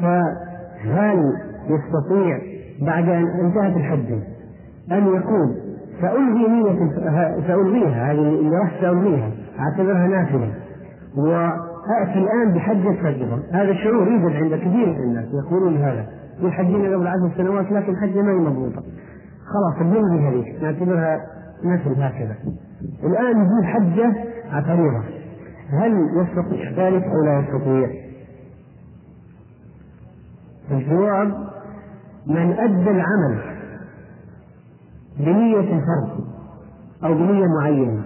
فهل 0.00 1.32
يستطيع 1.68 2.38
بعد 2.80 3.08
أن 3.08 3.26
انتهت 3.44 3.76
الحجة 3.76 4.18
أن 4.92 5.06
يقول 5.06 5.56
سألغي 6.00 6.48
نية 6.48 6.90
سألغيها 7.46 8.12
هذه 8.12 8.18
اللي 8.18 8.56
راح 8.56 8.80
سألغيها 8.80 9.30
أعتبرها 9.58 10.06
نافلة. 10.06 10.54
وأتي 11.16 12.18
الآن 12.18 12.52
بحجة 12.54 12.92
فجرة 13.02 13.42
هذا 13.52 13.70
الشعور 13.70 14.08
يوجد 14.08 14.36
عند 14.36 14.54
كثير 14.54 14.86
من 14.86 15.02
الناس 15.02 15.24
يقولون 15.44 15.76
هذا. 15.76 16.06
والحجين 16.42 16.94
قبل 16.94 17.06
عشر 17.06 17.30
سنوات 17.36 17.72
لكن 17.72 17.96
حجة 17.96 18.22
ما 18.22 18.30
هي 18.30 18.36
مضبوطة. 18.36 18.82
خلاص 19.46 19.86
بنلغي 19.86 20.28
هذه 20.28 20.62
نعتبرها 20.62 21.20
نفل 21.64 22.02
هكذا. 22.02 22.36
الآن 23.04 23.36
يجيب 23.36 23.64
حجة 23.64 24.12
فريضة 24.66 25.02
هل 25.70 25.92
يستطيع 26.16 26.70
ذلك 26.70 27.04
أو 27.04 27.24
لا 27.24 27.40
يستطيع؟ 27.40 28.05
الجواب 30.70 31.34
من 32.26 32.52
أدى 32.52 32.90
العمل 32.90 33.40
بنية 35.18 35.60
الفرض 35.60 36.24
أو 37.04 37.14
بنية 37.14 37.46
معينة. 37.60 38.02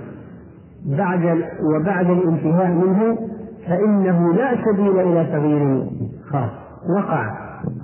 بعد 0.87 1.45
وبعد 1.63 2.11
الانتهاء 2.11 2.69
منه 2.69 3.19
فإنه 3.67 4.33
لا 4.33 4.65
سبيل 4.65 5.01
إلى 5.01 5.25
تغيير 5.25 5.87
خاص. 6.31 6.51
وقع. 6.97 7.31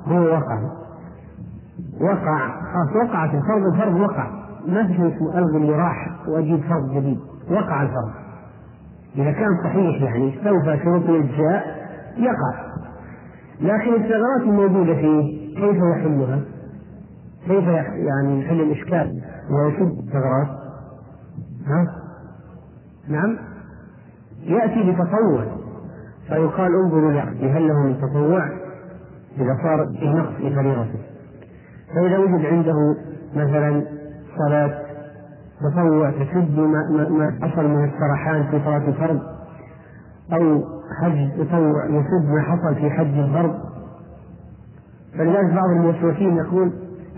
هو 0.07 0.21
وقع. 0.21 0.61
وقع. 2.01 2.49
خلاص 2.49 3.09
وقعت 3.09 3.31
الفرض 3.35 3.75
الفرض 3.75 4.01
وقع. 4.01 4.31
ما 4.67 4.87
في 4.87 4.95
شيء 4.95 5.17
اسمه 5.17 5.39
الغي 5.39 5.57
اللي 5.57 5.73
راح 5.73 6.09
وأجيب 6.29 6.61
فرض 6.61 6.91
جديد. 6.91 7.19
وقع 7.51 7.83
الفرض 7.83 8.13
إذا 9.17 9.33
كان 9.33 9.49
صحيح 9.65 10.03
يعني 10.03 10.39
استوفى 10.39 10.79
شروط 10.85 11.03
الاجزاء 11.03 11.65
يقع. 12.17 12.66
لكن 13.61 13.95
الثغرات 13.95 14.41
الموجودة 14.43 14.95
فيه 14.95 15.47
كيف 15.57 15.77
يحلها؟ 15.77 16.41
كيف 17.47 17.65
يعني 17.95 18.41
يحل 18.41 18.61
الإشكال 18.61 19.23
ويسد 19.51 19.99
الثغرات؟ 19.99 20.49
ها؟ 21.67 21.87
نعم 23.09 23.39
يأتي 24.43 24.93
بتطوع 24.93 25.45
فيقال 26.29 26.75
انظروا 26.75 27.13
لعبدي 27.13 27.51
هل 27.51 27.69
له 27.69 27.83
من 27.83 27.97
تطوع 28.01 28.49
إذا 29.39 29.59
صار 29.63 29.87
في 30.01 30.09
نقص 30.09 30.33
في 30.33 30.55
فريضته 30.55 30.99
فإذا 31.95 32.19
وجد 32.19 32.47
عنده 32.47 32.97
مثلا 33.35 33.85
صلاة 34.39 34.83
تطوع 35.61 36.11
تسد 36.11 36.59
ما, 36.59 37.09
ما 37.09 37.39
حصل 37.43 37.69
من 37.69 37.85
السرحان 37.85 38.45
في 38.51 38.65
صلاة 38.65 38.89
الفرض 38.89 39.36
أو 40.33 40.65
حج 41.01 41.31
تطوع 41.39 41.85
يسد 41.87 42.29
ما 42.29 42.43
حصل 42.43 42.75
في 42.75 42.91
حج 42.91 43.19
الفرض 43.19 43.55
فلذلك 45.19 45.55
بعض 45.55 45.71
الموسوسين 45.71 46.37
يقول 46.37 46.73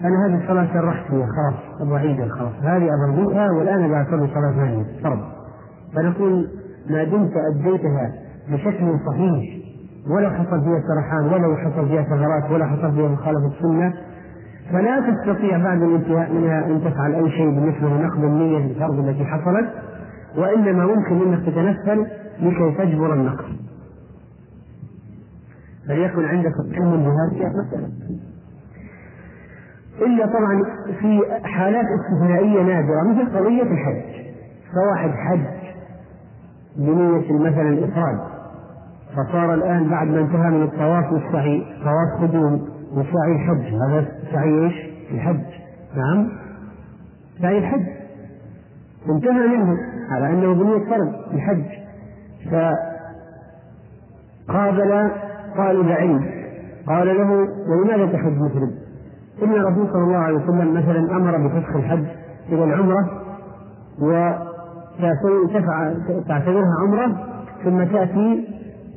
أنا 0.05 0.27
هذه 0.27 0.43
الصلاة 0.43 0.69
سرحت 0.73 1.11
فيها 1.11 1.27
خلاص 1.27 1.81
أبغى 1.81 1.97
أعيدها 1.97 2.29
خلاص. 2.29 2.53
هذه 2.63 2.89
أبغيها 2.95 3.51
والآن 3.51 3.95
أصلي 3.95 4.29
صلاة 4.35 4.53
ثانية. 4.57 4.85
فرض. 5.03 5.19
فنقول 5.95 6.49
ما 6.91 7.05
دمت 7.05 7.33
أديتها 7.37 8.13
بشكل 8.49 8.99
صحيح 9.07 9.59
ولا 10.11 10.31
حصل 10.31 10.61
فيها 10.65 10.83
سرحان 10.89 11.25
ولا 11.25 11.57
حصل 11.57 11.89
فيها 11.89 12.03
ثغرات 12.03 12.51
ولا 12.51 12.67
حصل 12.67 12.93
فيها 12.93 13.09
مخالفة 13.09 13.47
السنة 13.47 13.95
فلا 14.73 15.01
تستطيع 15.01 15.59
بعد 15.59 15.83
الانتهاء 15.83 16.33
منها 16.33 16.67
أن 16.67 16.81
تفعل 16.85 17.15
أي 17.15 17.31
شيء 17.31 17.51
بالنسبة 17.51 17.89
لنقض 17.89 18.25
النية 18.25 18.59
للفرض 18.59 18.99
التي 18.99 19.25
حصلت 19.25 19.69
وإنما 20.37 20.87
ممكن 20.87 21.23
أنك 21.23 21.47
تتنفل 21.47 22.07
لكي 22.41 22.75
تجبر 22.79 23.15
النقص 23.15 23.45
فليكن 25.89 26.25
عندك 26.25 26.53
علم 26.75 26.91
بهذه 26.91 27.47
المساله 27.47 27.89
إلا 30.01 30.27
طبعا 30.27 30.63
في 31.01 31.21
حالات 31.43 31.85
استثنائية 32.01 32.63
نادرة 32.63 33.03
مثل 33.03 33.39
قضية 33.39 33.63
الحج. 33.63 34.25
فواحد 34.75 35.11
حج 35.11 35.69
بنية 36.77 37.33
مثلا 37.33 37.69
الإفراد 37.69 38.19
فصار 39.17 39.55
الآن 39.55 39.89
بعد 39.89 40.07
ما 40.07 40.21
انتهى 40.21 40.51
من 40.51 40.63
الطواف 40.63 41.13
والسعي 41.13 41.67
طواف 41.85 42.23
قدوم 42.23 42.69
وسعي 42.93 43.33
الحج. 43.33 43.75
هذا 43.75 44.09
سعي 44.33 44.65
إيش؟ 44.65 44.75
الحج. 45.11 45.45
نعم. 45.97 46.29
سعي 47.43 47.59
الحج. 47.59 47.87
انتهى 49.09 49.57
منه 49.57 49.77
على 50.11 50.31
أنه 50.31 50.55
بنية 50.55 50.91
فرض 50.91 51.15
الحج. 51.35 51.88
فقابل 54.49 55.11
طالب 55.57 55.89
علم 55.89 56.25
قال 56.87 57.07
له 57.07 57.49
ولماذا 57.69 58.07
تحج 58.13 58.33
مفرد؟ 58.33 58.73
إن 59.43 59.53
الرسول 59.53 59.89
صلى 59.93 60.03
الله 60.03 60.19
عليه 60.19 60.37
وسلم 60.37 60.75
مثلا 60.75 61.17
أمر 61.17 61.37
بفسخ 61.37 61.77
الحج 61.77 62.05
إلى 62.49 62.65
العمرة 62.65 63.11
وتعتبرها 64.01 64.41
عمرة 66.83 67.17
ثم 67.65 67.85
تأتي 67.85 68.49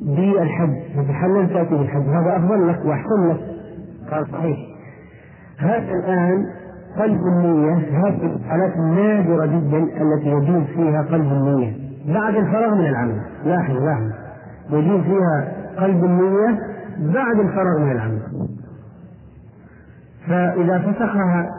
بالحج 0.02 0.74
تتحلل 0.96 1.48
تأتي 1.48 1.74
بالحج. 1.74 2.02
هذا 2.02 2.36
أفضل 2.36 2.68
لك 2.68 2.84
وأحسن 2.84 3.28
لك. 3.28 3.40
قال 4.10 4.26
صحيح. 4.32 4.58
هذا 5.58 5.94
الآن 5.94 6.46
قلب 6.98 7.20
النية 7.20 7.74
هذه 7.74 8.36
الحالات 8.36 8.76
النادرة 8.76 9.46
جدا 9.46 9.78
التي 9.78 10.28
يجوز 10.28 10.62
فيها 10.62 11.02
قلب 11.02 11.32
النية. 11.32 11.81
بعد 12.06 12.34
الفراغ 12.34 12.74
من 12.74 12.86
العمل. 12.86 13.20
لاحظ 13.44 13.76
لاحظ. 13.76 14.10
يجوز 14.70 15.00
فيها 15.00 15.52
قلب 15.76 16.04
النية 16.04 16.58
بعد 16.98 17.40
الفراغ 17.40 17.78
من 17.78 17.92
العمل. 17.92 18.22
فإذا 20.28 20.78
فسخها 20.78 21.50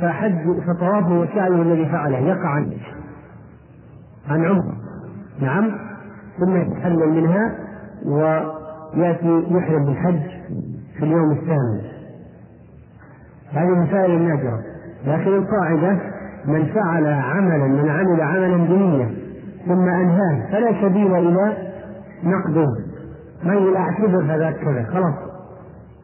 فحج 0.00 0.60
فطوافه 0.66 1.20
وسعيه 1.20 1.62
الذي 1.62 1.86
فعله 1.86 2.18
يقع 2.18 2.48
عن 2.48 2.72
عن 4.28 4.44
عمر. 4.44 4.74
نعم. 5.40 5.70
ثم 6.38 6.56
يتحلل 6.56 7.08
منها 7.08 7.54
ويأتي 8.04 9.44
يحرم 9.50 9.84
بالحج 9.84 10.22
في 10.98 11.04
اليوم 11.04 11.30
الثامن. 11.30 11.80
هذه 13.52 13.68
مسائل 13.68 14.22
نادرة 14.22 14.60
لكن 15.06 15.34
القاعدة 15.34 15.98
من 16.44 16.66
فعل 16.66 17.06
عملا 17.06 17.66
من 17.66 17.88
عمل 17.88 18.20
عملا 18.20 18.56
بنية 18.56 19.19
ثم 19.66 19.88
أنهاه. 19.88 20.50
فلا 20.52 20.82
سبيل 20.82 21.14
إلى 21.14 21.56
نقده. 22.24 22.66
ما 23.44 23.54
يقول 23.54 23.76
أعتبر 23.76 24.22
هذا 24.22 24.50
كذا. 24.50 24.84
خلاص. 24.84 25.14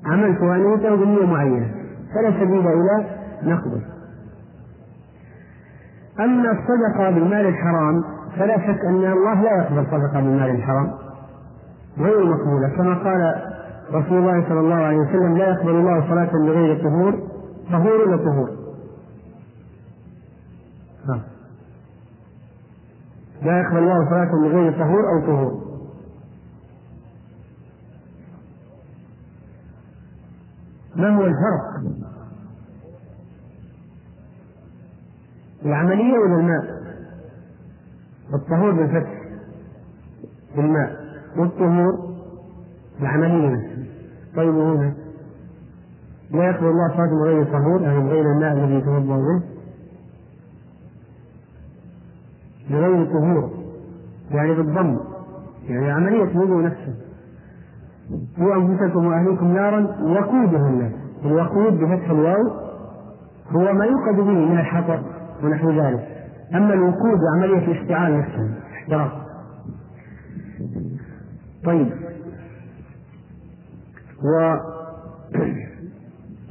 عملت 0.06 0.40
ونيته 0.40 0.94
بنية 0.96 1.26
معينة. 1.26 1.70
فلا 2.14 2.30
سبيل 2.30 2.68
إلى 2.68 3.06
نقده. 3.42 3.80
أما 6.20 6.50
الصدقة 6.50 7.10
بالمال 7.10 7.46
الحرام 7.46 8.04
فلا 8.38 8.56
شك 8.58 8.84
أن 8.84 9.04
الله 9.12 9.42
لا 9.42 9.62
يقبل 9.62 9.86
صدقة 9.86 10.20
بالمال 10.20 10.50
الحرام. 10.50 10.90
غير 11.98 12.24
مقبولة. 12.24 12.68
كما 12.76 12.94
قال 12.94 13.42
رسول 13.92 14.18
الله 14.18 14.48
صلى 14.48 14.60
الله 14.60 14.74
عليه 14.74 14.96
وسلم 14.96 15.36
لا 15.36 15.48
يقبل 15.48 15.70
الله 15.70 16.08
صلاة 16.08 16.30
بغير 16.32 16.82
طهور 16.82 17.14
طهور 17.72 18.08
ولا 18.08 18.16
طهور؟ 18.16 18.50
لا 23.46 23.60
يقبل 23.60 23.78
الله 23.78 24.08
صلاة 24.10 24.30
بغير 24.42 24.72
طهور 24.72 25.08
أو 25.12 25.26
طهور. 25.26 25.66
ما 30.96 31.16
هو 31.16 31.24
الفرق؟ 31.24 31.92
العملية 35.64 36.18
ولا 36.18 36.40
الماء؟ 36.40 36.76
الطهور 38.34 38.70
بالفتح 38.70 39.22
بالماء. 40.56 40.96
والطهور 41.36 42.16
العملية 43.00 43.86
طيب 44.36 44.54
هنا 44.54 44.94
لا 46.30 46.44
يقبل 46.50 46.66
الله 46.66 46.88
صلاة 46.88 47.06
من 47.06 47.22
غير 47.22 47.44
طهور 47.44 47.82
يعني 47.82 48.08
غير 48.10 48.24
الماء 48.32 48.52
الذي 48.52 48.74
يتوضأ 48.74 49.16
به. 49.16 49.55
بغير 52.70 53.04
طهور 53.04 53.50
يعني 54.30 54.54
بالضم 54.54 54.98
يعني 55.68 55.90
عملية 55.90 56.24
الوضوء 56.24 56.62
نفسه. 56.62 56.94
هو 58.38 58.54
أنفسكم 58.54 59.06
وأهليكم 59.06 59.52
نارا 59.52 59.80
وقودها 60.02 60.68
الناس. 60.68 60.92
الوقود 61.24 61.72
بفتح 61.72 62.10
الواو 62.10 62.50
هو 63.50 63.72
ما 63.72 63.84
يوقد 63.84 64.16
به 64.16 64.30
من 64.30 64.58
الحطب 64.58 65.02
ونحو 65.42 65.70
ذلك. 65.70 66.08
أما 66.54 66.74
الوقود 66.74 67.18
عملية 67.36 67.72
الاشتعال 67.72 68.18
نفسها 68.18 68.54
احتراق. 68.72 69.26
طيب. 71.64 71.92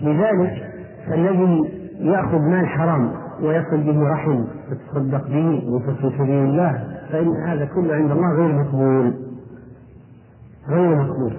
ولذلك 0.02 0.72
الذي 1.16 1.72
يأخذ 2.00 2.40
مال 2.40 2.68
حرام 2.68 3.25
ويصل 3.42 3.78
به 3.84 4.10
رحم 4.10 4.46
ويتصدق 4.70 5.28
به 5.28 5.64
ويصل 5.70 5.96
في 5.96 6.18
سبيل 6.18 6.44
الله 6.44 7.02
فإن 7.12 7.36
هذا 7.36 7.66
كله 7.66 7.96
عند 7.96 8.12
الله 8.12 8.34
غير 8.34 8.64
مقبول. 8.64 9.14
غير 10.70 10.96
مقبول. 10.96 11.38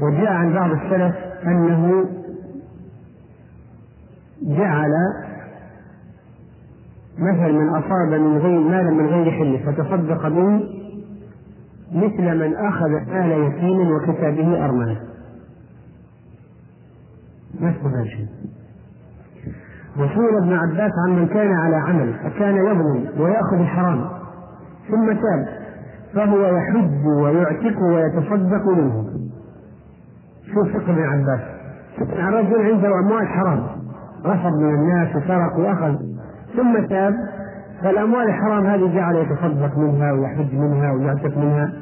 وجاء 0.00 0.32
عن 0.32 0.54
بعض 0.54 0.70
السلف 0.70 1.16
أنه 1.46 2.04
جعل 4.42 4.92
مثل 7.18 7.52
من 7.52 7.68
أصاب 7.68 8.20
من 8.20 8.38
غير 8.38 8.60
مالا 8.60 8.90
من 8.90 9.06
غير 9.06 9.30
حله 9.30 9.58
فتصدق 9.58 10.28
به 10.28 10.60
مثل 11.92 12.38
من 12.38 12.56
أخذ 12.56 12.90
مال 12.90 13.30
يتيم 13.30 13.90
وكتى 13.90 14.30
به 14.30 14.64
أرملة. 14.64 15.00
نفس 17.60 17.78
هذا 17.78 18.02
الشيء. 18.02 18.26
وسئل 19.96 20.36
ابن 20.36 20.52
عباس 20.52 20.92
عن 21.06 21.16
من 21.16 21.26
كان 21.26 21.52
على 21.52 21.76
عمل 21.76 22.14
فكان 22.14 22.56
يظلم 22.56 23.08
ويأخذ 23.18 23.56
الحرام. 23.60 24.04
ثم 24.90 25.06
تاب 25.06 25.46
فهو 26.14 26.56
يحج 26.56 27.06
ويعتق 27.06 27.82
ويتصدق 27.82 28.68
منه. 28.68 29.04
شوف 30.54 30.68
فقه 30.68 30.92
ابن 30.92 31.02
عباس؟ 31.02 31.40
الرجل 32.00 32.72
عنده 32.72 32.98
أموال 32.98 33.28
حرام. 33.28 33.60
غصب 34.26 34.52
من 34.52 34.74
الناس 34.74 35.16
وسرق 35.16 35.58
وأخذ. 35.58 35.94
ثم 36.56 36.86
تاب 36.86 37.14
فالأموال 37.82 38.28
الحرام 38.28 38.66
هذه 38.66 38.94
جعل 38.94 39.16
يتصدق 39.16 39.78
منها 39.78 40.12
ويحج 40.12 40.54
منها 40.54 40.92
ويعتق 40.92 41.38
منها. 41.38 41.72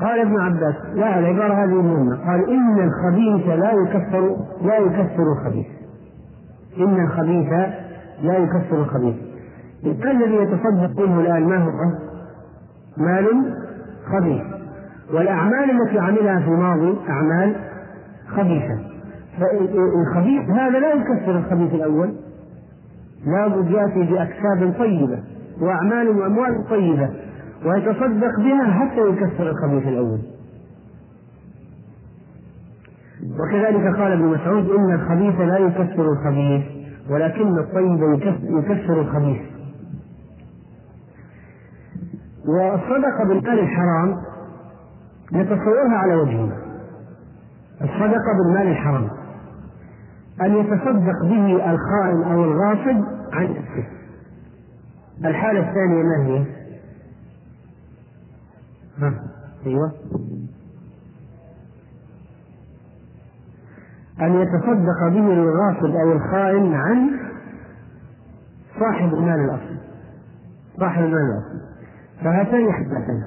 قال 0.00 0.20
ابن 0.20 0.40
عباس 0.40 0.74
لا 0.94 1.18
العبارة 1.18 1.64
هذه 1.64 1.82
مهمة. 1.82 2.16
قال 2.26 2.50
إن 2.50 2.78
الخبيث 2.78 3.48
لا 3.48 3.72
يكفر 3.72 4.36
لا 4.62 4.78
يكفر 4.78 5.22
الخبيث. 5.32 5.77
إن 6.78 7.04
الخبيث 7.04 7.52
لا 8.22 8.38
يكفر 8.38 8.76
الخبيث. 8.76 9.14
الذي 9.84 10.34
يتصدق 10.34 11.00
منه 11.00 11.20
الآن 11.20 11.48
ما 11.48 11.56
هو؟ 11.56 11.70
مال 12.96 13.54
خبيث. 14.12 14.42
والأعمال 15.14 15.70
التي 15.70 15.98
عملها 15.98 16.40
في 16.40 16.48
الماضي 16.48 16.98
أعمال 17.08 17.54
خبيثة. 18.28 18.78
فالخبيث 19.40 20.50
هذا 20.50 20.78
لا 20.78 20.92
يكفر 20.92 21.38
الخبيث 21.38 21.74
الأول. 21.74 22.14
لابد 23.26 23.70
يأتي 23.70 24.02
بأكساب 24.12 24.74
طيبة 24.78 25.18
وأعمال 25.60 26.08
وأموال 26.08 26.68
طيبة. 26.70 27.10
ويتصدق 27.66 28.40
بها 28.40 28.64
حتى 28.64 29.00
يكفر 29.00 29.50
الخبيث 29.50 29.88
الأول. 29.88 30.18
وكذلك 33.22 33.96
قال 33.96 34.12
ابن 34.12 34.24
مسعود 34.24 34.70
إن 34.70 34.94
الخبيث 34.94 35.40
لا 35.40 35.58
يكفر 35.58 36.12
الخبيث 36.12 36.64
ولكن 37.10 37.58
الطيب 37.58 38.02
يكفر 38.42 39.00
الخبيث. 39.00 39.40
والصدقة 42.46 43.24
بالمال 43.28 43.58
الحرام 43.58 44.16
نتصورها 45.32 45.96
على 45.96 46.14
وجهين 46.14 46.52
الصدقة 47.80 48.32
بالمال 48.38 48.66
الحرام. 48.66 49.08
أن 50.42 50.56
يتصدق 50.56 51.22
به 51.22 51.70
الخائن 51.70 52.22
أو 52.32 52.44
الغاصب 52.44 53.04
عن 53.32 53.44
نفسه. 53.44 53.86
الحالة 55.24 55.68
الثانية 55.68 56.02
ما 56.02 56.26
هي؟ 56.26 56.44
ها 58.98 59.14
أيوه. 59.66 59.92
أن 64.20 64.34
يتصدق 64.34 65.08
به 65.08 65.32
الغاصب 65.32 65.96
أو 65.96 66.12
الخائن 66.12 66.74
عن 66.74 67.10
صاحب 68.80 69.14
المال 69.14 69.40
الأصلي. 69.40 69.78
صاحب 70.80 71.04
المال 71.04 71.20
الأصلي. 71.20 71.60
فهاتان 72.24 72.72
حالتان 72.72 73.22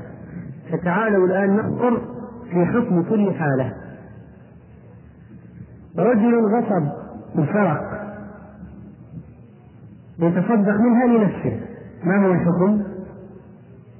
فتعالوا 0.71 1.27
الآن 1.27 1.55
ننظر 1.55 2.01
في 2.51 2.65
حكم 2.65 3.03
كل 3.03 3.33
حالة. 3.33 3.73
رجل 5.97 6.45
غصب 6.45 6.87
وسرق 7.35 8.01
يتصدق 10.19 10.79
منها 10.79 11.07
لنفسه. 11.07 11.59
ما 12.03 12.25
هو 12.25 12.31
الحكم؟ 12.31 12.83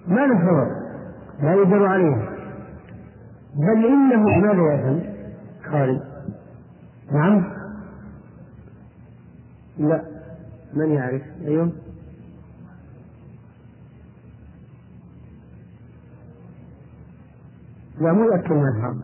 ما 0.08 0.22
له 0.26 0.40
ثواب 0.40 0.68
لا 1.42 1.54
يجر 1.54 1.86
عليه. 1.86 2.30
بل 3.56 3.86
إنه 3.86 4.24
ماذا 4.24 4.74
يفعل؟ 4.74 5.14
خالد. 5.72 6.11
نعم. 7.12 7.44
لا. 9.78 10.02
من 10.74 10.92
يعرف؟ 10.92 11.22
أيوه. 11.46 11.72
لا 18.02 18.14
مو 18.14 18.24
يأكل 18.24 18.54
مذهب. 18.54 19.02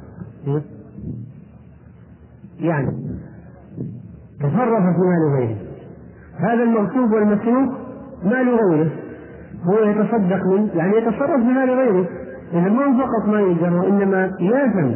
يعني 2.60 2.92
تصرف 4.40 4.84
في 4.96 5.02
مال 5.02 5.34
غيره 5.36 5.58
هذا 6.38 6.64
المغصوب 6.64 7.12
والمسروق 7.14 7.74
مال 8.24 8.50
غيره 8.50 8.92
هو 9.64 9.80
يتصدق 9.80 10.46
منه 10.46 10.72
يعني 10.74 10.98
يتصرف 10.98 11.42
في 11.42 11.48
مال 11.48 11.70
غيره 11.70 12.08
إذا 12.54 12.70
ما 12.70 12.98
فقط 12.98 13.28
ما 13.28 13.42
يجر 13.42 13.74
وإنما 13.74 14.32
ياثم 14.40 14.92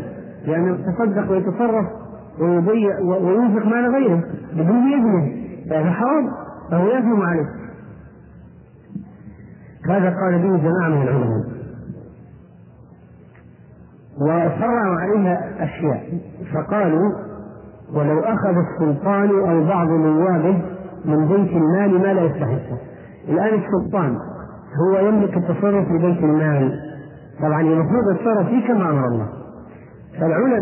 لأنه 0.45 0.77
يتصدق 0.79 1.31
ويتصرف 1.31 2.00
ويضيع 2.39 2.99
وينفق 2.99 3.65
مال 3.65 3.95
غيره 3.95 4.23
بدون 4.53 4.93
إذنه. 4.93 5.41
هذا 5.71 5.91
حرام. 5.91 6.31
فهو 6.71 6.87
ياثم 6.87 7.21
عليه. 7.21 7.45
هذا 9.89 10.09
قال 10.09 10.39
به 10.41 10.57
جماعة 10.57 10.89
من 10.89 11.01
العلماء؟ 11.01 11.43
وفرعوا 14.21 14.95
عليها 15.01 15.63
أشياء. 15.63 16.19
فقالوا 16.53 17.11
ولو 17.93 18.19
أخذ 18.19 18.55
السلطان 18.57 19.29
أو 19.29 19.65
بعض 19.65 19.87
نوابه 19.87 20.61
من 21.05 21.27
بيت 21.27 21.51
المال 21.51 22.01
ما 22.01 22.13
لا 22.13 22.21
يستحقه 22.21 22.77
الآن 23.29 23.59
السلطان 23.59 24.17
هو 24.81 25.07
يملك 25.07 25.37
التصرف 25.37 25.87
في 25.87 25.97
بيت 25.97 26.23
المال. 26.23 26.79
طبعا 27.41 27.61
المفروض 27.61 28.15
يتصرف 28.15 28.47
فيه 28.47 28.67
كما 28.67 28.89
أمر 28.89 29.07
الله. 29.07 29.40
فالعلماء 30.19 30.59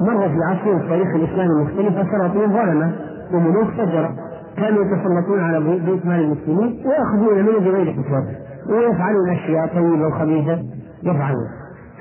مر 0.00 0.28
في 0.28 0.38
عصر 0.50 0.76
التاريخ 0.76 1.08
الإسلامي 1.14 1.50
المختلف 1.50 2.10
سلاطين 2.10 2.52
ظلمة 2.52 2.92
وملوك 3.34 3.68
فجرة 3.68 4.10
كانوا 4.56 4.84
يتسلطون 4.84 5.40
على 5.40 5.60
بيت 5.60 6.06
مال 6.06 6.20
المسلمين 6.20 6.86
ويأخذون 6.86 7.42
منه 7.42 7.58
بغير 7.58 7.92
حساب. 7.92 8.24
ويفعلون 8.70 9.30
أشياء 9.30 9.66
طيبة 9.66 10.06
وخبيثة. 10.06 10.62
يفعلون. 11.02 11.48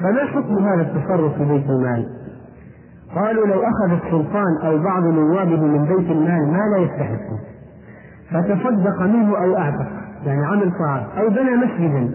فما 0.02 0.26
حكم 0.26 0.58
هذا 0.58 0.82
التصرف 0.82 1.34
في 1.34 1.46
بيت 1.46 1.70
المال؟ 1.70 2.06
قالوا 3.16 3.48
لو 3.48 3.62
أخذ 3.62 4.06
السلطان 4.06 4.58
أو 4.64 4.78
بعض 4.78 5.04
نوابه 5.04 5.62
من 5.62 5.86
بيت 5.86 6.12
المال 6.12 6.51
ما 6.51 6.63
لا 6.72 6.77
يستحقه 6.77 7.39
فتصدق 8.32 9.01
منه 9.01 9.38
أو 9.38 9.58
أعتق. 9.58 9.88
يعني 10.25 10.46
عمل 10.46 10.72
طاعة 10.80 11.08
أو 11.20 11.30
بنى 11.30 11.56
مسجدا. 11.56 12.12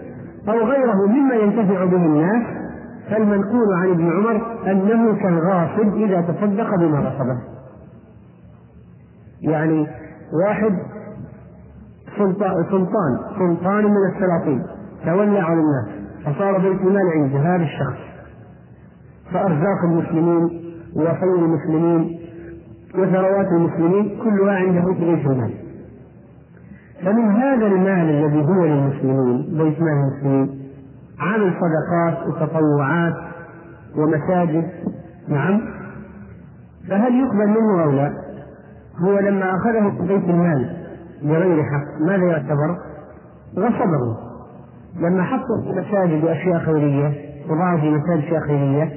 أو 0.49 0.57
غيره 0.57 1.07
مما 1.07 1.35
ينتفع 1.35 1.85
به 1.85 2.05
الناس. 2.05 2.62
فالمنقول 3.09 3.73
عن 3.73 3.89
ابن 3.89 4.11
عمر 4.11 4.41
أنه 4.71 5.15
كالغاصب 5.15 5.95
إذا 5.95 6.21
تصدق 6.21 6.75
بما 6.75 6.99
غصبه 6.99 7.37
يعني 9.41 9.87
واحد 10.45 10.77
سلطان 12.17 12.63
سلطان 13.39 13.83
من 13.83 14.15
السلاطين 14.15 14.63
تولى 15.05 15.39
على 15.39 15.59
الناس 15.59 16.03
فصار 16.25 16.57
بيت 16.57 16.81
المال 16.81 17.09
عند 17.15 17.35
هذا 17.35 17.63
الشخص. 17.63 17.99
فأرزاق 19.33 19.83
المسلمين 19.83 20.43
وخير 20.95 21.35
المسلمين 21.35 22.19
وثروات 22.95 23.47
المسلمين 23.47 24.19
كلها 24.23 24.55
عنده 24.55 24.93
في 24.93 25.15
بيت 25.15 25.25
المال. 25.25 25.53
فمن 27.05 27.31
هذا 27.31 27.67
المال 27.67 28.09
الذي 28.09 28.45
هو 28.45 28.65
للمسلمين 28.65 29.57
بيت 29.57 29.81
مال 29.81 29.91
المسلمين 29.91 30.62
عمل 31.23 31.53
صدقات 31.53 32.27
وتطوعات 32.27 33.13
ومساجد 33.97 34.69
نعم 35.27 35.61
فهل 36.89 37.15
يقبل 37.15 37.47
منه 37.47 37.83
أو 37.83 37.91
لا؟ 37.91 38.13
هو 38.99 39.19
لما 39.19 39.55
أخذه 39.55 39.89
في 39.89 40.07
بيت 40.07 40.29
المال 40.29 40.77
بغير 41.23 41.63
حق 41.63 42.01
ماذا 42.07 42.23
يعتبر؟ 42.25 42.77
غصبه 43.57 44.17
لما 44.99 45.23
حطه 45.23 45.61
في 45.63 45.71
مساجد 45.71 46.23
واشياء 46.23 46.59
خيرية 46.59 47.13
وضعه 47.49 47.81
في 47.81 47.89
مساجد 47.89 48.23
أشياء 48.23 48.41
خيرية 48.41 48.89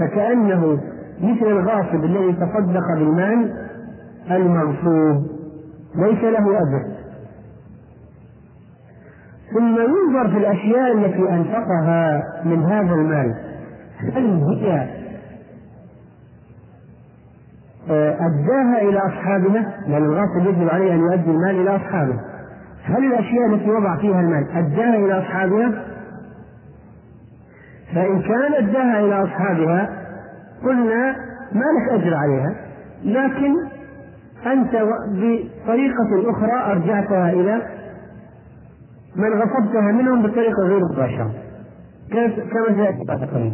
فكأنه 0.00 0.78
مثل 1.20 1.46
الغاصب 1.46 2.04
الذي 2.04 2.32
تصدق 2.32 2.94
بالمال 2.94 3.54
المغصوب 4.30 5.26
ليس 5.94 6.24
له 6.24 6.58
أجر 6.58 6.97
ثم 9.54 9.76
ينظر 9.76 10.28
في 10.28 10.38
الأشياء 10.38 10.92
التي 10.92 11.30
أنفقها 11.30 12.22
من 12.44 12.64
هذا 12.64 12.94
المال. 12.94 13.34
هل 14.14 14.42
هي 14.44 14.88
أداها 18.20 18.82
إلى 18.82 18.98
أصحابها؟ 18.98 19.74
لأن 19.86 20.04
الغاصب 20.04 20.46
يجب 20.46 20.68
عليه 20.68 20.94
أن 20.94 20.98
يؤدي 20.98 21.30
المال 21.30 21.60
إلى 21.60 21.76
أصحابه. 21.76 22.14
هل 22.84 23.04
الأشياء 23.04 23.46
التي 23.54 23.70
وضع 23.70 23.96
فيها 23.96 24.20
المال 24.20 24.46
أداها 24.50 24.96
إلى 24.96 25.18
أصحابها؟ 25.18 25.84
فإن 27.94 28.22
كان 28.22 28.54
أداها 28.54 29.00
إلى 29.00 29.22
أصحابها 29.22 29.88
قلنا 30.64 31.16
ما 31.52 31.64
لك 31.64 32.00
أجر 32.00 32.14
عليها 32.14 32.54
لكن 33.04 33.54
أنت 34.46 34.72
بطريقة 35.08 36.30
أخرى 36.30 36.72
أرجعتها 36.72 37.30
إلى 37.30 37.62
من 39.18 39.32
غصبتها 39.32 39.92
منهم 39.92 40.22
بطريقة 40.22 40.62
غير 40.62 40.80
مباشرة. 40.92 41.30
كما 42.10 42.74
سيأتي 42.74 43.04
بعد 43.08 43.24
قليل. 43.24 43.52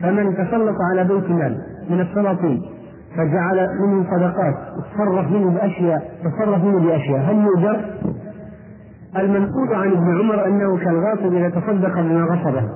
فمن 0.00 0.34
تسلط 0.34 0.76
على 0.92 1.04
بيت 1.04 1.30
مال 1.30 1.58
من 1.90 2.00
السلاطين 2.00 2.62
فجعل 3.16 3.68
منه 3.80 4.04
صدقات 4.04 4.54
تصرف 4.94 5.30
منه 5.30 5.50
بأشياء 5.50 6.10
تصرف 6.24 6.64
منه 6.64 6.80
بأشياء. 6.80 7.20
هل 7.20 7.44
يؤجر؟ 7.44 7.80
المنقول 9.16 9.74
عن 9.74 9.90
ابن 9.92 10.18
عمر 10.18 10.46
أنه 10.46 10.78
كالغاصب 10.78 11.34
إذا 11.34 11.48
تصدق 11.48 12.00
بما 12.00 12.24
غصبه. 12.24 12.68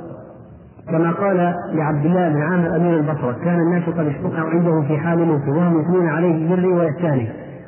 كما 0.88 1.12
قال 1.12 1.54
لعبد 1.72 2.04
الله 2.04 2.28
بن 2.28 2.42
عامر 2.42 2.76
أمير 2.76 2.96
البصرة 2.96 3.36
كان 3.44 3.60
الناس 3.60 3.82
قد 3.82 4.06
اشتقوا 4.06 4.50
عنده 4.50 4.82
في 4.88 4.98
حال 4.98 5.18
موته 5.18 5.50
وهم 5.50 5.80
يثنون 5.80 6.08
عليه 6.08 6.48
بالبر 6.48 6.66
والإحسان. 6.66 7.26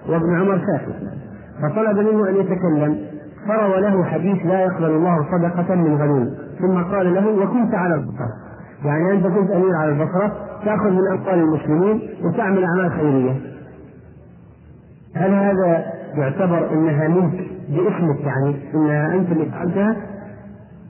وابن 0.09 0.41
عمر 0.41 0.59
ساكت. 0.59 0.95
فطلب 1.63 1.99
منه 1.99 2.29
أن 2.29 2.35
يتكلم. 2.37 3.14
فروى 3.49 3.81
له 3.81 4.05
حديث 4.05 4.47
لا 4.47 4.61
يقبل 4.61 4.85
الله 4.85 5.27
صدقة 5.33 5.75
من 5.75 5.97
غنوم 5.97 6.35
ثم 6.59 6.83
قال 6.95 7.15
له 7.15 7.29
وكنت 7.29 7.75
على 7.75 7.95
البصرة. 7.95 8.33
يعني 8.85 9.13
أنت 9.13 9.27
كنت 9.27 9.51
أمير 9.51 9.77
على 9.77 9.93
البصرة 9.93 10.33
تأخذ 10.65 10.91
من 10.91 11.09
أموال 11.13 11.39
المسلمين 11.39 12.01
وتعمل 12.25 12.65
أعمال 12.65 12.93
خيرية. 12.93 13.37
هل 15.17 15.31
هذا 15.35 15.85
يعتبر 16.15 16.73
أنها 16.73 17.09
منك 17.09 17.45
باسمك 17.69 18.21
يعني 18.21 18.57
أنها 18.75 19.15
أنت 19.15 19.33
اللي 19.33 19.45
فعلتها؟ 19.45 19.97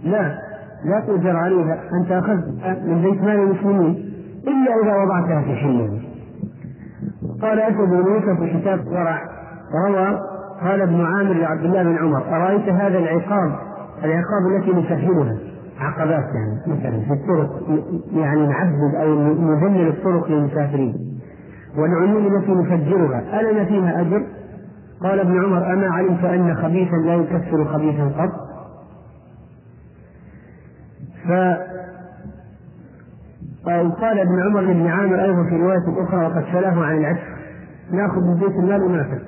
لا. 0.05 0.39
لا 0.85 1.01
تؤجر 1.07 1.37
عليها. 1.37 1.81
أنت 2.01 2.13
أخذت 2.13 2.45
من 2.87 3.03
بيت 3.03 3.23
مال 3.23 3.37
المسلمين 3.37 4.13
إلا 4.49 4.83
إذا 4.83 5.03
وضعتها 5.03 5.43
في 5.43 5.55
حله 5.55 6.01
قال 7.43 7.61
أسد 7.61 7.77
بن 7.77 8.13
يوسف 8.13 8.41
في 8.41 8.61
كتاب 8.61 8.87
ورع. 8.87 9.23
روى 9.87 10.34
قال 10.63 10.81
ابن 10.81 11.01
عامر 11.01 11.33
لعبد 11.33 11.65
الله 11.65 11.83
بن 11.83 11.99
عمر 11.99 12.37
أرأيت 12.37 12.69
هذا 12.69 12.99
العقاب؟ 12.99 13.59
العقاب 14.05 14.47
التي 14.57 14.71
نسهلها 14.71 15.37
عقبات 15.79 16.25
يعني 16.35 16.61
مثلا 16.67 17.01
في 17.01 17.13
الطرق 17.13 17.63
يعني 18.13 18.47
نعبد 18.47 18.95
أو 18.95 19.15
نذلل 19.33 19.89
الطرق 19.89 20.31
للمسافرين. 20.31 21.21
والعيون 21.77 22.37
التي 22.37 22.53
نفجرها 22.53 23.41
ألنا 23.41 23.65
فيها 23.65 24.01
أجر؟ 24.01 24.27
قال 25.03 25.21
ابن 25.21 25.45
عمر 25.45 25.73
أما 25.73 25.87
علمت 25.87 26.25
أن 26.25 26.55
خبيثا 26.55 26.97
لا 26.97 27.15
يكفر 27.15 27.65
خبيثا 27.65 28.05
قط؟ 28.05 28.31
ف 31.25 31.31
قال 34.01 34.19
ابن 34.19 34.43
عمر 34.43 34.61
لابن 34.61 34.87
عامر 34.87 35.25
أيضا 35.25 35.45
في 35.45 35.57
رواية 35.57 36.05
أخرى 36.05 36.27
وقد 36.27 36.45
سلاه 36.53 36.85
عن 36.85 36.99
العشق. 36.99 37.35
نأخذ 37.93 38.21
من 38.21 38.35
بيت 38.35 38.59
المال 38.59 38.83
ونافق 38.83 39.21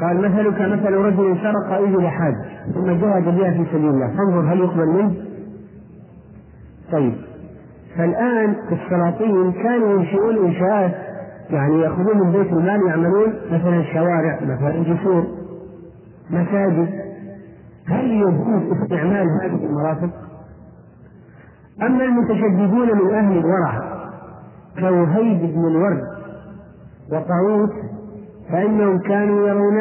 قال 0.00 0.16
مثلك 0.16 0.60
مثل 0.60 0.92
رجل 0.92 1.38
سرق 1.42 1.72
ابل 1.72 2.08
حاج 2.08 2.34
ثم 2.74 2.86
جاهد 2.86 3.24
بها 3.24 3.50
في 3.50 3.64
سبيل 3.72 3.90
الله 3.90 4.06
فانظر 4.06 4.52
هل 4.52 4.58
يقبل 4.58 4.86
منه؟ 4.86 5.14
طيب 6.92 7.14
فالآن 7.96 8.56
السلاطين 8.72 9.52
كانوا 9.52 10.00
ينشئون 10.00 10.46
إنشاءات 10.46 10.94
يعني 11.50 11.80
يأخذون 11.80 12.18
من 12.18 12.32
بيت 12.32 12.52
المال 12.52 12.86
يعملون 12.86 13.34
مثلا 13.52 13.82
شوارع 13.92 14.38
مثلا 14.42 14.82
جسور 14.82 15.26
مساجد 16.30 16.88
هل 17.88 18.10
يجوز 18.10 18.82
استعمال 18.82 19.26
هذه 19.42 19.64
المرافق؟ 19.64 20.10
أما 21.82 22.04
المتشددون 22.04 23.04
من 23.04 23.14
أهل 23.14 23.38
الورع 23.38 23.96
كوهيب 24.80 25.54
بن 25.54 25.66
الورد 25.68 26.02
وطاووس 27.12 27.70
فإنهم 28.52 28.98
كانوا 28.98 29.48
يرون 29.48 29.78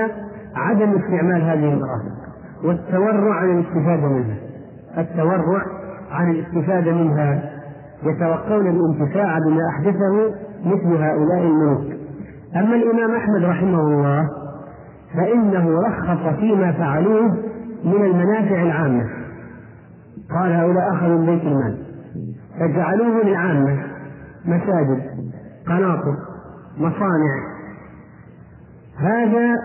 عدم 0.55 0.95
استعمال 0.95 1.41
هذه 1.41 1.73
المرافق 1.73 2.15
والتورع 2.63 3.35
عن 3.35 3.51
الاستفادة 3.51 4.07
منها. 4.07 4.35
التورع 4.97 5.61
عن 6.11 6.31
الاستفادة 6.31 6.91
منها. 6.91 7.51
يتوقون 8.03 8.67
الانتفاع 8.67 9.39
بما 9.39 9.61
أحدثه 9.69 10.35
مثل 10.65 11.03
هؤلاء 11.03 11.41
الملوك. 11.41 11.85
أما 12.55 12.75
الإمام 12.75 13.15
أحمد 13.15 13.43
رحمه 13.43 13.79
الله 13.79 14.29
فإنه 15.15 15.81
رخص 15.87 16.35
فيما 16.39 16.71
فعلوه 16.71 17.37
من 17.83 18.05
المنافع 18.05 18.61
العامة. 18.61 19.09
قال 20.29 20.51
هؤلاء 20.51 20.93
أخذوا 20.93 21.17
من 21.17 21.25
بيت 21.25 21.41
المال. 21.43 21.77
فجعلوه 22.59 23.23
للعامة 23.23 23.77
مساجد 24.45 25.01
قناطر 25.67 26.15
مصانع 26.77 27.54
هذا 28.99 29.55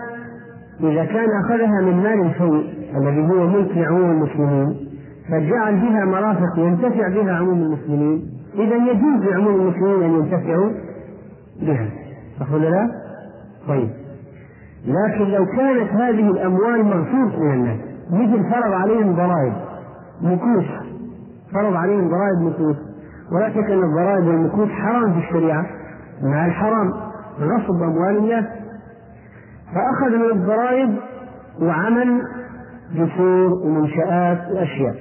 إذا 0.79 1.05
كان 1.05 1.29
أخذها 1.45 1.81
من 1.81 2.03
مال 2.03 2.21
الفيء 2.21 2.73
الذي 2.97 3.21
هو 3.21 3.47
ملك 3.47 3.77
لعموم 3.77 4.11
المسلمين 4.11 4.91
فجعل 5.29 5.75
بها 5.75 6.05
مرافق 6.05 6.57
ينتفع 6.59 7.07
بها 7.07 7.33
عموم 7.33 7.61
المسلمين. 7.61 8.31
إذا 8.55 8.75
يجوز 8.75 9.25
لعموم 9.25 9.55
المسلمين 9.55 10.03
أن 10.03 10.13
ينتفعوا 10.13 10.69
بها. 11.61 11.89
صح 12.39 12.53
ولا 12.53 12.69
لا؟ 12.69 12.91
طيب. 13.67 13.89
لكن 14.85 15.23
لو 15.23 15.45
كانت 15.45 15.91
هذه 15.91 16.31
الأموال 16.31 16.85
مغصوب 16.85 17.41
من 17.41 17.53
الناس 17.53 17.79
مثل 18.11 18.49
فرض 18.49 18.73
عليهم 18.73 19.15
ضرائب 19.15 19.53
مكوس 20.21 20.65
فرض 21.53 21.75
عليهم 21.75 22.07
ضرائب 22.09 22.41
مكوس 22.41 22.75
ولا 23.31 23.49
شك 23.49 23.71
أن 23.71 23.83
الضرائب 23.83 24.27
والمكوس 24.27 24.69
حرام 24.69 25.13
في 25.13 25.19
الشريعة 25.19 25.65
مع 26.23 26.45
الحرام. 26.45 26.93
غصب 27.39 27.83
أموال 27.83 28.17
الناس. 28.17 28.45
فأخذ 29.75 30.17
من 30.17 30.31
الضرائب 30.31 30.95
وعمل 31.61 32.21
جسور 32.95 33.53
ومنشآت 33.53 34.51
وأشياء. 34.51 34.95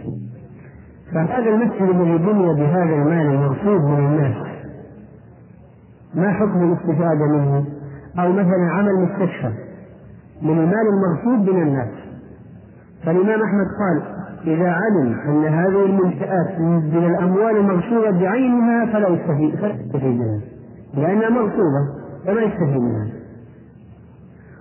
فهذا 1.12 1.48
المسجد 1.48 1.82
الذي 1.82 2.18
بني 2.18 2.54
بهذا 2.54 2.94
المال 2.94 3.26
المغصوب 3.26 3.80
من 3.82 4.06
الناس 4.06 4.36
ما 6.14 6.30
حكم 6.32 6.72
الاستفادة 6.72 7.26
منه؟ 7.26 7.64
أو 8.18 8.32
مثلا 8.32 8.70
عمل 8.70 8.94
مستشفى 8.94 9.52
من 10.42 10.58
المال 10.58 10.86
المغصوب 10.92 11.54
من 11.54 11.62
الناس. 11.62 11.88
فالإمام 13.04 13.42
أحمد 13.42 13.66
قال 13.78 14.02
إذا 14.46 14.70
علم 14.70 15.20
أن 15.28 15.44
هذه 15.44 15.84
المنشآت 15.84 16.60
من 16.60 17.04
الأموال 17.06 17.56
المغصوبة 17.56 18.10
بعينها 18.10 18.86
فلا 18.86 19.08
يستفيد 19.08 19.56
فلا 19.56 19.74
يستفيد 19.74 20.18
منها 20.18 20.40
لأنها 20.94 21.30
مغصوبة 21.30 21.80
فلا 22.26 22.42
يستفيد 22.42 22.82
منها. 22.82 23.19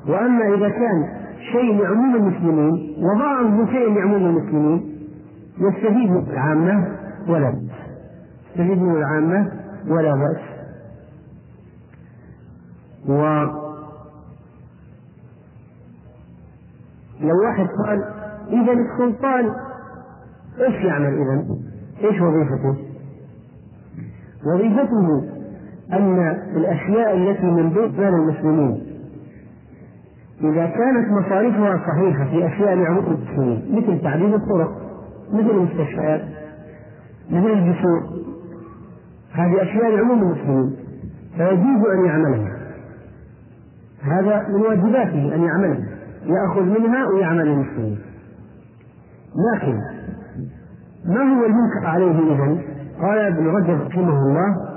وأما 0.08 0.54
إذا 0.56 0.70
كان 0.70 1.10
شيء 1.52 1.82
لعموم 1.84 2.16
المسلمين 2.16 2.96
وضاعه 3.04 3.66
شيء 3.66 3.94
لعموم 3.94 4.26
المسلمين 4.26 4.96
يستفيد 5.60 6.12
من 6.12 6.28
العامة 6.32 6.98
ولا 7.28 7.50
بأس 7.50 7.80
يستفيد 8.50 8.82
من 8.82 8.96
العامة 8.96 9.52
ولا 9.88 10.16
بأس 10.16 10.42
و 13.08 13.46
لو 17.22 17.44
واحد 17.44 17.68
قال 17.86 18.04
إذا 18.50 18.72
السلطان 18.74 19.46
إيش 20.60 20.86
يعمل 20.86 21.14
إذا؟ 21.14 21.46
إيش 22.04 22.22
وظيفته؟ 22.22 22.76
وظيفته 24.46 25.24
أن 25.94 26.20
الأشياء 26.56 27.18
التي 27.18 27.46
من 27.46 27.70
بيت 27.70 28.00
مال 28.00 28.14
المسلمين 28.14 28.89
إذا 30.42 30.66
كانت 30.66 31.12
مصاريفها 31.12 31.82
صحيحة 31.88 32.26
في 32.26 32.48
أشياء 32.48 32.76
لعموم 32.76 33.06
المسلمين 33.06 33.76
مثل 33.76 34.02
تعديل 34.02 34.36
الطرق 34.36 34.72
مثل 35.34 35.50
المستشفيات 35.50 36.22
مثل 37.30 37.48
الجسور 37.48 38.04
هذه 39.34 39.64
أشياء 39.64 39.96
لعموم 39.96 40.22
المسلمين 40.22 40.76
فيجوز 41.38 41.90
أن 41.94 42.06
يعملها 42.06 42.60
هذا 44.02 44.48
من 44.50 44.62
واجباته 44.62 45.36
أن 45.36 45.44
يعملها 45.44 45.88
يأخذ 46.26 46.64
منها 46.64 47.08
ويعمل 47.08 47.46
للمسلمين 47.46 48.00
لكن 49.54 49.80
ما 51.06 51.22
هو 51.22 51.46
المنكر 51.46 51.86
عليه 51.86 52.12
إذا؟ 52.12 52.62
قال 53.02 53.18
ابن 53.18 53.48
رجب 53.48 53.82
رحمه 53.82 54.20
الله 54.22 54.69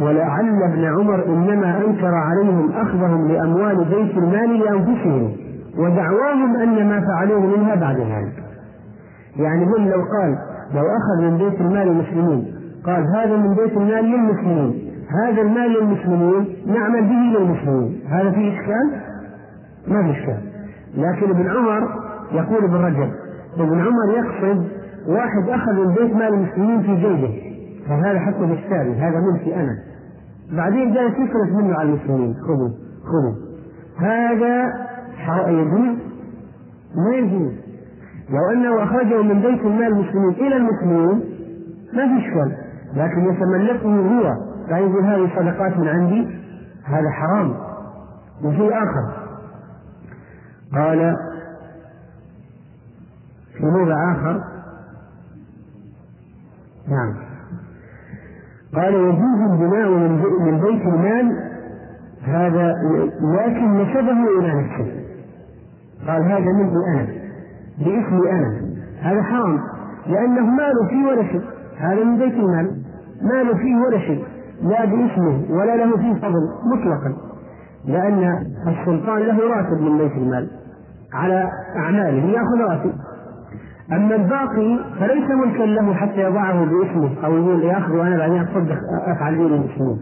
ولعل 0.00 0.62
ابن 0.62 0.84
عمر 0.84 1.26
إنما 1.26 1.78
أنكر 1.86 2.14
عليهم 2.14 2.72
أخذهم 2.72 3.28
لأموال 3.28 3.76
بيت 3.76 4.18
المال 4.18 4.60
لأنفسهم 4.60 5.32
ودعواهم 5.78 6.56
أن 6.56 6.88
ما 6.88 7.00
فعلوه 7.00 7.56
منها 7.56 7.74
بعد 7.74 7.96
ذلك. 7.96 8.44
يعني 9.36 9.64
هم 9.64 9.88
لو 9.88 10.04
قال 10.18 10.38
لو 10.74 10.82
أخذ 10.82 11.30
من 11.30 11.38
بيت 11.38 11.60
المال 11.60 11.88
المسلمين 11.88 12.54
قال 12.86 13.04
هذا 13.16 13.36
من 13.36 13.54
بيت 13.54 13.76
المال 13.76 14.04
للمسلمين 14.04 14.94
هذا 15.24 15.42
المال 15.42 15.70
للمسلمين 15.70 16.56
نعمل 16.66 17.02
به 17.02 17.38
للمسلمين. 17.38 18.00
هذا 18.08 18.30
فيه 18.30 18.60
إشكال؟ 18.60 19.00
ما 19.88 20.02
في 20.02 20.10
إشكال. 20.10 20.38
لكن 20.96 21.30
ابن 21.30 21.48
عمر 21.50 21.88
يقول 22.32 22.64
ابن 22.64 22.74
رجب 22.74 23.10
ابن 23.58 23.80
عمر 23.80 24.16
يقصد 24.16 24.64
واحد 25.08 25.48
أخذ 25.48 25.72
من 25.72 25.94
بيت 25.94 26.16
مال 26.16 26.34
المسلمين 26.34 26.82
في 26.82 26.94
جيبه. 26.96 27.53
فهذا 27.88 28.20
حكم 28.20 28.52
الشاري 28.52 28.94
هذا 28.94 29.20
ملكي 29.20 29.56
أنا. 29.56 29.78
بعدين 30.52 30.94
جاء 30.94 31.08
يصرف 31.08 31.52
منه 31.52 31.74
على 31.74 31.88
المسلمين 31.88 32.34
خذوا 32.34 32.70
خذوا. 33.04 33.34
هذا 33.98 34.72
يجوز 35.48 35.98
ما 36.96 37.16
يجوز. 37.16 37.52
لو 38.30 38.50
أنه 38.52 38.82
أخرجه 38.82 39.22
من 39.22 39.40
بيت 39.40 39.60
المال 39.60 39.86
المسلمين 39.86 40.30
إلى 40.30 40.56
المسلمين 40.56 41.24
ما 41.92 42.08
في 42.08 42.26
إشكال. 42.26 42.56
لكن 42.94 43.24
يتملكه 43.24 43.88
هو 43.88 44.34
فيقول 44.68 45.04
هذه 45.04 45.30
صدقات 45.36 45.78
من 45.78 45.88
عندي 45.88 46.28
هذا 46.84 47.10
حرام. 47.10 47.54
وفي 48.44 48.68
اخر 48.72 49.24
قال 50.74 51.16
في 53.58 53.66
موضع 53.66 54.12
آخر 54.12 54.44
نعم. 56.88 57.33
قال 58.76 58.94
يجوز 58.94 59.40
البناء 59.50 59.90
من 60.40 60.60
بيت 60.60 60.82
المال 60.86 61.32
هذا 62.24 62.74
لكن 63.36 63.74
نسبه 63.74 64.38
إلى 64.38 64.62
نفسه. 64.62 64.92
قال 66.06 66.22
هذا 66.22 66.52
مني 66.52 66.70
أنا 66.94 67.06
باسمي 67.78 68.30
أنا. 68.30 68.60
هذا 69.00 69.22
حرام 69.22 69.58
لأنه 70.06 70.46
مال 70.46 70.88
فيه 70.90 71.06
ولا 71.06 71.22
شيء. 71.22 71.42
هذا 71.78 72.04
من 72.04 72.18
بيت 72.18 72.34
المال. 72.34 72.76
مال 73.22 73.58
فيه 73.58 73.76
ولا 73.76 73.98
شيء 73.98 74.24
لا 74.62 74.84
باسمه 74.84 75.44
ولا 75.50 75.76
له 75.76 75.96
فيه 75.96 76.14
فضل 76.14 76.48
مطلقا. 76.72 77.14
لأن 77.84 78.46
السلطان 78.66 79.18
له 79.18 79.56
راتب 79.56 79.80
من 79.82 79.98
بيت 79.98 80.12
المال 80.12 80.50
على 81.14 81.48
أعماله 81.76 82.24
يأخذ 82.24 82.70
راتب. 82.70 82.92
اما 83.92 84.14
الباقي 84.14 84.78
فليس 85.00 85.30
ملكا 85.30 85.62
له 85.62 85.94
حتى 85.94 86.20
يضعه 86.20 86.64
باسمه 86.64 87.10
أو 87.24 87.36
يقول 87.36 87.64
ياخذ 87.64 87.92
وأنا 87.96 88.16
بعدين 88.16 88.40
أتصدق 88.40 88.78
أفعل 89.06 89.34
به 89.34 89.42
للمسلمين 89.42 89.98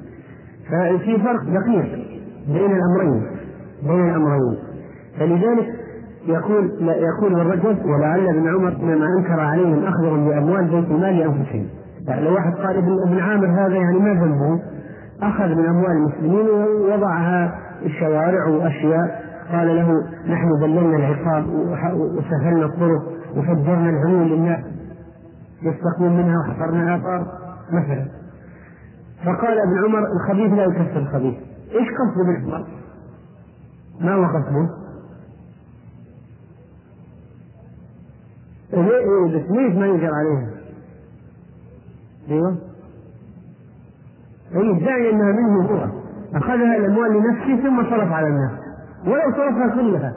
ففي 0.71 1.19
فرق 1.19 1.43
دقيق 1.43 2.13
بين 2.49 2.77
الأمرين 2.77 3.23
بين 3.83 4.09
الأمرين. 4.09 4.59
فلذلك 5.19 5.67
يقول 6.27 6.71
يقول 6.81 7.41
الرجل 7.41 7.77
ولعل 7.85 8.29
ابن 8.29 8.49
عمر 8.49 8.77
انما 8.83 9.07
أنكر 9.19 9.41
عليهم 9.41 9.85
أخذهم 9.85 10.29
بأموال 10.29 10.65
بيت 10.65 10.91
المال 10.91 11.19
لأنفسهم. 11.19 11.67
يعني 12.09 12.25
لو 12.25 12.35
واحد 12.35 12.55
قال 12.55 12.77
ابن, 12.77 12.97
ابن 13.07 13.19
عامر 13.19 13.47
هذا 13.47 13.75
يعني 13.75 13.99
ما 13.99 14.15
ذنبه 14.15 14.63
أخذ 15.23 15.55
من 15.55 15.65
أموال 15.67 15.91
المسلمين 15.91 16.47
ووضعها 16.49 17.55
الشوارع 17.85 18.47
واشياء 18.49 19.23
قال 19.53 19.77
له 19.77 19.89
نحن 20.29 20.63
ذللنا 20.63 20.97
العقاب 20.97 21.45
وسهلنا 21.95 22.67
الطرق. 22.67 23.03
وفجرنا 23.37 23.91
العيون 23.91 24.29
للناس 24.29 24.65
يستقون 25.63 26.17
منها 26.17 26.39
وحفرنا 26.39 26.95
الآثار 26.95 27.27
مثلا 27.73 28.07
فقال 29.25 29.59
ابن 29.59 29.85
عمر 29.85 30.13
الخبيث 30.13 30.53
لا 30.53 30.65
يكفر 30.65 30.99
الخبيث 30.99 31.35
إيش 31.73 31.89
قصده 31.89 32.25
بالحمار؟ 32.25 32.67
ما 34.01 34.15
هو 34.15 34.25
قصده؟ 34.25 34.69
ليش 39.51 39.75
ما 39.75 39.87
ينكر 39.87 40.11
عليها؟ 40.15 40.51
أيوه 42.31 42.57
اي 44.55 44.71
الداعي 44.71 45.11
إنها 45.11 45.33
منه 45.33 45.67
هو 45.67 45.89
أخذها 46.35 46.77
الاموال 46.77 47.13
لنفسه 47.13 47.63
ثم 47.63 47.83
صرف 47.83 48.13
على 48.13 48.27
الناس 48.27 48.51
ولو 49.07 49.33
صرفها 49.37 49.75
كلها 49.75 50.13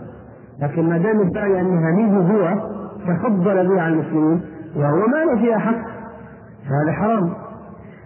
لكن 0.60 0.90
ما 0.90 0.98
دام 0.98 1.22
الداعي 1.22 1.62
إنها 1.62 1.92
منه 1.92 2.34
هو 2.34 2.75
تفضل 3.08 3.68
بها 3.68 3.82
على 3.82 3.94
المسلمين 3.94 4.42
وهو 4.76 5.08
ما 5.08 5.18
له 5.18 5.36
فيها 5.36 5.58
حق 5.58 5.82
فهذا 6.70 6.92
حرام. 6.92 7.34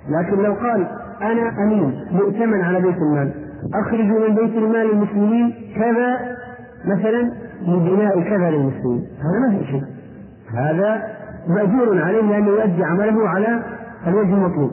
لكن 0.10 0.44
لو 0.44 0.54
قال 0.54 0.88
أنا 1.22 1.64
أمين 1.64 2.06
مؤتمن 2.12 2.62
على 2.62 2.82
بيت 2.82 2.98
المال 2.98 3.34
اخرج 3.74 4.06
من 4.06 4.36
بيت 4.36 4.56
المال 4.58 4.92
المسلمين 4.92 5.54
كذا 5.76 6.18
مثلا 6.86 7.32
لبناء 7.62 8.22
كذا 8.22 8.52
للمسلمين. 8.52 9.08
هذا 9.20 9.40
ما 9.40 9.58
في 9.58 9.66
شيء. 9.66 9.84
هذا 10.54 11.04
مأجور 11.48 12.02
عليه 12.02 12.22
لأنه 12.22 12.48
يؤدي 12.48 12.84
عمله 12.84 13.30
على 13.30 13.64
الوجه 14.08 14.34
المطلوب. 14.34 14.72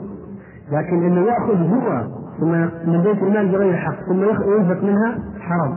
لكن 0.71 1.05
أنه 1.05 1.21
يأخذ 1.21 1.69
هو 1.69 2.03
ثم 2.39 2.51
من 2.91 3.01
بيت 3.03 3.23
المال 3.23 3.47
بغير 3.51 3.75
حق 3.75 3.95
ثم 4.05 4.23
ينفق 4.23 4.83
منها 4.83 5.17
حرام. 5.39 5.75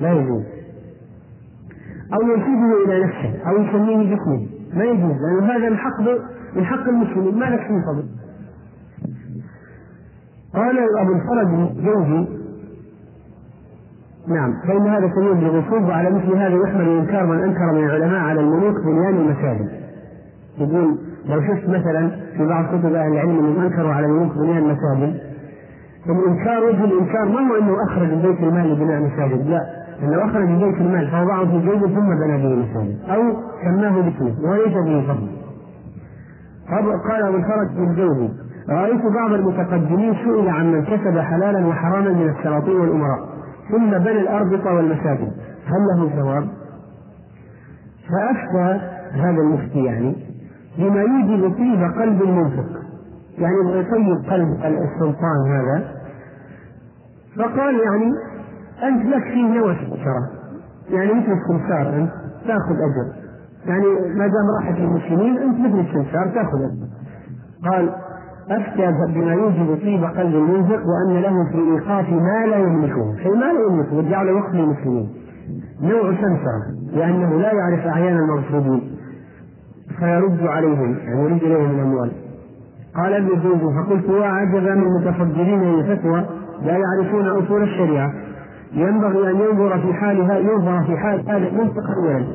لا 0.00 0.12
يجوز. 0.12 0.55
أو 2.14 2.20
ينسبه 2.22 2.84
إلى 2.84 3.04
نفسه 3.04 3.48
أو 3.48 3.56
يسميه 3.56 3.96
باسمه. 3.96 4.46
ما 4.74 4.84
يجوز 4.84 5.16
لأن 5.22 5.50
هذا 5.50 5.68
من 5.68 5.76
حق 5.76 6.00
من 6.56 6.64
حق 6.64 6.88
المسلمين. 6.88 7.38
ما 7.38 7.44
لك 7.44 7.60
فيه 7.60 7.80
فضل. 7.86 8.04
قال 10.54 10.78
أبو 10.98 11.12
الفرج 11.12 11.48
الجوزي 11.76 12.26
نعم 14.28 14.54
فإن 14.66 14.86
هذا 14.86 15.10
سبيل 15.16 15.44
للغصوب 15.44 15.82
وعلى 15.82 16.10
مثل 16.10 16.36
هذا 16.36 16.56
يحمل 16.64 16.88
إنكار 16.88 17.26
من 17.26 17.42
أنكر 17.42 17.72
من 17.72 17.84
العلماء 17.84 18.20
على 18.20 18.40
الملوك 18.40 18.74
بنيان 18.84 19.14
المساجد. 19.14 19.68
يقول 20.58 20.98
لو 21.28 21.40
شفت 21.40 21.68
مثلا 21.68 22.10
في 22.36 22.46
بعض 22.46 22.64
كتب 22.66 22.94
أهل 22.94 23.12
العلم 23.12 23.38
أنهم 23.38 23.60
أنكروا 23.60 23.92
على 23.92 24.06
الملوك 24.06 24.32
بنيان 24.38 24.58
المساجد 24.58 25.20
الإنكار 26.10 26.64
وجه 26.64 26.84
الإنكار 26.84 27.24
ما 27.24 27.50
هو 27.50 27.58
أنه 27.58 27.76
أخرج 27.88 28.08
من 28.08 28.22
بيت 28.22 28.40
المال 28.40 28.72
لبناء 28.72 29.00
مساجد 29.00 29.46
لا. 29.50 29.75
أنه 30.02 30.24
أخرج 30.24 30.48
بيت 30.48 30.80
المال 30.80 31.10
فوضعه 31.10 31.46
في 31.46 31.58
جيبه 31.58 31.88
ثم 31.88 32.16
بنى 32.16 32.42
به 32.42 32.54
مساجد 32.54 32.98
أو 33.08 33.22
سماه 33.64 34.00
باسمه 34.00 34.50
وليس 34.50 34.74
به 34.74 35.14
فضل. 35.14 35.28
قال 37.10 37.22
أبو 37.22 37.36
الفرج 37.36 37.68
الجوزي 37.78 38.28
رأيت 38.68 39.02
بعض 39.14 39.32
المتقدمين 39.32 40.14
سئل 40.14 40.48
عن 40.48 40.72
من 40.72 40.84
كسب 40.84 41.18
حلالا 41.18 41.66
وحراما 41.66 42.12
من 42.12 42.28
السلاطين 42.28 42.76
والأمراء 42.76 43.18
ثم 43.70 43.90
بنى 43.90 44.20
الأربطة 44.20 44.74
والمساجد 44.74 45.32
هل 45.66 45.86
له 45.86 46.08
ثواب؟ 46.08 46.48
فأفتى 48.08 48.80
هذا 49.12 49.40
المفتي 49.40 49.84
يعني 49.84 50.16
بما 50.78 51.00
يوجب 51.00 51.54
طيب 51.54 51.82
قلب 52.00 52.22
المنفق. 52.22 52.66
يعني 53.38 53.80
يطيب 53.80 54.32
قلب 54.32 54.48
السلطان 54.64 55.50
هذا. 55.50 55.96
فقال 57.36 57.80
يعني 57.80 58.12
أنت 58.82 59.06
لك 59.14 59.22
فيه 59.22 59.58
نوى 59.58 59.74
ترى. 59.74 60.28
يعني 60.90 61.12
مثل 61.12 61.32
السمسار 61.32 61.96
أنت 61.96 62.10
تأخذ 62.46 62.74
أجر. 62.74 63.12
يعني 63.66 63.86
ما 64.14 64.26
دام 64.26 64.46
راحت 64.60 64.78
للمسلمين 64.80 65.38
أنت 65.38 65.60
مثل 65.60 65.80
السمسار 65.80 66.28
تأخذ 66.28 66.58
أجر. 66.58 66.86
قال 67.70 67.90
أفتى 68.50 69.12
بما 69.14 69.32
يوجب 69.32 69.78
طيب 69.82 70.04
قلب 70.04 70.34
المنفق 70.34 70.82
وأن 70.86 71.22
له 71.22 71.44
في 71.52 71.58
إيقاف 71.58 72.10
ما 72.10 72.46
لا 72.46 72.56
يملكه 72.56 73.16
شيء 73.22 73.34
ما 73.34 73.52
لا 73.52 73.60
يملكه 73.68 73.96
وجعل 73.96 74.30
وقت 74.30 74.54
للمسلمين. 74.54 75.08
نوع 75.82 76.02
سمسرة 76.02 76.62
لأنه 76.92 77.38
لا 77.38 77.52
يعرف 77.52 77.86
أعيان 77.86 78.16
المغصوبين. 78.16 78.96
فيرد 79.98 80.46
عليهم 80.46 80.96
يعني 80.98 81.20
يرد 81.20 81.42
إليهم 81.42 81.70
الأموال. 81.70 82.12
قال 82.96 83.12
ابن 83.12 83.28
جوز 83.28 83.74
فقلت 83.74 84.10
وعجبا 84.10 84.74
من 84.74 84.82
المتفضلين 84.82 85.62
للفتوى 85.62 86.24
لا 86.62 86.76
يعرفون 86.76 87.28
أصول 87.28 87.62
الشريعة. 87.62 88.12
ينبغي 88.72 89.30
أن 89.30 89.36
ينظر 89.36 89.78
في 89.78 89.94
حالها 89.94 90.38
ينظر 90.38 90.84
في 90.84 90.96
حال 90.96 91.20
هذا 91.28 91.48
المنفق 91.48 91.90
أولا. 91.96 92.26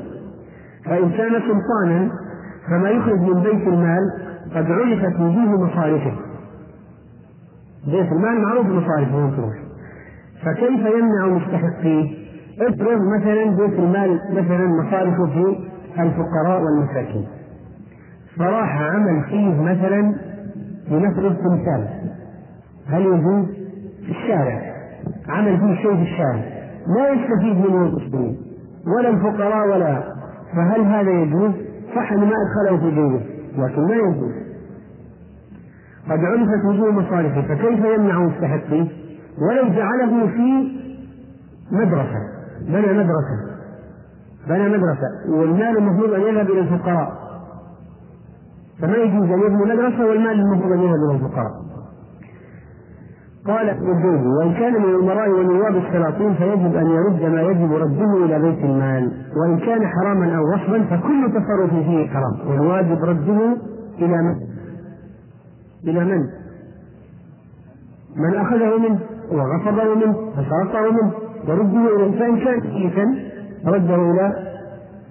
فإن 0.85 1.11
كان 1.11 1.31
سلطانا 1.31 2.11
فما 2.67 2.89
يخرج 2.89 3.19
من 3.19 3.41
بيت 3.41 3.67
المال 3.67 4.11
قد 4.55 4.71
عرفت 4.71 5.19
وجوه 5.19 5.65
مصارفه 5.65 6.11
بيت 7.85 8.11
المال 8.11 8.41
معروف 8.41 8.65
مصارفه 8.65 9.15
وين 9.15 9.35
تروح 9.35 9.55
فكيف 10.45 10.85
يمنع 10.85 11.25
مستحقيه؟ 11.27 12.21
افرض 12.61 13.01
مثلا 13.01 13.43
بيت 13.43 13.79
المال 13.79 14.19
مثلا 14.31 14.67
مصارفه 14.67 15.25
في 15.25 16.01
الفقراء 16.01 16.61
والمساكين. 16.61 17.27
فراح 18.37 18.81
عمل 18.81 19.23
فيه 19.23 19.61
مثلا 19.61 20.15
لنفرض 20.89 21.35
تمثال 21.35 21.87
هل 22.87 23.01
يجوز؟ 23.01 23.45
في 24.05 24.11
الشارع. 24.11 24.70
عمل 25.29 25.59
فيه 25.59 25.81
شيء 25.81 25.95
في 25.95 26.01
الشارع. 26.01 26.43
لا 26.97 27.09
يستفيد 27.09 27.57
منه 27.57 27.85
المسلمين 27.85 28.37
ولا 28.87 29.09
الفقراء 29.09 29.67
ولا 29.67 30.03
فهل 30.55 30.81
هذا 30.81 31.11
يجوز؟ 31.11 31.51
صح 31.95 32.11
أنه 32.11 32.25
ما 32.25 32.35
أدخله 32.35 32.77
في 32.79 32.95
جيبه 32.95 33.21
لكن 33.57 33.81
ما 33.87 33.95
يجوز. 33.95 34.33
قد 36.09 36.19
عرفت 36.19 36.65
وجوه 36.65 36.91
مصالحه 36.91 37.41
فكيف 37.41 37.85
يمنع 37.85 38.19
مستحقيه 38.19 38.87
ولو 39.41 39.69
جعله 39.75 40.27
في 40.27 40.71
مدرسة. 41.71 42.19
بنى 42.67 42.93
مدرسة. 42.93 43.51
بنى 44.47 44.69
مدرسة 44.69 45.07
والمال 45.29 45.77
المفروض 45.77 46.13
أن 46.13 46.21
يذهب 46.21 46.49
إلى 46.49 46.59
الفقراء. 46.59 47.11
فما 48.81 48.97
يجوز 48.97 49.29
أن 49.29 49.39
يبني 49.39 49.73
مدرسة 49.73 50.05
والمال 50.05 50.39
المفروض 50.39 50.71
أن 50.71 50.79
يذهب 50.79 51.09
إلى 51.09 51.15
الفقراء. 51.15 51.70
قال 53.47 53.69
ابن 53.69 53.91
الجوزي 53.91 54.27
وإن 54.27 54.53
كان 54.53 54.73
من 54.73 54.89
الأمراء 54.89 55.29
ونواب 55.29 55.75
السلاطين 55.75 56.33
فيجب 56.33 56.75
أن 56.75 56.87
يرد 56.87 57.23
ما 57.23 57.41
يجب 57.41 57.73
رده 57.73 58.25
إلى 58.25 58.39
بيت 58.39 58.63
المال 58.65 59.11
وإن 59.35 59.57
كان 59.59 59.87
حراما 59.87 60.37
أو 60.37 60.51
غصبا 60.53 60.83
فكل 60.83 61.31
تصرف 61.31 61.69
فيه 61.69 62.07
حرام 62.07 62.49
والواجب 62.49 63.03
رده 63.03 63.57
إلى 63.99 64.17
من؟ 64.17 64.35
إلى 65.83 66.05
من؟ 66.05 66.25
من 68.15 68.35
أخذه 68.35 68.77
منه 68.77 68.99
وغصبه 69.31 69.95
منه 69.95 70.31
فسرقه 70.31 70.91
منه 70.91 71.11
يرده 71.47 71.95
إلى 71.95 72.19
فإن 72.19 72.39
كان 72.39 72.59
كيفا 72.59 73.15
رده 73.65 73.95
إلى 73.95 74.33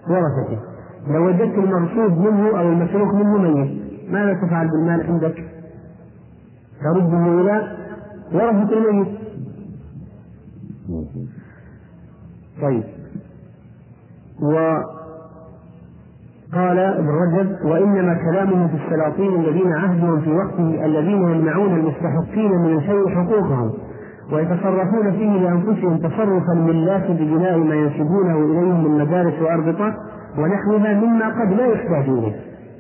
ورثته 0.09 0.59
لو 1.09 1.27
وجدت 1.27 1.59
المغصوب 1.59 2.19
منه 2.19 2.59
أو 2.59 2.69
المسروق 2.69 3.15
منه 3.15 3.39
ميت 3.39 3.81
ماذا 4.11 4.35
تفعل 4.35 4.69
بالمال 4.69 5.07
عندك؟ 5.07 5.45
ترده 6.83 7.41
إلى 7.41 7.80
ورثة 8.33 8.79
الميت 8.79 9.09
طيب. 12.63 12.83
وقال 14.43 14.89
ابن 16.79 17.09
رجب 17.09 17.65
وإنما 17.65 18.15
كلامه 18.15 18.69
في 18.69 18.75
السلاطين 18.85 19.41
الذين 19.41 19.73
عهدهم 19.73 20.21
في 20.21 20.31
وقته 20.31 20.85
الذين 20.87 21.23
يمنعون 21.23 21.75
المستحقين 21.75 22.51
من 22.51 22.79
الشيء 22.79 23.09
حقوقهم 23.09 23.73
ويتصرفون 24.33 25.13
فيه 25.13 25.31
لأنفسهم 25.31 25.99
تصرف 25.99 26.43
الملاك 26.53 27.11
ببناء 27.11 27.59
ما 27.59 27.75
ينسبونه 27.75 28.37
إليهم 28.37 28.85
من 28.85 29.01
مدارس 29.01 29.43
وأربطة 29.43 29.95
ونحوها 30.39 30.95
مما 30.95 31.29
قد 31.29 31.53
لا 31.53 31.67
يحتاج 31.67 32.09
إليه 32.09 32.37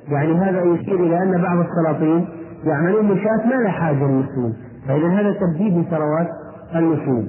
يعني 0.09 0.33
هذا 0.35 0.63
يشير 0.63 0.95
إلى 0.95 1.23
أن 1.23 1.43
بعض 1.43 1.59
السلاطين 1.59 2.29
يعملون 2.65 3.09
منشآت 3.09 3.47
ما 3.47 3.55
لها 3.55 3.71
حاجة 3.71 4.05
للمسلمين. 4.05 4.55
فإذا 4.91 5.09
هذا 5.09 5.33
تبديد 5.33 5.79
لثروات 5.79 6.29
المسلمين 6.75 7.29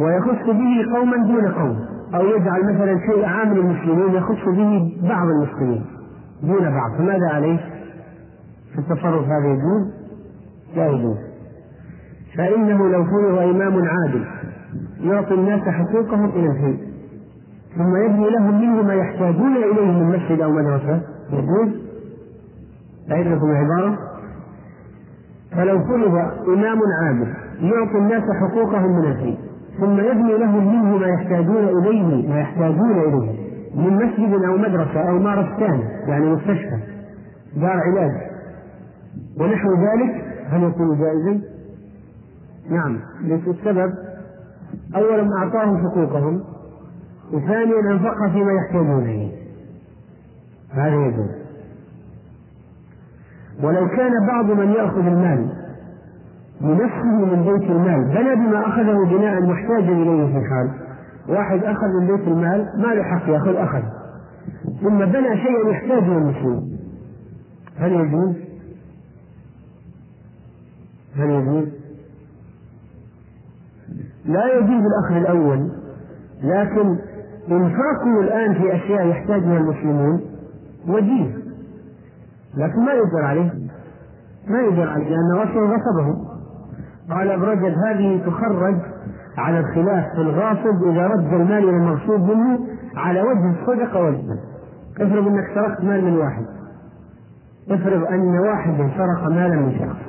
ويخص 0.00 0.46
به 0.46 0.96
قوما 0.96 1.16
دون 1.16 1.48
قوم 1.48 1.78
أو 2.14 2.26
يجعل 2.26 2.74
مثلا 2.74 2.98
شيء 3.06 3.24
عام 3.24 3.54
للمسلمين 3.54 4.14
يخص 4.14 4.44
به 4.46 4.98
بعض 5.02 5.28
المسلمين 5.28 5.84
دون 6.42 6.70
بعض 6.70 6.98
فماذا 6.98 7.28
عليه؟ 7.28 7.56
في 8.72 8.78
التصرف 8.78 9.24
هذا 9.24 9.46
يجوز؟ 9.46 9.92
لا 10.76 10.86
يجوز 10.86 11.16
فإنه 12.36 12.88
لو 12.88 13.04
فرض 13.04 13.38
إمام 13.38 13.88
عادل 13.88 14.24
يعطي 15.00 15.34
الناس 15.34 15.60
حقوقهم 15.60 16.28
إلى 16.28 16.46
الحين 16.46 16.78
ثم 17.76 17.96
يبني 17.96 18.30
لهم 18.30 18.60
منه 18.60 18.82
ما 18.82 18.94
يحتاجون 18.94 19.56
إليه 19.56 19.90
من 19.90 20.16
مسجد 20.16 20.40
أو 20.40 20.52
مدرسة 20.52 21.00
يجوز 21.32 21.68
لكم 23.08 23.50
العبارة 23.50 23.98
فلو 25.52 25.84
فرض 25.84 26.14
إمام 26.48 26.78
عادل 27.02 27.34
يعطي 27.60 27.98
الناس 27.98 28.22
حقوقهم 28.22 28.98
من 28.98 29.04
الحين 29.04 29.36
ثم 29.80 29.98
يبني 30.00 30.38
لهم 30.38 30.66
منه 30.66 30.98
ما 30.98 31.06
يحتاجون 31.06 31.64
إليه 31.64 32.28
ما 32.28 32.40
يحتاجون 32.40 32.90
إليه 32.90 33.46
من 33.74 33.96
مسجد 33.96 34.44
أو 34.44 34.56
مدرسة 34.56 35.08
أو 35.08 35.18
مارستان 35.18 35.80
يعني 36.08 36.26
مستشفى 36.26 36.78
دار 37.56 37.80
علاج. 37.80 38.12
ونحو 39.40 39.74
ذلك 39.74 40.24
هل 40.50 40.62
يكون 40.62 40.98
جائزا؟ 40.98 41.40
نعم 42.70 42.98
السبب. 43.24 43.94
أولا 44.96 45.28
أعطاهم 45.38 45.88
حقوقهم 45.88 46.40
وثانيا 47.32 47.92
أنفقها 47.92 48.28
فيما 48.28 48.52
يحتاجون 48.52 49.02
إليه. 49.02 49.32
هذا 50.70 51.06
يجوز 51.06 51.30
ولو 53.62 53.88
كان 53.88 54.26
بعض 54.26 54.44
من 54.44 54.68
يأخذ 54.72 55.06
المال 55.06 55.48
بنفسه 56.60 57.24
من 57.24 57.42
بيت 57.42 57.70
المال 57.70 58.04
بنى 58.04 58.34
بما 58.34 58.68
أخذه 58.68 59.16
بناء 59.16 59.42
محتاجا 59.42 59.92
إليه 59.92 60.26
في 60.26 60.48
حال 60.48 60.70
واحد 61.28 61.64
أخذ 61.64 61.86
من 62.00 62.06
بيت 62.06 62.28
المال 62.28 62.68
ما 62.78 62.94
له 62.94 63.02
حق 63.02 63.28
يأخذ 63.28 63.56
أخذ 63.56 63.82
ثم 64.82 64.98
بنى 64.98 65.36
شيئا 65.36 65.68
يحتاجه 65.70 66.18
المسلم 66.18 66.76
هل 67.78 67.92
يجوز؟ 67.92 68.34
هل 71.16 71.30
يجوز؟ 71.30 71.68
لا 74.26 74.56
يجوز 74.58 74.82
الأخذ 74.86 75.16
الأول 75.16 75.70
لكن 76.42 76.96
إنفاقه 77.50 78.20
الآن 78.20 78.54
في 78.54 78.76
أشياء 78.76 79.06
يحتاجها 79.06 79.58
المسلمون 79.58 80.20
وجيه 80.88 81.45
لكن 82.56 82.84
ما 82.84 82.92
يقدر 82.92 83.24
عليه. 83.24 83.52
ما 84.48 84.60
يقدر 84.60 84.88
عليه 84.88 85.08
لأنه 85.08 85.42
أصلا 85.42 85.62
غصبه. 85.62 86.36
قال 87.10 87.30
ابن 87.30 87.42
رجب 87.42 87.74
هذه 87.86 88.22
تخرج 88.26 88.76
على 89.38 89.58
الخلاف 89.58 90.04
في 90.14 90.20
الغاصب 90.20 90.84
إذا 90.84 91.06
رد 91.06 91.32
المال 91.32 91.68
إلى 91.68 91.76
المغصوب 91.76 92.20
منه 92.20 92.58
على 92.96 93.22
وجه 93.22 93.50
الصدقة 93.60 94.02
والجنة 94.02 94.38
افرض 95.00 95.26
أنك 95.26 95.44
سرقت 95.54 95.84
مال 95.84 96.04
من 96.04 96.16
واحد. 96.16 96.46
افرض 97.70 98.04
أن 98.04 98.38
واحد 98.38 98.90
سرق 98.96 99.28
مالا 99.28 99.56
من 99.56 99.78
شخص. 99.78 100.06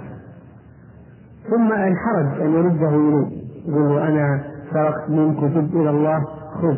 ثم 1.49 1.71
انحرج 1.71 2.41
أن 2.41 2.53
يرده 2.53 2.89
إليه 2.89 3.27
يقول 3.67 3.99
أنا 3.99 4.43
سرقت 4.73 5.09
منك 5.09 5.43
وتبت 5.43 5.73
إلى 5.73 5.89
الله 5.89 6.23
خذ. 6.61 6.77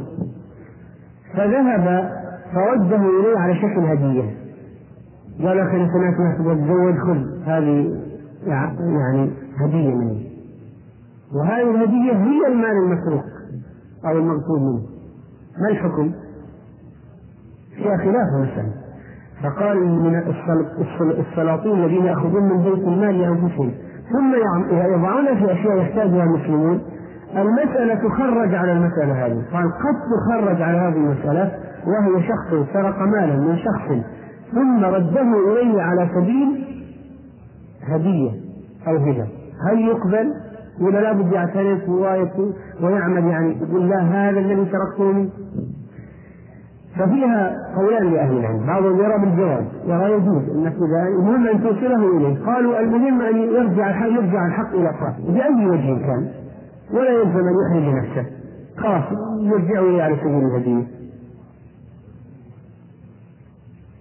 فذهب 1.33 2.11
فرده 2.53 2.95
إليه 2.95 3.39
على 3.39 3.55
شكل 3.55 3.79
هدية. 3.79 4.48
قال 5.43 5.59
أخي 5.59 5.81
أنت 5.83 5.95
ما 5.95 6.35
تتزوج 6.37 6.97
خذ 6.97 7.43
هذه 7.45 7.99
يعني 8.47 9.31
هدية 9.59 9.95
مني. 9.95 10.29
وهذه 11.35 11.71
الهدية 11.71 12.11
هي 12.11 12.47
المال 12.47 12.71
المسروق 12.83 13.23
أو 14.05 14.17
المغصوب 14.17 14.61
منه. 14.61 14.81
ما 15.61 15.69
الحكم؟ 15.69 16.11
فيها 17.75 17.97
خلاف 17.97 18.27
المسألة 18.35 18.71
فقال 19.43 19.77
من 19.77 20.15
السلاطين 21.19 21.71
الذين 21.71 22.05
يأخذون 22.05 22.43
من 22.43 22.63
بيت 22.63 22.87
المال 22.87 23.19
لأنفسهم. 23.19 23.71
ثم 24.11 24.35
يضعون 24.71 25.37
في 25.37 25.51
أشياء 25.53 25.77
يحتاجها 25.77 26.23
المسلمون. 26.23 26.81
المسألة 27.35 27.95
تخرج 27.95 28.55
على 28.55 28.71
المسألة 28.71 29.25
هذه. 29.25 29.43
قال 29.53 29.63
قد 29.63 29.95
تخرج 30.11 30.61
على 30.61 30.77
هذه 30.77 30.95
المسألة 30.95 31.51
وهي 31.87 32.23
شخص 32.27 32.73
سرق 32.73 32.99
مالا 32.99 33.35
من 33.35 33.57
شخص 33.57 33.91
ثم 34.51 34.85
رده 34.85 35.21
إليه 35.21 35.81
على 35.81 36.09
سبيل 36.15 36.65
هدية 37.83 38.31
أو 38.87 38.95
هبة 38.95 39.27
هل 39.69 39.79
يقبل؟ 39.79 40.33
ولا 40.81 40.99
لابد 40.99 41.31
يعترف 41.31 41.89
ويعمل 42.81 43.25
يعني 43.25 43.57
يقول 43.61 43.89
لا 43.89 44.01
هذا 44.01 44.39
الذي 44.39 44.65
تركته 44.65 45.29
ففيها 46.95 47.55
قولان 47.75 48.13
لأهل 48.13 48.37
العلم، 48.37 48.65
بعضهم 48.67 48.99
يرى 48.99 49.17
بالجواز، 49.19 49.65
يرى 49.85 50.13
يجوز. 50.13 50.49
انك 50.55 50.73
إذا 50.73 51.07
المهم 51.07 51.47
أن 51.47 51.63
توصله 51.63 52.17
إليه، 52.17 52.45
قالوا 52.45 52.79
المهم 52.79 53.21
أن 53.21 53.37
يرجع 53.37 53.89
الحق 53.89 54.07
يرجع 54.07 54.45
الحق 54.45 54.73
إلى 54.73 54.91
صاحبه 54.99 55.33
بأي 55.33 55.67
وجه 55.67 56.05
كان، 56.05 56.27
ولا 56.93 57.09
يلزم 57.09 57.47
أن 57.47 57.53
يحرج 57.61 57.95
نفسه، 57.95 58.25
خلاص 58.77 59.03
يرجعه 59.41 59.81
إليه 59.81 60.03
على 60.03 60.15
سبيل 60.15 60.45
الهدية. 60.45 60.98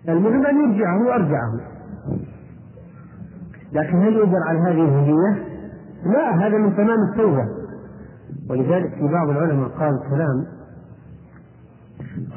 المهم 0.09 0.47
أن 0.47 0.57
يرجعه 0.57 1.07
وأرجعه. 1.07 1.53
لكن 3.73 3.97
هل 4.03 4.13
يقدر 4.13 4.39
على 4.49 4.59
هذه 4.59 4.85
الهدية؟ 4.85 5.45
لا 6.07 6.47
هذا 6.47 6.59
من 6.59 6.77
تمام 6.77 6.97
التوبة. 7.13 7.45
ولذلك 8.51 8.95
في 8.95 9.09
بعض 9.13 9.29
العلماء 9.29 9.69
قال 9.69 10.01
كلام 10.11 10.47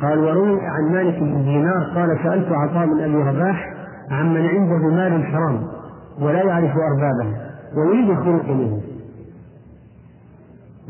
قال 0.02 0.20
وروي 0.20 0.60
عن 0.62 0.92
مالك 0.92 1.20
بن 1.20 1.44
دينار 1.44 1.84
قال 1.96 2.20
سألت 2.24 2.52
عطاء 2.52 2.86
بن 2.86 3.00
أبي 3.00 3.30
رباح 3.30 3.74
عمن 4.12 4.46
عنده 4.46 4.96
مال 4.96 5.26
حرام 5.26 5.68
ولا 6.20 6.44
يعرف 6.44 6.72
أربابه 6.72 7.38
ويريد 7.76 8.10
الخروج 8.10 8.46
منه 8.46 8.82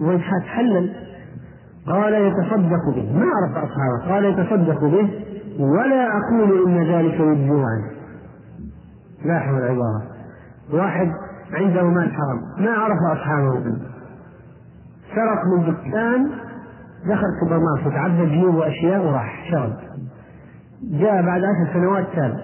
ويتحلل 0.02 0.94
قال 1.88 2.14
يتصدق 2.14 2.90
به 2.96 3.14
ما 3.14 3.26
عرف 3.26 3.58
أصحابه 3.58 4.14
قال 4.14 4.26
يتصدق 4.26 4.82
به 4.82 5.10
ولا 5.60 6.08
أقول 6.18 6.68
إن 6.68 6.94
ذلك 6.94 7.14
يجزو 7.14 7.64
عنه 7.64 7.92
لاحظ 9.26 9.56
العبارة 9.56 10.02
واحد 10.74 11.12
عنده 11.54 11.84
مال 11.84 12.12
حرام. 12.12 12.66
ما 12.66 12.72
عرف 12.72 12.98
أصحابه. 13.12 13.64
سرق 15.16 15.46
من 15.46 15.66
دكان 15.66 16.30
دخل 17.06 17.28
سوبر 17.40 17.60
ماركت 17.60 17.98
عبى 17.98 18.26
جيوب 18.26 18.56
وأشياء 18.56 19.06
وراح. 19.06 19.52
شرب. 19.52 19.74
جاء 20.84 21.22
بعد 21.22 21.42
عشر 21.44 21.74
سنوات 21.74 22.06
تاب 22.16 22.38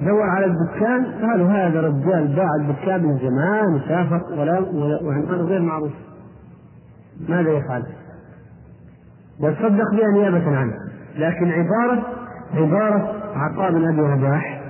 دور 0.00 0.22
على 0.22 0.46
الدكان 0.46 1.04
قالوا 1.04 1.48
هذا 1.48 1.80
رجال 1.80 2.36
باع 2.36 2.48
الدكان 2.60 3.02
من 3.02 3.18
زمان 3.18 3.74
وسافر 3.74 4.22
ولا 4.32 4.60
وعنوانه 5.02 5.42
غير 5.42 5.62
معروف. 5.62 5.92
ماذا 7.28 7.50
يفعل؟ 7.50 7.82
يتصدق 9.40 9.90
بها 9.90 10.10
نيابة 10.12 10.56
عنه. 10.56 10.83
لكن 11.18 11.52
عبارة 11.52 12.02
عبارة 12.54 13.12
عطاء 13.34 13.72
بن 13.72 13.88
أبي 13.88 14.00
رباح 14.00 14.60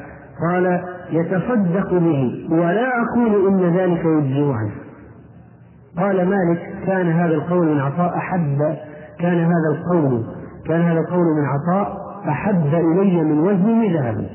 قال 0.40 0.84
يتصدق 1.10 1.90
به 1.94 2.48
ولا 2.50 3.02
أقول 3.02 3.48
إن 3.48 3.76
ذلك 3.76 4.04
يجزي 4.04 4.52
عنه 4.52 4.72
قال 5.96 6.28
مالك 6.28 6.74
كان 6.86 7.10
هذا 7.10 7.34
القول 7.34 7.66
من 7.66 7.80
عطاء 7.80 8.16
أحب 8.16 8.58
كان 9.18 9.38
هذا 9.44 9.68
القول 9.72 10.24
كان 10.66 10.80
هذا 10.80 11.00
القول 11.00 11.24
من 11.24 11.44
عطاء 11.44 12.04
أحب 12.28 12.74
إلي 12.74 13.22
من 13.22 13.38
وزنه 13.38 13.92
ذهبا 13.92 14.26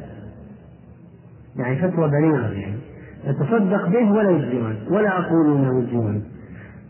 يعني 1.56 1.76
فتوى 1.76 2.10
بليغة 2.10 2.52
يعني 2.52 2.80
يتصدق 3.24 3.90
به 3.90 4.12
ولا 4.12 4.30
يجزمان 4.30 4.76
ولا 4.92 5.20
أقول 5.20 5.58
إنه 5.58 5.80
يجزمان 5.80 6.22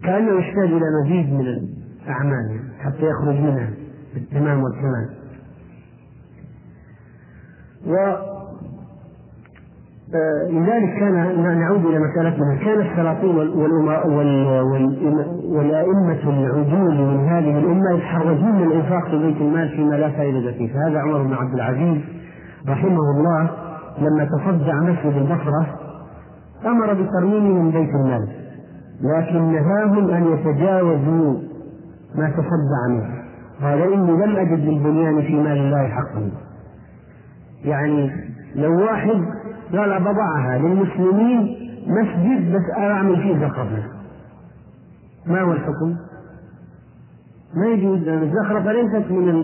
كأنه 0.03 0.39
يحتاج 0.39 0.69
إلى 0.71 0.86
مزيد 1.03 1.34
من 1.34 1.47
الأعمال 1.47 2.60
حتى 2.79 3.05
يخرج 3.05 3.36
منها. 3.36 3.69
بالتمام 4.13 4.63
والكمال. 4.63 5.10
و 7.88 7.95
آه، 10.15 10.50
لذلك 10.50 11.00
كان 11.00 11.60
نعود 11.60 11.86
إلى 11.86 12.00
مسألتنا. 12.00 12.56
كان 12.56 12.82
السلاطين 12.82 13.38
والأئمة 15.45 16.30
العدول 16.30 16.95
من 16.98 17.28
هذه 17.28 17.58
الأمة 17.58 17.91
يتحرجون 17.98 18.52
من 18.52 18.67
الإنفاق 18.67 19.10
في 19.10 19.17
بيت 19.17 19.38
المال 19.38 19.69
فيما 19.69 19.95
لا 19.95 20.10
فائدة 20.10 20.52
فيه. 20.52 20.74
فهذا 20.74 21.00
عمر 21.00 21.24
بن 21.24 21.34
عبد 21.34 21.54
العزيز 21.54 22.02
رحمه 22.67 23.12
الله 23.12 23.50
لما 24.02 24.26
تصدع 24.26 24.80
مسجد 24.80 25.13
البصرة 25.17 25.80
أمر 26.65 26.93
بترميمه 26.93 27.62
من 27.62 27.72
بيت 27.72 27.89
المال 27.89 28.28
لكن 29.02 29.54
نهاهم 29.54 30.10
أن 30.10 30.24
يتجاوزوا 30.34 31.38
ما 32.15 32.30
تصدع 32.30 32.88
منه. 32.89 33.18
قال 33.62 33.93
إني 33.93 34.12
لم 34.12 34.36
أجد 34.36 34.60
للبنيان 34.60 35.22
في 35.22 35.36
مال 35.36 35.58
الله 35.58 35.88
حقا. 35.88 36.32
يعني 37.65 38.12
لو 38.56 38.82
واحد 38.82 39.26
قال 39.72 40.00
بضعها 40.00 40.58
للمسلمين 40.58 41.58
مسجد 41.88 42.56
بس 42.56 42.78
أعمل 42.78 43.15
فيه 43.22 43.48
زخرفة. 43.48 43.84
ما 45.26 45.41
هو 45.41 45.52
الحكم؟ 45.52 45.95
ما 47.56 47.67
يجوز 47.67 48.08
الزخرفة 48.08 48.72
ليست 48.72 49.12
من 49.12 49.43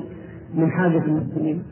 من 0.56 0.72
حاجة 0.72 1.04
المسلمين. 1.06 1.64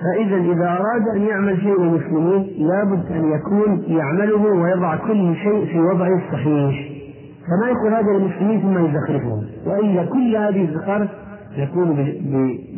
فإذا 0.00 0.36
إذا 0.36 0.68
أراد 0.68 1.16
أن 1.16 1.22
يعمل 1.22 1.60
شيء 1.60 1.80
للمسلمين 1.80 2.68
لابد 2.68 3.12
أن 3.12 3.32
يكون 3.32 3.82
يعمله 3.86 4.42
ويضع 4.42 4.96
كل 4.96 5.34
شيء 5.34 5.66
في 5.66 5.80
وضعه 5.80 6.26
الصحيح 6.26 7.01
فما 7.46 7.70
يقول 7.70 7.94
هذا 7.94 8.18
للمسلمين 8.18 8.60
ثم 8.60 8.86
يزخرفهم. 8.86 9.44
وإلا 9.66 10.04
كل 10.04 10.36
هذه 10.36 10.64
الزخارف 10.64 11.10
يكون 11.56 11.94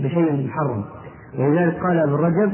بشيء 0.03 0.47
محرم. 0.47 0.85
ولذلك 1.39 1.83
قال 1.83 1.99
ابن 1.99 2.13
رجب 2.13 2.53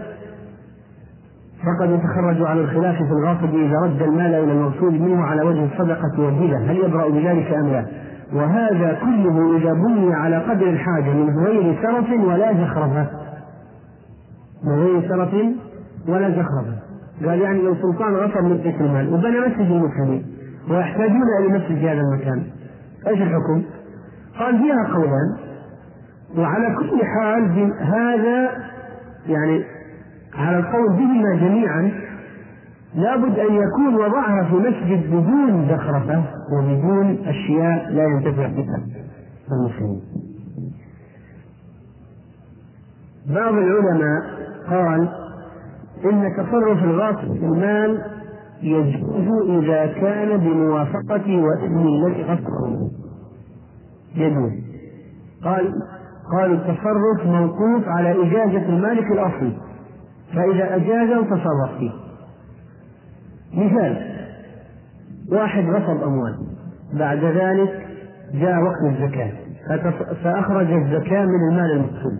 فقد 1.64 1.90
يتخرج 1.90 2.42
على 2.42 2.60
الخلاف 2.60 2.96
في 2.96 3.12
الغاصب 3.12 3.54
إذا 3.54 3.78
رد 3.84 4.02
المال 4.02 4.34
إلى 4.34 4.52
المغصوب 4.52 4.92
منه 4.92 5.22
على 5.22 5.42
وجه 5.42 5.64
الصدقة 5.64 6.20
والهبة. 6.20 6.70
هل 6.70 6.76
يبرأ 6.76 7.08
بذلك 7.08 7.52
أم 7.52 7.68
لا؟ 7.68 7.86
وهذا 8.32 8.98
كله 9.00 9.56
إذا 9.56 9.72
بني 9.72 10.14
على 10.14 10.38
قدر 10.38 10.70
الحاجة 10.70 11.12
من 11.12 11.46
غير 11.46 11.82
سرف 11.82 12.10
ولا 12.10 12.52
زخرفة. 12.52 13.06
من 14.64 14.72
غير 14.72 15.08
سرف 15.08 15.34
ولا 16.08 16.30
زخرفة. 16.30 16.76
قال 17.26 17.40
يعني 17.40 17.62
لو 17.62 17.74
سلطان 17.74 18.14
غصب 18.14 18.44
من 18.44 18.74
المال 18.80 19.14
وبنى 19.14 19.40
مسجد 19.40 19.70
المسلمين. 19.70 20.39
ويحتاجون 20.68 21.22
إلى 21.38 21.58
مسجد 21.58 21.78
هذا 21.78 22.00
المكان 22.00 22.42
إيش 23.06 23.22
الحكم؟ 23.22 23.62
قال 24.38 24.58
فيها 24.58 24.94
قولان 24.94 25.36
وعلى 26.38 26.76
كل 26.76 27.04
حال 27.04 27.72
هذا 27.80 28.50
يعني 29.26 29.64
على 30.34 30.58
القول 30.58 30.88
بهما 30.88 31.34
جميعا 31.34 31.92
لابد 32.94 33.38
أن 33.38 33.54
يكون 33.54 33.94
وضعها 33.94 34.44
في 34.44 34.54
مسجد 34.54 35.06
بدون 35.06 35.68
زخرفة 35.68 36.24
وبدون 36.52 37.18
أشياء 37.26 37.90
لا 37.90 38.04
ينتفع 38.04 38.46
بها 38.46 38.82
المسلمين 39.52 40.00
بعض 43.26 43.54
العلماء 43.54 44.22
قال 44.70 45.08
إن 46.04 46.32
تصرف 46.36 46.84
الغاصب 46.84 47.38
في 47.38 47.44
المال 47.44 48.02
يجوز 48.62 49.48
إذا 49.64 49.86
كان 49.86 50.36
بموافقة 50.36 51.42
وإذن 51.42 51.86
الذي 51.88 52.22
غصبه 52.22 52.90
يجوز. 54.14 54.52
قال 55.44 55.72
قالوا 56.32 56.56
التصرف 56.56 57.26
موقوف 57.26 57.88
على 57.88 58.10
إجازة 58.10 58.68
المالك 58.68 59.12
الأصلي. 59.12 59.52
فإذا 60.34 60.76
أجازه 60.76 61.24
تصرف 61.24 61.78
فيه. 61.78 61.90
مثال 63.54 64.16
واحد 65.32 65.64
غصب 65.64 66.02
أموال. 66.02 66.38
بعد 66.92 67.24
ذلك 67.24 67.86
جاء 68.34 68.62
وقت 68.62 68.82
الزكاة. 68.94 69.32
فأخرج 70.24 70.72
الزكاة 70.72 71.26
من 71.26 71.48
المال 71.50 71.70
المغصوب 71.70 72.12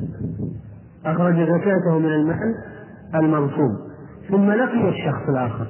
أخرج 1.07 1.35
زكاته 1.35 1.99
من 1.99 2.09
المال 2.09 2.55
المغصوب 3.15 3.77
ثم 4.31 4.51
لقي 4.51 4.89
الشخص 4.89 5.29
الآخر. 5.29 5.67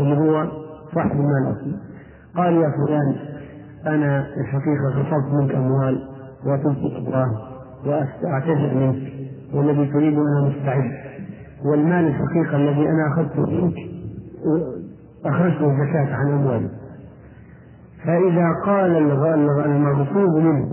اللي 0.00 0.16
هو 0.16 0.46
صاحب 0.94 1.10
المال 1.10 1.46
الأصلي 1.46 1.76
قال 2.36 2.54
يا 2.54 2.70
فلان 2.70 3.16
أنا 3.86 4.26
الحقيقة 4.36 4.88
غصبت 4.88 5.32
منك 5.32 5.54
أموال 5.54 6.08
وتنفق 6.46 6.96
الله 6.96 7.38
وأعتذر 7.86 8.74
منك 8.74 9.12
والذي 9.54 9.86
تريد 9.86 10.18
أنا 10.18 10.48
مستعد 10.48 10.90
والمال 11.64 12.06
الحقيقة 12.06 12.56
الذي 12.56 12.88
أنا 12.88 13.12
أخذته 13.12 13.46
منك 13.50 13.74
أخرجته 15.24 15.70
الزكاة 15.70 16.14
عن 16.14 16.32
أموالي. 16.32 16.68
فإذا 18.04 18.52
قال 18.66 18.96
المغصوب 19.66 20.36
منه 20.42 20.68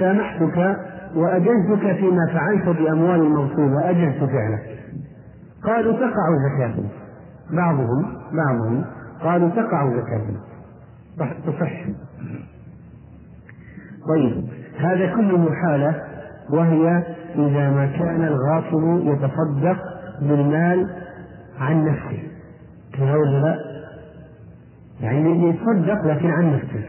سامحتك 0.00 0.76
وأجزتك 1.16 1.96
فيما 1.96 2.26
فعلت 2.32 2.78
بأموال 2.78 3.20
المغصوب 3.20 3.72
وأجزت 3.72 4.18
فعلك. 4.18 4.78
قالوا 5.64 5.92
تقع 5.92 6.28
زكاة 6.48 6.74
بعضهم 7.50 8.04
بعضهم 8.32 8.84
قالوا 9.22 9.48
تقع 9.48 9.90
زكاة 9.90 10.26
تصح. 11.46 11.84
طيب 14.08 14.44
هذا 14.78 15.14
كله 15.14 15.54
حالة 15.54 16.02
وهي 16.50 17.02
إذا 17.34 17.70
ما 17.70 17.86
كان 17.86 18.24
الغاصب 18.24 19.06
يتصدق 19.06 19.78
بالمال 20.20 20.90
عن 21.60 21.84
نفسه. 21.84 22.22
كذا 22.92 23.14
ولا 23.14 23.40
لا؟ 23.40 23.56
يعني 25.00 25.48
يتصدق 25.48 26.06
لكن 26.06 26.30
عن 26.30 26.54
نفسه. 26.54 26.84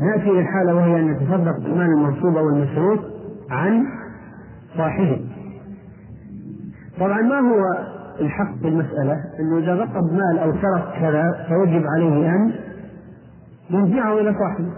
نأتي 0.00 0.30
إلى 0.30 0.40
الحالة 0.40 0.74
وهي 0.74 1.00
أن 1.00 1.12
يتصدق 1.12 1.58
بالمال 1.58 1.86
المنصوب 1.86 2.36
أو 2.36 2.48
المسروق 2.48 3.00
عن 3.50 3.84
صاحبه. 4.76 5.20
طبعا 7.00 7.22
ما 7.22 7.38
هو 7.38 7.88
الحق 8.20 8.58
في 8.62 8.68
المسألة 8.68 9.24
أنه 9.40 9.58
إذا 9.58 9.74
غصب 9.74 10.12
مال 10.12 10.38
أو 10.38 10.52
سرق 10.52 11.00
كذا 11.00 11.46
فيجب 11.48 11.86
عليه 11.86 12.30
أن 12.30 12.52
يرجعه 13.70 14.20
إلى 14.20 14.34
صاحبه. 14.34 14.72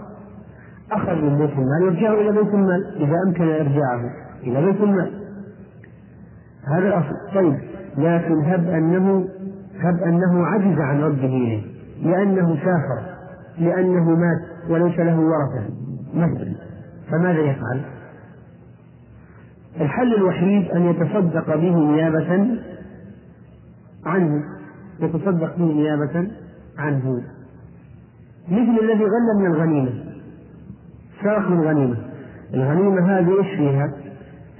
أخذ 0.91 1.15
من 1.15 1.37
بيت 1.37 1.51
المال 1.51 1.81
يرجعه 1.81 2.13
إلى 2.13 2.31
بيت 2.31 2.53
المال 2.53 2.95
إذا 2.95 3.15
أمكن 3.27 3.43
إرجاعه 3.43 4.01
إلى 4.43 4.65
بيت 4.65 4.81
المال. 4.81 5.11
هذا 6.67 6.87
الأصل. 6.87 7.15
طيب 7.35 7.57
لكن 7.97 8.43
هب 8.45 8.69
أنه 8.69 9.27
هب 9.79 10.03
أنه 10.03 10.45
عجز 10.45 10.79
عن 10.79 11.01
رده 11.01 11.27
إليه 11.27 11.61
لأنه 12.03 12.55
سافر 12.55 13.01
لأنه 13.59 14.09
مات 14.09 14.69
وليس 14.69 14.99
له 14.99 15.19
ورثة 15.19 15.69
مثلا. 16.15 16.55
فماذا 17.11 17.39
يفعل؟ 17.39 17.81
الحل 19.81 20.15
الوحيد 20.15 20.71
أن 20.71 20.81
يتصدق 20.81 21.55
به 21.55 21.75
نيابة 21.75 22.47
عنه 24.05 24.43
يتصدق 24.99 25.57
به 25.57 25.65
نيابة 25.65 26.27
عنه 26.77 27.21
مثل 28.47 28.83
الذي 28.83 29.03
غل 29.03 29.39
من 29.39 29.45
الغنيمة 29.45 29.91
سرق 31.23 31.49
من 31.49 31.59
الغنيمة 31.59 31.97
الغنيمة 32.53 33.19
هذه 33.19 33.37
إيش 33.39 33.57
فيها؟ 33.57 33.93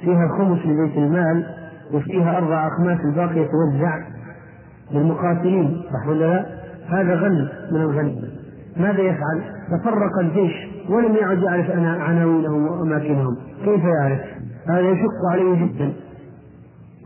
فيها 0.01 0.27
خمس 0.37 0.59
لبيت 0.65 0.97
المال 0.97 1.45
وفيها 1.93 2.37
أربع 2.37 2.67
أخماس 2.67 2.99
الباقية 2.99 3.47
توزع 3.47 3.99
للمقاتلين 4.91 5.81
صح 5.93 6.07
ولا 6.07 6.25
لا؟ 6.25 6.45
هذا 6.87 7.15
غل 7.15 7.51
من 7.71 7.81
الغنيمة 7.81 8.27
ماذا 8.77 9.01
يفعل؟ 9.01 9.41
تفرق 9.71 10.19
الجيش 10.19 10.53
ولم 10.89 11.15
يعد 11.15 11.37
يعرف 11.37 11.69
عناوينهم 11.79 12.67
وأماكنهم 12.67 13.37
كيف 13.65 13.83
يعرف؟ 13.83 14.21
هذا 14.69 14.79
يشق 14.79 15.31
عليه 15.31 15.65
جدا 15.65 15.93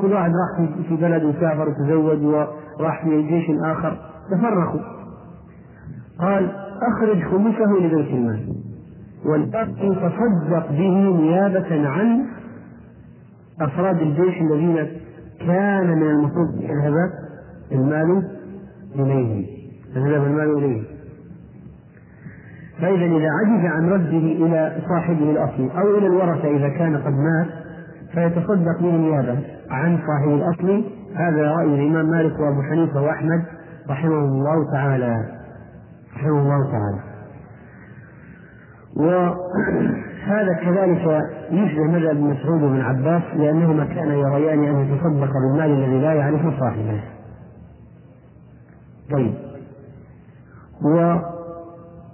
كل 0.01 0.13
واحد 0.13 0.31
راح 0.31 0.69
في 0.87 0.95
بلد 0.95 1.23
وسافر 1.23 1.69
وتزوج 1.69 2.23
وراح 2.23 3.03
في 3.03 3.21
جيش 3.21 3.45
آخر. 3.63 3.97
تفرقوا. 4.31 4.81
قال 6.19 6.51
أخرج 6.81 7.23
خمسه 7.23 7.71
لبيت 7.79 8.07
المال. 8.07 8.55
والباقي 9.25 9.95
تصدق 9.95 10.71
به 10.71 11.17
نيابة 11.21 11.89
عن 11.89 12.25
أفراد 13.61 14.01
الجيش 14.01 14.41
الذين 14.41 14.87
كان 15.39 15.87
من 15.87 16.09
المفروض 16.09 16.61
يذهب 16.61 17.09
المال 17.71 18.23
إليهم 18.95 19.45
يذهب 19.95 20.23
المال 20.23 20.57
إليهم 20.57 20.83
فإذا 22.81 23.05
إذا 23.05 23.29
عجز 23.29 23.65
عن 23.65 23.89
رده 23.89 24.17
إلى 24.17 24.81
صاحبه 24.89 25.31
الأصلي 25.31 25.69
أو 25.77 25.97
إلى 25.97 26.07
الورثة 26.07 26.47
إذا 26.57 26.69
كان 26.69 26.97
قد 26.97 27.13
مات 27.13 27.47
فيتصدق 28.13 28.81
به 28.81 28.91
نيابة. 28.91 29.54
عن 29.71 29.97
صاحب 30.07 30.27
الأصلي 30.27 30.83
هذا 31.15 31.51
رأي 31.51 31.65
الإمام 31.65 32.09
مالك 32.09 32.39
وأبو 32.39 32.61
حنيفة 32.61 33.01
وأحمد 33.01 33.43
رحمه 33.89 34.17
الله 34.17 34.71
تعالى. 34.71 35.25
رحمه 36.15 36.39
الله 36.39 36.71
تعالى. 36.71 36.99
وهذا 38.95 40.53
كذلك 40.63 41.21
يشبه 41.51 41.83
مذهب 41.83 42.15
مسعود 42.15 42.63
وابن 42.63 42.81
عباس 42.81 43.23
لأنهما 43.35 43.85
كانا 43.85 44.13
يريان 44.13 44.63
أن 44.63 44.85
يتصدق 44.85 45.31
بالمال 45.33 45.71
الذي 45.71 46.01
لا 46.01 46.13
يعرف 46.13 46.59
صاحبه. 46.59 47.01
طيب. 49.11 49.33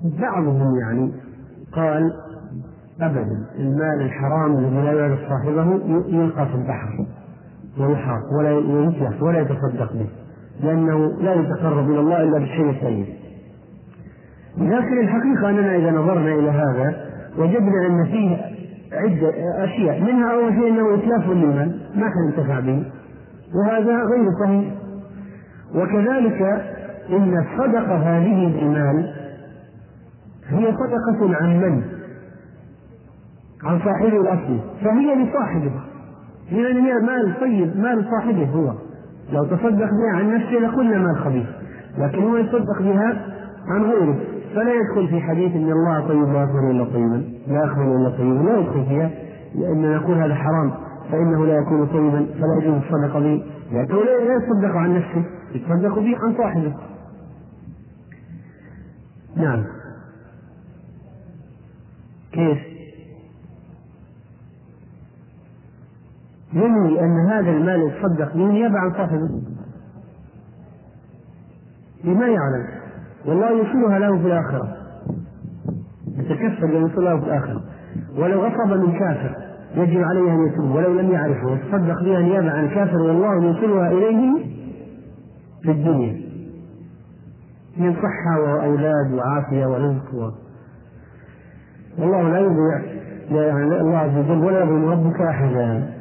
وبعضهم 0.01 0.79
يعني 0.79 1.13
قال 1.73 2.13
أبدا 3.01 3.45
المال 3.59 4.01
الحرام 4.01 4.57
الذي 4.57 4.81
لا 4.81 4.91
يعرف 4.91 5.19
صاحبه 5.29 5.81
يلقى 6.07 6.45
في 6.45 6.55
البحر. 6.55 7.05
ويحاط 7.79 8.23
ولا 8.39 8.51
يتلف 8.51 9.23
ولا 9.23 9.39
يتصدق 9.39 9.93
به 9.93 10.07
لأنه 10.63 11.21
لا 11.21 11.33
يتقرب 11.33 11.89
إلى 11.91 11.99
الله 11.99 12.23
إلا 12.23 12.39
بالشيء 12.39 12.69
الطيب 12.69 13.05
لكن 14.57 14.99
الحقيقة 14.99 15.49
أننا 15.49 15.75
إذا 15.75 15.91
نظرنا 15.91 16.33
إلى 16.33 16.49
هذا 16.49 17.11
وجدنا 17.37 17.87
أن 17.87 18.05
فيه 18.05 18.37
عدة 18.91 19.33
أشياء 19.63 20.01
منها 20.01 20.31
أول 20.33 20.53
شيء 20.53 20.67
أنه 20.67 20.95
إتلاف 20.95 21.29
للمال 21.29 21.79
ما 21.95 22.09
كان 22.09 22.25
ينتفع 22.25 22.59
به 22.59 22.83
وهذا 23.55 24.03
غير 24.03 24.25
صحيح. 24.43 24.73
وكذلك 25.75 26.41
إن 27.09 27.37
الصدقة 27.37 27.95
هذه 27.95 28.59
بالمال 28.59 29.13
هي 30.47 30.71
صدقة 30.71 31.35
عن 31.35 31.59
من؟ 31.59 31.83
عن 33.63 33.79
صاحبه 33.79 34.21
الأصلي 34.21 34.59
فهي 34.83 35.15
لصاحبه 35.15 35.71
لأن 36.51 36.77
هي 36.77 36.93
مال 36.93 37.39
طيب 37.39 37.77
مال 37.77 38.05
صاحبه 38.11 38.45
هو. 38.45 38.73
لو 39.31 39.45
تصدق 39.45 39.89
بها 39.91 40.11
عن 40.13 40.35
نفسه 40.35 40.51
لقلنا 40.51 40.97
مال 40.97 41.17
خبيث. 41.17 41.45
لكن 41.97 42.23
هو 42.23 42.37
يتصدق 42.37 42.81
بها 42.81 43.35
عن 43.67 43.83
غيره. 43.83 44.19
فلا 44.55 44.73
يدخل 44.73 45.07
في 45.07 45.21
حديث 45.21 45.55
إن 45.55 45.71
الله 45.71 46.07
طيب 46.07 46.33
لا 46.33 46.41
يقبل 46.41 46.71
إلا 46.71 46.83
طيبا 46.85 47.23
لا 47.47 47.65
يقبل 47.65 47.81
إلا 47.81 48.09
طيبا 48.09 48.49
لا 48.49 48.57
يدخل 48.57 48.85
فيها. 48.85 49.11
لأن 49.55 49.95
نقول 49.95 50.17
هذا 50.17 50.35
حرام. 50.35 50.71
فإنه 51.11 51.45
لا 51.45 51.53
يكون 51.53 51.87
طيبا 51.87 52.25
فلا 52.39 52.57
يجوز 52.61 52.75
الصدقة 52.75 53.19
به. 53.19 53.43
لكنه 53.71 54.03
لا 54.03 54.35
يتصدق 54.35 54.75
عن 54.75 54.95
نفسه 54.95 55.25
يتصدق 55.55 55.99
به 55.99 56.17
عن 56.17 56.33
صاحبه. 56.37 56.73
نعم. 59.35 59.63
كيف؟ 62.31 62.70
ينوي 66.53 66.99
أن 66.99 67.29
هذا 67.29 67.51
المال 67.51 67.81
يتصدق 67.81 68.33
به 68.33 68.45
نيابة 68.45 68.79
عن 68.79 68.91
صاحبه. 68.91 69.29
لما 72.03 72.27
يعلم؟ 72.27 72.67
والله 73.25 73.49
يوصلها 73.51 73.99
له 73.99 74.17
في 74.17 74.27
الآخرة. 74.27 74.77
يتكفل 76.17 76.73
يوصل 76.73 77.05
له 77.05 77.19
في 77.19 77.25
الآخرة. 77.25 77.61
ولو 78.17 78.45
غصب 78.45 78.73
من 78.73 78.99
كافر 78.99 79.35
يجب 79.75 80.03
عليه 80.03 80.31
أن 80.31 80.47
يتوب. 80.47 80.75
ولو 80.75 80.99
لم 80.99 81.11
يعرفه 81.11 81.51
يتصدق 81.51 82.03
بها 82.03 82.19
نيابة 82.19 82.51
عن 82.51 82.69
كافر 82.69 82.97
والله 82.97 83.33
يوصلها 83.33 83.91
إليه 83.91 84.45
في 85.63 85.71
الدنيا. 85.71 86.21
من 87.77 87.93
صحة 87.93 88.41
وأولاد 88.41 89.13
وعافية 89.13 89.65
ورزق 89.65 90.13
و... 90.13 90.31
والله 91.99 92.29
لا 92.29 92.39
يضيع 92.39 93.01
يعني 93.31 93.81
الله 93.81 93.97
عز 93.97 94.17
وجل 94.17 94.43
ولا 94.43 94.63
يظلم 94.63 94.85
ربك 94.85 95.21
أحدا. 95.21 96.00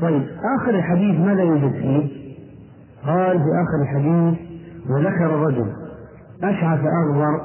طيب 0.00 0.22
آخر 0.58 0.70
الحديث 0.70 1.20
ماذا 1.20 1.42
يوجد 1.42 1.72
فيه؟ 1.72 2.20
قال 3.06 3.38
في 3.38 3.48
آخر 3.62 3.82
الحديث 3.82 4.38
وذكر 4.90 5.30
رجل 5.30 5.66
أشعث 6.42 6.80
أغبر 6.80 7.40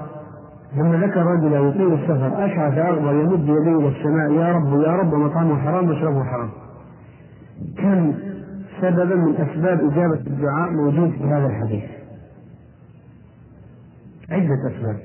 لما 0.76 1.06
ذكر 1.06 1.26
رجلا 1.26 1.60
يطيل 1.60 1.94
السفر 1.94 2.46
أشعث 2.46 2.78
أغبر 2.78 3.14
يمد 3.14 3.40
يديه 3.40 3.78
إلى 3.78 3.88
السماء 3.88 4.32
يا 4.32 4.52
رب 4.52 4.82
يا 4.82 4.96
رب 4.96 5.14
مطعمه 5.14 5.56
حرام 5.56 5.86
مشربه 5.86 6.24
حرام. 6.24 6.50
كم 7.78 8.14
سببا 8.82 9.16
من 9.16 9.36
أسباب 9.36 9.92
إجابة 9.92 10.20
الدعاء 10.28 10.72
موجود 10.72 11.12
في 11.12 11.24
هذا 11.24 11.46
الحديث؟ 11.46 11.84
عدة 14.30 14.76
أسباب. 14.76 14.98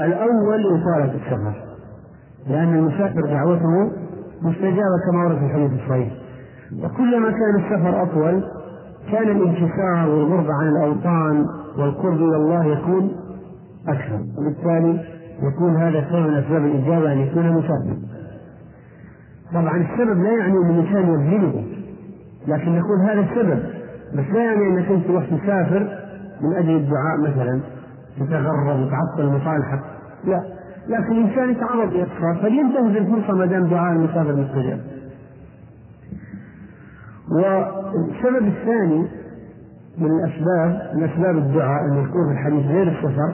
الأول 0.00 0.80
إطالة 0.80 1.14
السفر 1.14 1.54
لأن 2.48 2.74
المسافر 2.74 3.20
دعوته 3.20 3.90
مستجابة 4.42 4.98
كما 5.10 5.24
ورد 5.24 5.38
في 5.38 5.44
الحديث 5.44 5.82
الصحيح. 5.82 6.21
وكلما 6.78 7.30
كان 7.30 7.54
السفر 7.56 8.02
أطول 8.02 8.44
كان 9.12 9.28
الانكسار 9.28 10.08
والغرب 10.08 10.46
عن 10.50 10.68
الأوطان 10.68 11.46
والقرب 11.78 12.16
إلى 12.16 12.36
الله 12.36 12.64
يكون 12.64 13.12
أكثر. 13.88 14.20
وبالتالي 14.38 15.04
يكون 15.42 15.76
هذا 15.76 16.04
سبب 16.10 16.26
من 16.26 16.34
أسباب 16.34 16.64
الإجابة 16.64 17.12
أن 17.12 17.18
يكون 17.18 17.52
مسافر 17.52 17.96
طبعا 19.54 19.76
السبب 19.76 20.22
لا 20.22 20.30
يعني 20.30 20.52
أن 20.52 20.70
الإنسان 20.70 21.02
يبذله 21.02 21.64
لكن 22.48 22.78
نقول 22.78 23.00
هذا 23.00 23.20
السبب. 23.20 23.62
بس 24.14 24.24
لا 24.34 24.44
يعني 24.44 24.66
أنك 24.66 24.90
أنت 24.90 25.06
تروح 25.06 25.24
تسافر 25.24 25.88
من 26.40 26.52
أجل 26.56 26.76
الدعاء 26.76 27.20
مثلا 27.20 27.60
تتغرب 28.20 28.80
وتعطل 28.80 29.26
مصالحك. 29.26 29.80
لا. 30.24 30.42
لكن 30.88 31.12
الإنسان 31.12 31.50
يتعرض 31.50 31.92
إلى 31.92 32.06
فلينتهز 32.42 32.96
الفرصة 32.96 33.34
ما 33.34 33.46
دام 33.46 33.66
دعاء 33.66 33.92
المسافر 33.92 34.36
مستجاب. 34.36 34.80
والسبب 37.32 38.46
الثاني 38.46 39.08
من 39.98 40.10
الأسباب 40.10 40.96
من 40.96 41.04
أسباب 41.04 41.36
الدعاء 41.36 41.82
يكون 41.86 42.26
في 42.26 42.32
الحديث 42.32 42.66
غير 42.66 42.88
السفر 42.88 43.32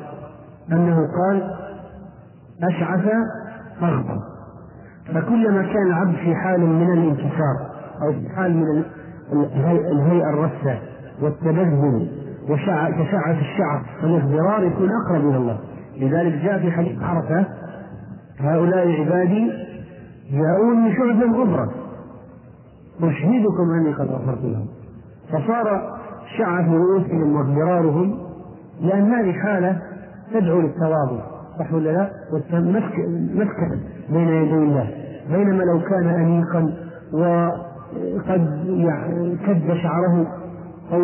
أنه 0.72 0.96
قال 0.96 1.54
أشعث 2.62 3.12
أغبر 3.82 4.18
فكلما 5.14 5.62
كان 5.62 5.86
العبد 5.86 6.14
في 6.14 6.34
حال 6.34 6.60
من 6.60 6.92
الانكسار 6.92 7.56
أو 8.02 8.12
في 8.12 8.28
حال 8.36 8.56
من 8.56 8.84
الهيئة 9.92 10.30
الرثة 10.30 10.78
والتبذل 11.22 12.08
وكشعة 12.48 13.38
الشعر 13.40 13.82
والاغبرار 14.02 14.64
يكون 14.64 14.88
أقرب 14.90 15.28
إلى 15.28 15.36
الله. 15.36 15.58
لذلك 15.96 16.32
جاء 16.44 16.58
في 16.58 16.70
حديث 16.70 17.02
عرفة 17.02 17.44
هؤلاء 18.40 19.00
عبادي 19.00 19.52
جاءوني 20.32 20.96
شعثا 20.96 21.26
غبرا 21.38 21.68
أشهدكم 23.02 23.70
أني 23.70 23.92
قد 23.92 24.06
غفرت 24.06 24.44
لهم 24.44 24.66
فصار 25.28 25.98
شعث 26.38 26.68
رؤوسهم 26.68 27.36
واغبرارهم 27.36 28.18
لأن 28.80 29.12
هذه 29.12 29.32
حالة 29.32 29.78
تدعو 30.34 30.60
للتواضع 30.60 31.20
صح 31.58 31.72
ولا 31.72 31.90
لا؟ 31.90 32.10
والمسكن 32.32 33.78
بين 34.10 34.28
يدي 34.28 34.54
الله 34.54 34.90
بينما 35.30 35.62
لو 35.62 35.80
كان 35.80 36.06
أنيقا 36.06 36.74
وقد 37.12 38.64
يعني 38.66 39.36
كد 39.46 39.74
شعره 39.74 40.26
أو 40.92 41.00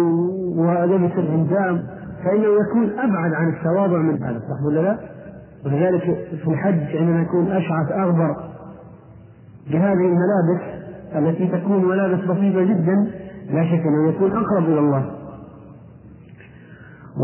ولبس 0.57 1.13
الهندام 1.19 1.83
فإنه 2.25 2.47
يكون 2.69 2.99
أبعد 2.99 3.33
عن 3.33 3.49
التواضع 3.49 3.99
من 3.99 4.23
هذا 4.23 4.39
صح 4.39 4.67
ولا 4.67 4.81
لا؟ 4.81 4.99
ولذلك 5.67 6.03
في 6.45 6.49
الحج 6.49 6.97
عندما 6.97 7.23
يكون 7.23 7.51
أشعث 7.51 7.93
أغبر 7.93 8.37
بهذه 9.71 9.93
الملابس 9.93 10.84
التي 11.17 11.47
تكون 11.47 11.85
ملابس 11.85 12.21
بسيطة 12.25 12.63
جدا 12.63 13.11
لا 13.51 13.65
شك 13.65 13.83
أنه 13.87 14.09
يكون 14.09 14.31
أقرب 14.33 14.65
إلى 14.65 14.79
الله. 14.79 15.11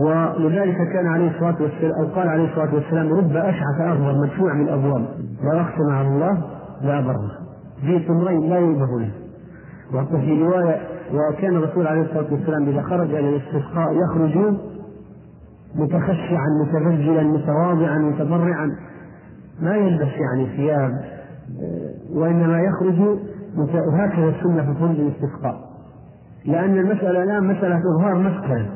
ولذلك 0.06 0.76
كان 0.92 1.06
عليه 1.06 1.30
الصلاة 1.30 1.56
والسلام 1.62 1.92
أو 2.00 2.06
قال 2.06 2.28
عليه 2.28 2.44
الصلاة 2.44 2.74
والسلام 2.74 3.12
رب 3.12 3.36
أشعث 3.36 3.80
أغبر 3.80 4.14
مدفوع 4.22 4.54
من 4.54 4.62
الأبواب 4.62 5.04
لا 5.44 5.60
أقسم 5.60 5.90
على 5.90 6.08
الله 6.08 6.42
لا 6.82 7.00
بره 7.00 7.30
ذي 7.84 7.98
تمرين 7.98 8.50
لا 8.50 8.58
ينبه 8.58 9.00
له. 9.00 9.10
وفي 9.94 10.42
رواية 10.42 10.80
وكان 11.14 11.56
الرسول 11.56 11.86
عليه 11.86 12.02
الصلاة 12.02 12.26
والسلام 12.32 12.68
إذا 12.68 12.82
خرج 12.82 13.14
إلى 13.14 13.28
الاستسقاء 13.28 13.88
يخرج 14.04 14.54
متخشعا 15.74 16.46
متبجلا 16.66 17.22
متواضعا 17.22 17.98
متضرعا 17.98 18.76
ما 19.62 19.76
يلبس 19.76 20.12
يعني 20.20 20.46
ثياب 20.56 20.90
وإنما 22.14 22.60
يخرج 22.60 23.18
وهكذا 23.56 24.28
السنة 24.28 24.62
في 24.62 24.80
فندق 24.80 25.00
الاستسقاء 25.00 25.70
لأن 26.44 26.78
المسألة 26.78 27.22
الآن 27.22 27.44
مسألة 27.44 27.80
إظهار 27.96 28.14
مسكن 28.14 28.66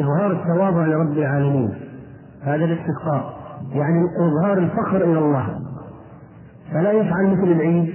إظهار 0.00 0.32
التواضع 0.32 0.86
لرب 0.86 1.12
العالمين. 1.12 1.74
هذا 2.42 2.64
الاستسقاء 2.64 3.40
يعني 3.72 4.04
إظهار 4.18 4.58
الفخر 4.58 4.96
إلى 4.96 5.18
الله. 5.18 5.60
فلا 6.72 6.92
يفعل 6.92 7.26
مثل 7.26 7.52
العيد 7.52 7.94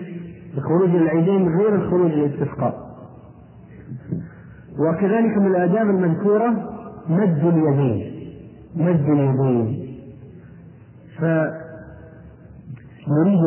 الخروج 0.58 0.90
العيدين 0.90 1.58
غير 1.58 1.76
الخروج 1.76 2.12
للاستسقاء. 2.12 2.86
وكذلك 4.80 5.38
من 5.38 5.46
الآداب 5.46 5.90
المذكورة 5.90 6.50
مد 7.10 7.46
اليدين 7.46 8.30
مد 8.76 9.10
اليدين. 9.10 9.86
فنريد 11.20 11.56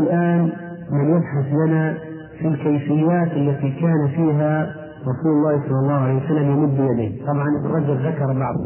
الآن 0.03 0.53
من 0.91 1.17
يبحث 1.17 1.53
لنا 1.53 2.08
في 2.39 2.49
الكيفيات 2.49 3.33
التي 3.33 3.71
كان 3.71 4.09
فيها 4.09 4.75
رسول 5.01 5.33
الله 5.33 5.63
صلى 5.69 5.79
الله 5.79 5.93
عليه 5.95 6.25
وسلم 6.25 6.51
يمد 6.51 6.79
يديه. 6.91 7.27
طبعا 7.27 7.47
ابن 7.61 7.67
رجب 7.71 8.07
ذكر 8.07 8.39
بعض 8.39 8.57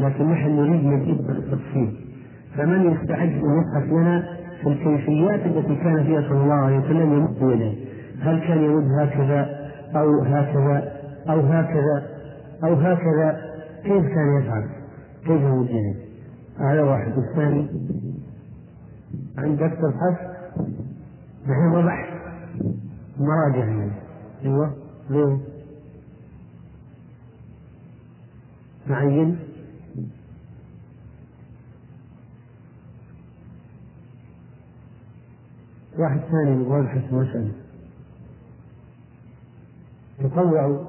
لكن 0.00 0.30
نحن 0.30 0.50
نريد 0.50 0.84
مزيد 0.84 1.26
بالتفصيل 1.26 1.96
فمن 2.56 2.92
يستعد 2.92 3.28
أن 3.28 3.58
يبحث 3.58 3.92
لنا 3.92 4.22
في 4.62 4.68
الكيفيات 4.68 5.46
التي 5.46 5.76
كان 5.76 6.04
فيها 6.04 6.20
صلى 6.20 6.42
الله 6.42 6.54
عليه 6.54 6.78
وسلم 6.78 7.12
يمد 7.12 7.36
يديه. 7.52 7.74
هل 8.20 8.40
كان 8.40 8.58
يمد 8.58 8.88
هكذا 9.00 9.48
أو 9.96 10.20
هكذا 10.22 10.92
أو 11.30 11.40
هكذا 11.40 12.02
أو 12.64 12.74
هكذا؟ 12.74 13.36
كيف 13.84 14.04
كان 14.04 14.40
يفعل؟ 14.42 14.64
كيف 15.26 15.40
يمد 15.40 15.70
يديه؟ 15.70 15.94
هذا 16.60 16.82
واحد. 16.82 17.12
الثاني 17.18 17.66
عندك 19.38 19.72
تبحث 19.82 20.20
نحن 21.48 21.86
بحث. 21.86 22.08
مراجع 23.18 23.58
يعني 23.68 23.92
أيوه. 24.44 24.76
ليه؟ 25.10 25.38
معين. 28.86 29.38
واحد 35.98 36.20
ثاني 36.20 36.50
يبغى 36.60 36.78
يبحث 36.78 37.12
مسألة 37.12 37.52
تطوعوا 40.18 40.84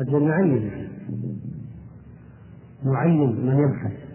أجل 0.00 0.22
نعين 0.28 0.88
نعين 2.84 3.46
من 3.46 3.58
يبحث. 3.58 4.11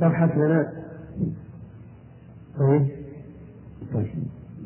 تبحث 0.00 0.36
لنا 0.36 0.72
طيب. 2.58 2.88
طيب. 3.94 4.06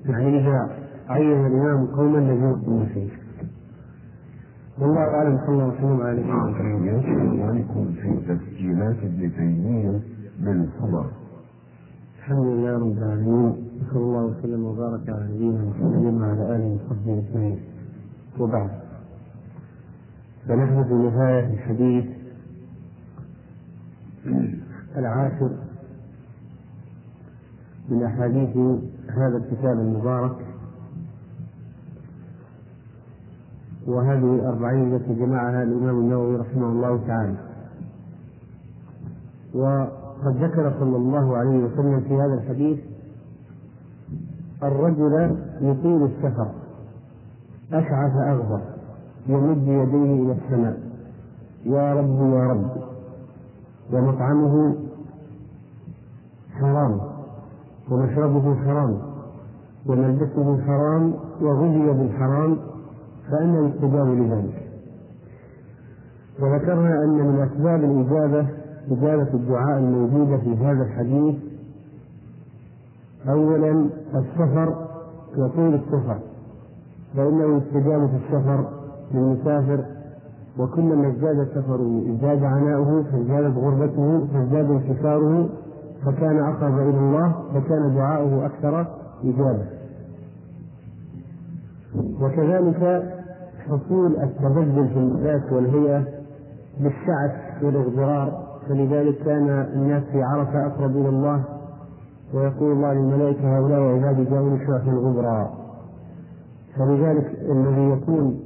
يعني 0.07 0.39
إذا 0.39 0.69
عين 1.09 1.47
الإمام 1.47 1.87
قوما 1.87 2.19
لم 2.19 2.51
يقم 2.51 2.87
فيه. 2.87 3.09
والله 4.79 5.01
أعلم 5.01 5.39
صلى 5.47 5.49
الله 5.49 5.67
وسلم. 5.67 6.01
على 6.01 6.21
نبينا 6.21 7.45
عليكم 7.45 7.93
في 7.93 8.17
تسجيلات 8.29 8.97
ابن 8.97 9.33
تيمية 9.37 10.01
بالصبر. 10.41 11.07
الحمد 12.19 12.47
لله 12.47 12.79
رب 12.79 12.99
العالمين 12.99 13.55
صلى 13.91 14.03
الله 14.03 14.25
وسلم 14.25 14.65
وبارك 14.65 15.09
على 15.09 15.25
نبينا 15.35 15.65
محمد 15.65 16.23
وعلى 16.23 16.57
آله 16.57 16.67
وصحبه 16.75 17.23
أجمعين. 17.31 17.59
وبعد. 18.41 18.71
فنحن 20.49 20.85
في 20.85 20.95
نهاية 20.95 21.47
الحديث. 21.55 22.05
العاشر 24.97 25.51
من 27.89 28.03
أحاديث 28.03 28.57
هذا 29.09 29.37
الكتاب 29.37 29.79
المبارك 29.81 30.37
وهذه 33.87 34.35
الأربعين 34.35 34.95
التي 34.95 35.15
جمعها 35.15 35.63
الإمام 35.63 36.01
النووي 36.01 36.37
رحمه 36.37 36.67
الله 36.67 37.01
تعالى. 37.07 37.35
وقد 39.55 40.37
ذكر 40.45 40.73
صلى 40.81 40.97
الله 40.97 41.37
عليه 41.37 41.65
وسلم 41.65 42.01
في 42.01 42.15
هذا 42.15 42.35
الحديث 42.35 42.79
الرجل 44.63 45.37
يطيل 45.61 46.05
السفر 46.05 46.51
أشعث 47.73 48.17
أغبر 48.17 48.61
يمد 49.27 49.69
يديه 49.69 50.23
إلى 50.23 50.33
السماء 50.33 50.81
يا 51.65 51.95
رب 51.95 52.33
يا 52.33 52.47
رب. 52.47 52.71
ومطعمه 53.93 54.77
حرام 56.61 57.01
ومشربه 57.91 58.55
حرام 58.55 58.99
وملبسه 59.87 60.63
حرام 60.67 61.15
وغذي 61.43 61.87
بالحرام 61.93 62.57
فأنه 63.31 63.69
يستجاب 63.69 64.09
لذلك. 64.09 64.63
وذكرنا 66.41 67.05
أن 67.05 67.09
من 67.11 67.41
أسباب 67.53 67.85
الإجابة 67.85 68.47
إجابة 68.91 69.35
الدعاء 69.35 69.79
الموجودة 69.79 70.37
في 70.37 70.57
هذا 70.57 70.83
الحديث 70.83 71.35
أولا 73.29 73.87
السفر 74.15 74.75
وطول 75.39 75.75
السفر 75.75 76.19
فإنه 77.17 77.57
يستجاب 77.57 78.07
في 78.07 78.17
السفر 78.17 78.65
للمسافر 79.15 79.85
وكلما 80.59 81.09
ازداد 81.09 81.49
سفره 81.55 82.03
إزداد 82.15 82.45
عناؤه 82.45 83.03
فازدادت 83.13 83.57
غربته 83.57 84.27
فازداد 84.33 84.71
انكساره 84.71 85.49
فكان 86.05 86.39
أقرب 86.39 86.79
إلى 86.79 86.99
الله 86.99 87.33
فكان 87.55 87.95
دعاؤه 87.95 88.47
أكثر 88.47 88.87
إجابة 89.25 89.65
وكذلك 92.21 93.13
حصول 93.69 94.17
التبذل 94.17 94.89
في 94.89 94.99
اللباس 94.99 95.53
والهيئة 95.53 96.05
بالشعث 96.81 97.63
والاغترار 97.63 98.45
فلذلك 98.69 99.19
كان 99.25 99.49
الناس 99.75 100.03
في 100.13 100.23
عرفة 100.23 100.67
أقرب 100.67 100.97
إلى 100.97 101.09
الله 101.09 101.45
ويقول 102.35 102.73
الله 102.73 102.93
للملائكة 102.93 103.59
هؤلاء 103.59 103.81
عبادي 103.81 104.25
جاءوني 104.25 104.67
شعثا 104.67 104.91
غبرا 104.91 105.51
فلذلك 106.79 107.39
الذي 107.51 107.91
يكون 107.91 108.41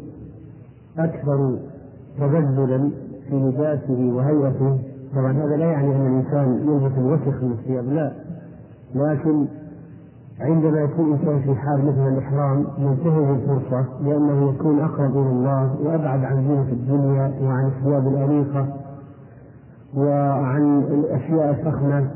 أكثر 0.99 1.59
تبذلا 2.19 2.91
في 3.29 3.35
لباسه 3.35 4.13
وهيئته 4.15 4.79
طبعا 5.17 5.33
هذا 5.33 5.57
لا 5.57 5.65
يعني 5.65 5.97
أن 5.97 6.07
الإنسان 6.07 6.69
يلبس 6.69 6.99
الوسخ 6.99 7.43
من 7.43 7.53
الثياب 7.53 7.85
لا. 7.85 8.13
لكن 8.95 9.47
عندما 10.41 10.81
يكون 10.81 11.13
الإنسان 11.13 11.41
في 11.41 11.61
حال 11.61 11.87
مثل 11.87 12.09
الإحرام 12.09 12.67
ينتهز 12.79 13.29
الفرصة 13.29 13.85
لأنه 14.03 14.51
يكون 14.51 14.81
أقرب 14.81 15.17
إلى 15.17 15.31
الله 15.31 15.77
وأبعد 15.83 16.25
عن 16.25 16.37
زينة 16.49 16.69
الدنيا 16.73 17.33
وعن 17.43 17.67
الثياب 17.67 18.07
الأنيقة 18.07 18.67
وعن 19.97 20.79
الأشياء 20.79 21.51
الفخمة. 21.51 22.11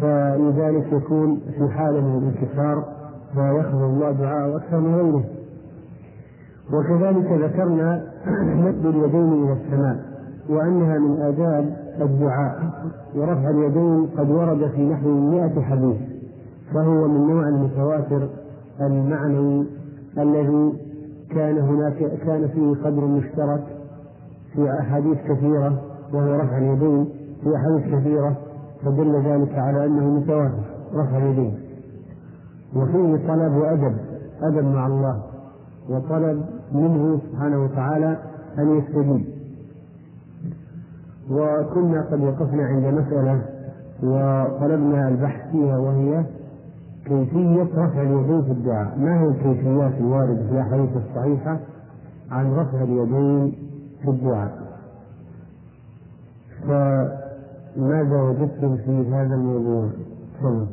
فلذلك 0.00 0.92
يكون 0.92 1.40
في 1.58 1.68
حالة 1.68 2.00
من 2.00 2.18
الانكسار 2.18 2.84
ويخفض 3.36 3.82
الله 3.82 4.10
دعاءه 4.10 4.56
أكثر 4.56 4.80
من 4.80 4.94
غيره 4.94 5.24
وكذلك 6.72 7.32
ذكرنا 7.32 8.02
مد 8.64 8.86
اليدين 8.86 9.32
إلى 9.32 9.52
السماء 9.52 9.96
وأنها 10.48 10.98
من 10.98 11.20
آداب 11.20 11.83
الدعاء 12.00 12.58
ورفع 13.16 13.50
اليدين 13.50 14.06
قد 14.18 14.30
ورد 14.30 14.70
في 14.70 14.88
نحو 14.88 15.08
مئة 15.08 15.60
حديث 15.60 15.96
فهو 16.74 17.08
من 17.08 17.26
نوع 17.26 17.48
المتواتر 17.48 18.28
المعنوي 18.80 19.66
الذي 20.18 20.72
كان 21.30 21.58
هناك 21.58 21.98
كان 22.26 22.48
فيه 22.48 22.84
قدر 22.84 23.04
مشترك 23.04 23.62
في 24.54 24.70
أحاديث 24.80 25.18
كثيرة 25.28 25.82
وهو 26.12 26.34
رفع 26.34 26.58
اليدين 26.58 27.08
في 27.44 27.56
أحاديث 27.56 27.94
كثيرة 27.94 28.36
فدل 28.84 29.22
ذلك 29.26 29.58
على 29.58 29.84
أنه 29.86 30.10
متواتر 30.10 30.62
رفع 30.94 31.16
اليدين. 31.18 31.54
وفيه 32.76 33.28
طلب 33.28 33.56
وأدب 33.56 33.96
أدب 34.42 34.64
مع 34.64 34.86
الله 34.86 35.22
وطلب 35.90 36.44
منه 36.72 37.18
سبحانه 37.30 37.64
وتعالى 37.64 38.16
أن 38.58 38.78
يستجيب. 38.78 39.33
وكنا 41.30 42.02
قد 42.12 42.20
وقفنا 42.20 42.62
عند 42.66 42.84
مسألة 42.84 43.42
وطلبنا 44.02 45.08
البحث 45.08 45.50
فيها 45.50 45.78
وهي 45.78 46.24
كيفية 47.04 47.62
رفع 47.62 48.02
اليدين 48.02 48.42
في 48.42 48.50
الدعاء. 48.50 48.98
ما 48.98 49.20
هي 49.20 49.28
الكيفيات 49.28 49.92
الواردة 50.00 50.46
في 50.46 50.52
الأحاديث 50.52 50.90
الصحيحة 50.96 51.58
عن 52.30 52.52
رفع 52.52 52.82
اليدين 52.82 53.52
في 54.02 54.10
الدعاء؟ 54.10 54.64
فماذا 56.62 58.22
وجدتم 58.22 58.76
في 58.76 59.08
هذا 59.12 59.34
الموضوع؟ 59.34 59.88
تفضل. 60.40 60.66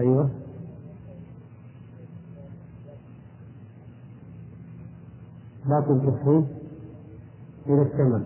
أيوه. 0.00 0.30
باطن 5.66 6.00
كفه 6.00 6.44
إلى 7.66 7.82
السماء 7.82 8.22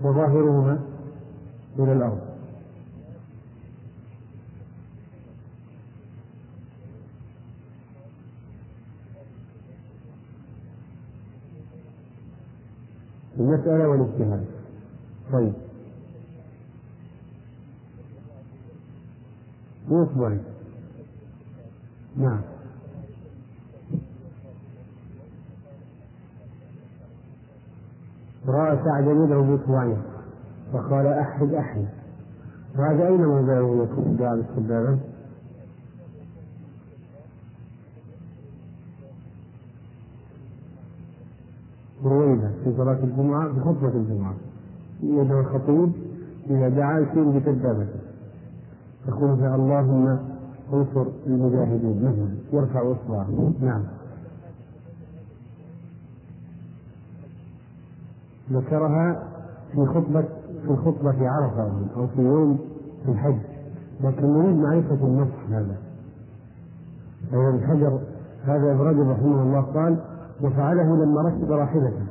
وظاهرهما 0.00 0.80
إلى 1.78 1.92
الأرض. 1.92 2.28
المسألة 13.38 13.88
والاجتهاد. 13.88 14.44
طيب. 15.32 15.52
مو 19.88 20.04
نعم. 22.16 22.57
رأى 28.68 28.78
سعد 28.84 29.06
يده 29.06 29.40
بإصبعين 29.40 29.96
فقال 30.72 31.06
أحد 31.06 31.52
أحد 31.52 31.84
وهذا 32.78 33.08
أين 33.08 33.24
موضعه 33.26 33.82
يكون 33.82 34.04
الدعاء 34.06 34.36
بالسبابة؟ 34.36 34.98
روينا 42.04 42.52
في 42.64 42.76
صلاة 42.76 42.98
الجمعة 43.04 43.52
في 43.52 43.60
خطبة 43.60 43.88
الجمعة. 43.88 44.34
يدعو 45.02 45.40
الخطيب 45.40 45.92
إذا 46.50 46.68
دعا 46.68 47.00
يشير 47.00 47.24
بسبابته 47.24 48.00
يقول 49.08 49.30
اللهم 49.30 50.18
انصر 50.72 51.06
المجاهدين. 51.26 51.98
مثلا 52.02 52.28
يرفع 52.52 52.92
اصبعه 52.92 53.52
نعم. 53.60 53.82
ذكرها 58.52 59.22
في 59.72 59.86
خطبة 59.86 60.24
في 60.66 60.76
خطبة 60.76 61.12
في 61.12 61.26
عرفة 61.26 61.70
أو 61.96 62.06
في 62.06 62.22
يوم 62.22 62.58
الحج. 63.08 63.38
لكن 64.04 64.26
نريد 64.26 64.56
معرفة 64.56 65.06
النص 65.06 65.28
هذا. 65.50 65.76
فهو 67.32 67.48
ابن 67.48 67.66
حجر 67.66 67.98
هذا 68.44 68.72
ابن 68.72 68.80
رجب 68.80 69.10
رحمه 69.10 69.42
الله 69.42 69.60
قال 69.60 69.96
وفعله 70.42 71.04
لما 71.04 71.22
ركب 71.22 71.52
راحلته. 71.52 72.06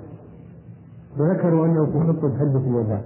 وذكروا 1.20 1.66
أنه 1.66 1.86
في 1.86 2.00
خطبة 2.00 2.38
حجة 2.38 2.68
الوداع 2.68 3.02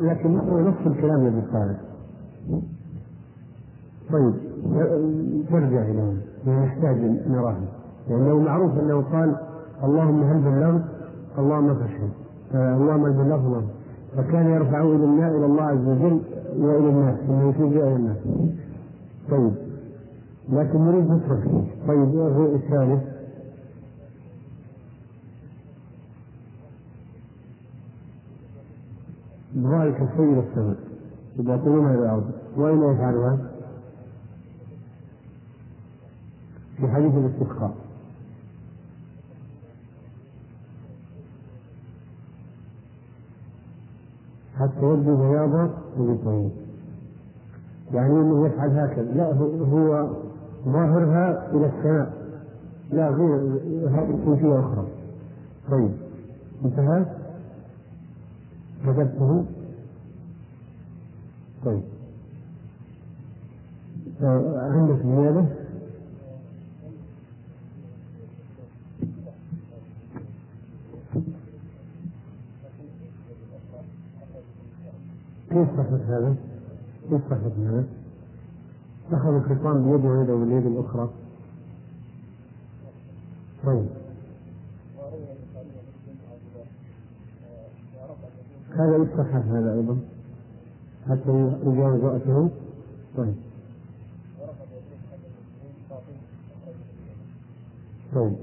لكن 0.00 0.38
هو 0.38 0.60
نص 0.60 0.86
الكلام 0.86 1.26
الذي 1.26 1.40
قاله. 1.52 1.78
طيب 4.12 4.34
نرجع 5.50 5.82
إليه 5.82 6.16
نحتاج 6.46 6.96
نراه. 7.28 7.56
لأنه 8.08 8.38
معروف 8.38 8.78
أنه 8.78 9.02
قال 9.02 9.36
اللهم 9.84 10.22
هل 10.22 10.38
بلغت 10.40 10.84
اللهم 11.38 11.74
فاشهد 11.74 12.10
اللهم 12.54 13.04
هل 13.04 13.12
بلغت 13.12 13.64
فكان 14.16 14.46
يرفع 14.46 14.80
إلى 14.82 15.04
الناس 15.04 15.32
إلى 15.32 15.46
الله 15.46 15.62
عز 15.62 15.86
وجل 15.88 16.20
وإلى 16.58 16.88
الناس 16.88 17.18
إنه 17.28 17.48
يفيد 17.48 17.72
إلى 17.72 17.96
الناس. 17.96 18.16
طيب. 19.30 19.52
لكن 20.48 20.78
نريد 20.80 21.10
نترك. 21.10 21.44
طيب 21.88 22.14
الرؤية 22.14 22.56
الثالث. 22.56 23.02
ذلك 29.56 30.00
الشيء 30.02 30.32
إلى 30.32 30.42
السماء 30.50 30.76
يباطلونها 31.38 31.94
إلى 31.94 32.04
الأرض 32.04 32.30
وأين 32.56 32.82
يفعلها؟ 32.82 33.38
في 36.76 36.88
حديث 36.88 37.14
الاستسقاء. 37.14 37.89
حتى 44.60 44.82
يبدو 44.82 45.16
بياض 45.16 45.70
وبطويل 45.98 46.50
يعني 47.94 48.12
إنه 48.12 48.46
يفعل 48.46 48.70
هكذا. 48.70 49.02
لا 49.02 49.34
هو 49.72 50.08
ظاهرها 50.64 51.50
إلى 51.52 51.66
السماء. 51.66 52.12
لا 52.92 53.08
غير 53.08 53.36
هذه 53.88 54.18
كيفيه 54.24 54.60
أخرى. 54.60 54.86
طيب 55.70 55.90
انتهى. 56.64 57.04
كتبته 58.86 59.44
طيب. 61.64 61.82
عندك 64.56 65.02
زيادة؟ 65.04 65.44
كيف 75.50 75.68
صحت 75.76 76.00
هذا؟ 76.08 76.36
كيف 77.10 77.20
صحت 77.30 77.52
هذا؟ 77.58 77.84
أخذ 79.12 79.28
الخصام 79.28 79.92
بيده 79.92 80.08
ويده 80.08 80.34
باليد 80.34 80.66
الأخرى. 80.66 81.10
طيب. 83.64 83.86
هذا 88.76 88.96
يصحح 88.96 89.46
هذا 89.46 89.74
أيضا. 89.74 89.98
حتى 91.08 91.30
يجاوز 91.66 92.04
وقته 92.04 92.50
طيب. 93.16 93.34
طيب. 98.14 98.36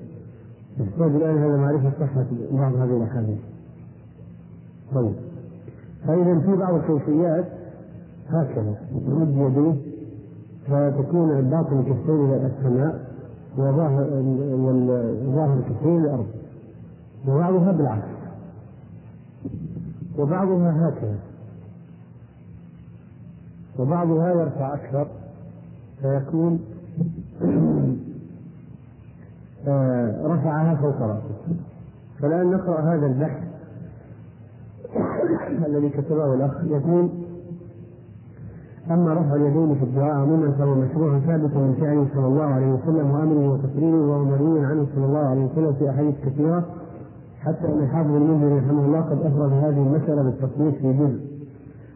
نحتاج 0.80 1.12
الآن 1.16 1.38
هذا 1.38 1.58
معرفة 1.58 1.91
صحة 1.99 2.26
بعض 2.51 2.76
هذه 2.76 2.97
الأحاديث. 2.97 3.39
طيب. 4.95 5.27
فإذا 6.08 6.39
في 6.39 6.55
بعض 6.55 6.74
الكيفيات 6.74 7.45
هكذا 8.30 8.76
يمد 9.08 9.38
يديه 9.38 9.76
فتكون 10.68 11.39
الباطن 11.39 11.84
كفين 11.84 12.34
إلى 12.34 12.51
السماء 12.58 13.08
وظاهر 13.58 14.08
والظاهر 14.51 15.62
كفين 15.62 16.05
الأرض. 16.05 16.28
وبعضها 17.28 17.72
بالعكس. 17.72 18.08
وبعضها 20.18 20.89
هكذا. 20.89 21.18
وبعضها 23.80 24.30
يرفع 24.30 24.74
أكثر 24.74 25.08
فيكون 26.01 26.60
آه، 29.68 30.28
رفعها 30.28 30.76
فوق 30.76 31.01
رأسه. 31.01 31.58
فالآن 32.20 32.51
نقرأ 32.51 32.82
هذا 32.82 33.05
البحث 33.05 33.47
الذي 35.66 35.90
كتبه 35.90 36.34
الأخ 36.34 36.52
يقول 36.66 37.10
أما 38.92 39.14
رفع 39.14 39.36
اليدين 39.36 39.76
في 39.76 39.84
الدعاء 39.84 40.16
عموما 40.16 40.52
فهو 40.52 40.76
مشروع 40.76 41.20
ثابت 41.20 41.56
من 41.56 41.76
فعله 41.82 42.08
صلى 42.16 42.28
الله 42.28 42.44
عليه 42.44 42.74
وسلم 42.74 43.12
وأمره 43.12 43.50
وتقريره 43.54 44.08
وهو 44.10 44.24
مروي 44.24 44.66
عنه 44.66 44.86
صلى 44.96 45.06
الله 45.06 45.20
عليه 45.20 45.46
وسلم 45.46 45.74
في 45.74 45.90
أحاديث 45.90 46.16
كثيرة 46.26 46.64
حتى 47.40 47.68
أن 47.68 47.80
الحافظ 47.84 48.12
المنذر 48.12 48.58
رحمه 48.58 48.86
الله 48.86 49.02
قد 49.02 49.22
أفرد 49.22 49.52
هذه 49.52 49.82
المسألة 49.88 50.24
بالتصنيف 50.24 50.76
في 50.76 50.94
جزء. 50.94 51.20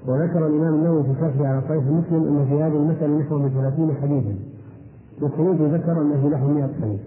وذكر 0.08 0.48
الإمام 0.48 0.74
النووي 0.74 1.04
في 1.04 1.10
شرحه 1.20 1.48
على 1.48 1.62
صحيح 1.62 1.84
مسلم 1.84 2.24
أن 2.28 2.46
في 2.50 2.64
هذه 2.64 2.76
المسألة 2.76 3.18
نحو 3.18 3.38
من 3.38 3.50
ثلاثين 3.50 3.92
حديثا. 4.02 4.36
والخروج 5.22 5.56
ذكر 5.56 5.96
في 6.22 6.28
نحو 6.28 6.48
100 6.48 6.70
حديث. 6.82 7.00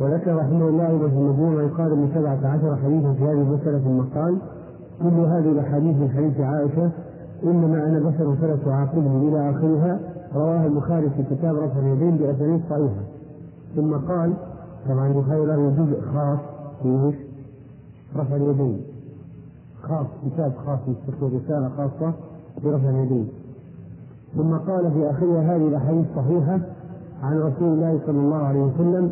وذكر 0.00 0.36
رحمه 0.36 0.68
الله 0.68 0.88
أيضا 0.90 1.08
في 1.08 1.14
المجموع 1.14 1.50
ما 1.50 1.62
يقارب 1.62 1.98
من 1.98 2.10
سبعة 2.14 2.38
عشر 2.52 2.76
حديثا 2.76 3.12
في 3.12 3.24
هذه 3.24 3.42
المسألة 3.42 3.78
ثم 3.78 4.18
قال 4.18 4.36
كل 5.02 5.20
هذه 5.20 5.52
الأحاديث 5.52 5.96
من 5.96 6.10
حديث 6.16 6.40
عائشة 6.40 6.90
إنما 7.44 7.86
أنا 7.86 7.98
بشر 7.98 8.34
فلا 8.40 8.56
تعاقبني 8.64 9.28
إلى 9.28 9.50
آخرها. 9.50 10.00
رواه 10.34 10.66
البخاري 10.66 11.10
في 11.10 11.22
كتاب 11.34 11.56
رفع 11.56 11.80
اليدين 11.80 12.16
بأسانيد 12.16 12.60
صحيحة. 12.70 13.02
ثم 13.76 13.94
قال 13.94 14.32
طبعا 14.88 15.06
البخاري 15.06 15.46
له 15.46 15.70
جزء 15.70 16.00
خاص 16.14 16.38
في 16.82 17.12
رفع 18.16 18.36
اليدين. 18.36 18.80
خاص 19.82 20.06
كتاب 20.26 20.52
خاص 20.66 20.78
مستقل 20.88 21.36
رسالة 21.36 21.68
خاصة 21.68 22.12
برفع 22.64 22.90
اليدين. 22.90 23.28
ثم 24.36 24.54
قال 24.54 24.90
في 24.92 25.10
آخرها 25.10 25.56
هذه 25.56 25.68
الأحاديث 25.68 26.06
صحيحة 26.16 26.58
عن 27.22 27.38
رسول 27.38 27.68
الله 27.68 28.00
صلى 28.06 28.18
الله 28.18 28.36
عليه 28.36 28.62
وسلم 28.62 29.10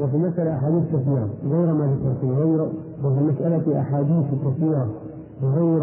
وفي 0.00 0.16
المسألة 0.16 0.56
أحاديث 0.56 0.82
كثيرة 0.88 1.28
غير 1.50 1.74
ما 1.74 1.86
ذكرته 1.86 2.38
غير 2.38 2.62
وفي 3.04 3.18
المسألة 3.18 3.80
أحاديث 3.80 4.26
كثيرة. 4.46 4.88
غير 5.42 5.82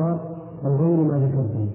أو 0.66 0.76
غير 0.76 0.98
ما 0.98 1.18
ذكرته. 1.18 1.68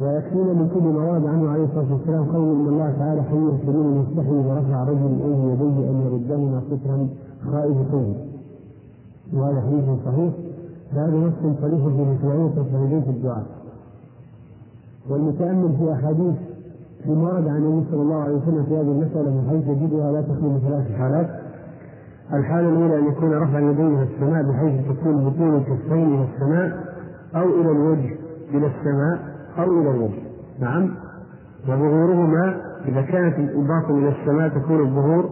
ويكفينا 0.00 0.52
من 0.52 0.70
كل 0.74 0.82
ما 0.82 1.10
ورد 1.10 1.26
عنه 1.26 1.50
عليه 1.50 1.64
الصلاة 1.64 1.92
والسلام 1.92 2.24
قول 2.24 2.56
إن 2.56 2.66
الله 2.68 2.94
تعالى 2.98 3.22
حي 3.22 3.66
كريم 3.66 4.02
يستحي 4.02 4.30
إذا 4.40 4.58
رفع 4.58 4.84
رجل 4.84 5.12
إليه 5.24 5.52
يديه 5.52 5.90
أن 5.90 5.96
يردهما 6.06 6.60
سترا 6.70 7.08
خائفتين 7.52 8.14
وهذا 9.32 9.60
حديث 9.60 9.84
صحيح. 10.06 10.32
هذا 10.92 11.16
نص 11.16 11.56
صريح 11.60 11.80
في 11.84 12.04
مشروعية 12.04 12.52
الشهيدين 12.60 13.02
في 13.02 13.10
الدعاء. 13.10 13.46
والمتأمل 15.10 15.72
في 15.78 15.92
أحاديث 15.92 16.34
فيما 17.04 17.32
ورد 17.32 17.48
عن 17.48 17.56
النبي 17.56 17.86
صلى 17.90 18.02
الله 18.02 18.16
عليه 18.16 18.36
وسلم 18.36 18.64
في 18.68 18.74
هذه 18.76 18.80
المسألة 18.80 19.30
من 19.30 19.46
حيث 19.50 19.68
يجدها 19.68 20.12
لا 20.12 20.20
تخلو 20.20 20.48
من 20.48 20.60
ثلاث 20.68 20.98
حالات. 20.98 21.30
الحالة 22.32 22.68
الأولى 22.68 22.98
أن 22.98 23.06
يكون 23.06 23.30
رفع 23.30 23.58
اليدين 23.58 23.86
إلى 23.86 24.02
السماء 24.02 24.42
بحيث 24.42 24.80
تكون 24.88 25.16
بطون 25.24 25.54
الكفين 25.56 26.14
إلى 26.14 26.26
السماء. 26.34 26.85
أو 27.34 27.60
إلى 27.60 27.70
الوجه 27.70 28.16
إلى 28.50 28.66
السماء 28.66 29.36
أو 29.58 29.80
إلى 29.80 29.90
الوجه. 29.90 30.22
نعم. 30.60 30.90
وظهورهما 31.68 32.60
إذا 32.88 33.02
كانت 33.02 33.38
الباطن 33.38 33.98
إلى 33.98 34.08
السماء 34.08 34.48
تكون 34.48 34.80
الظهور 34.80 35.30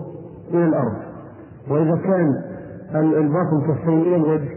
إلى 0.50 0.64
الأرض. 0.64 0.96
وإذا 1.70 1.96
كان 1.96 2.28
الباطن 2.94 3.60
كفين 3.68 4.00
إلى 4.00 4.16
الوجه 4.16 4.48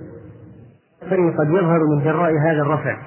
فإن 1.10 1.38
قد 1.38 1.50
يظهر 1.50 1.80
من 1.86 2.04
جراء 2.04 2.32
هذا 2.32 2.62
الرفع. 2.62 2.98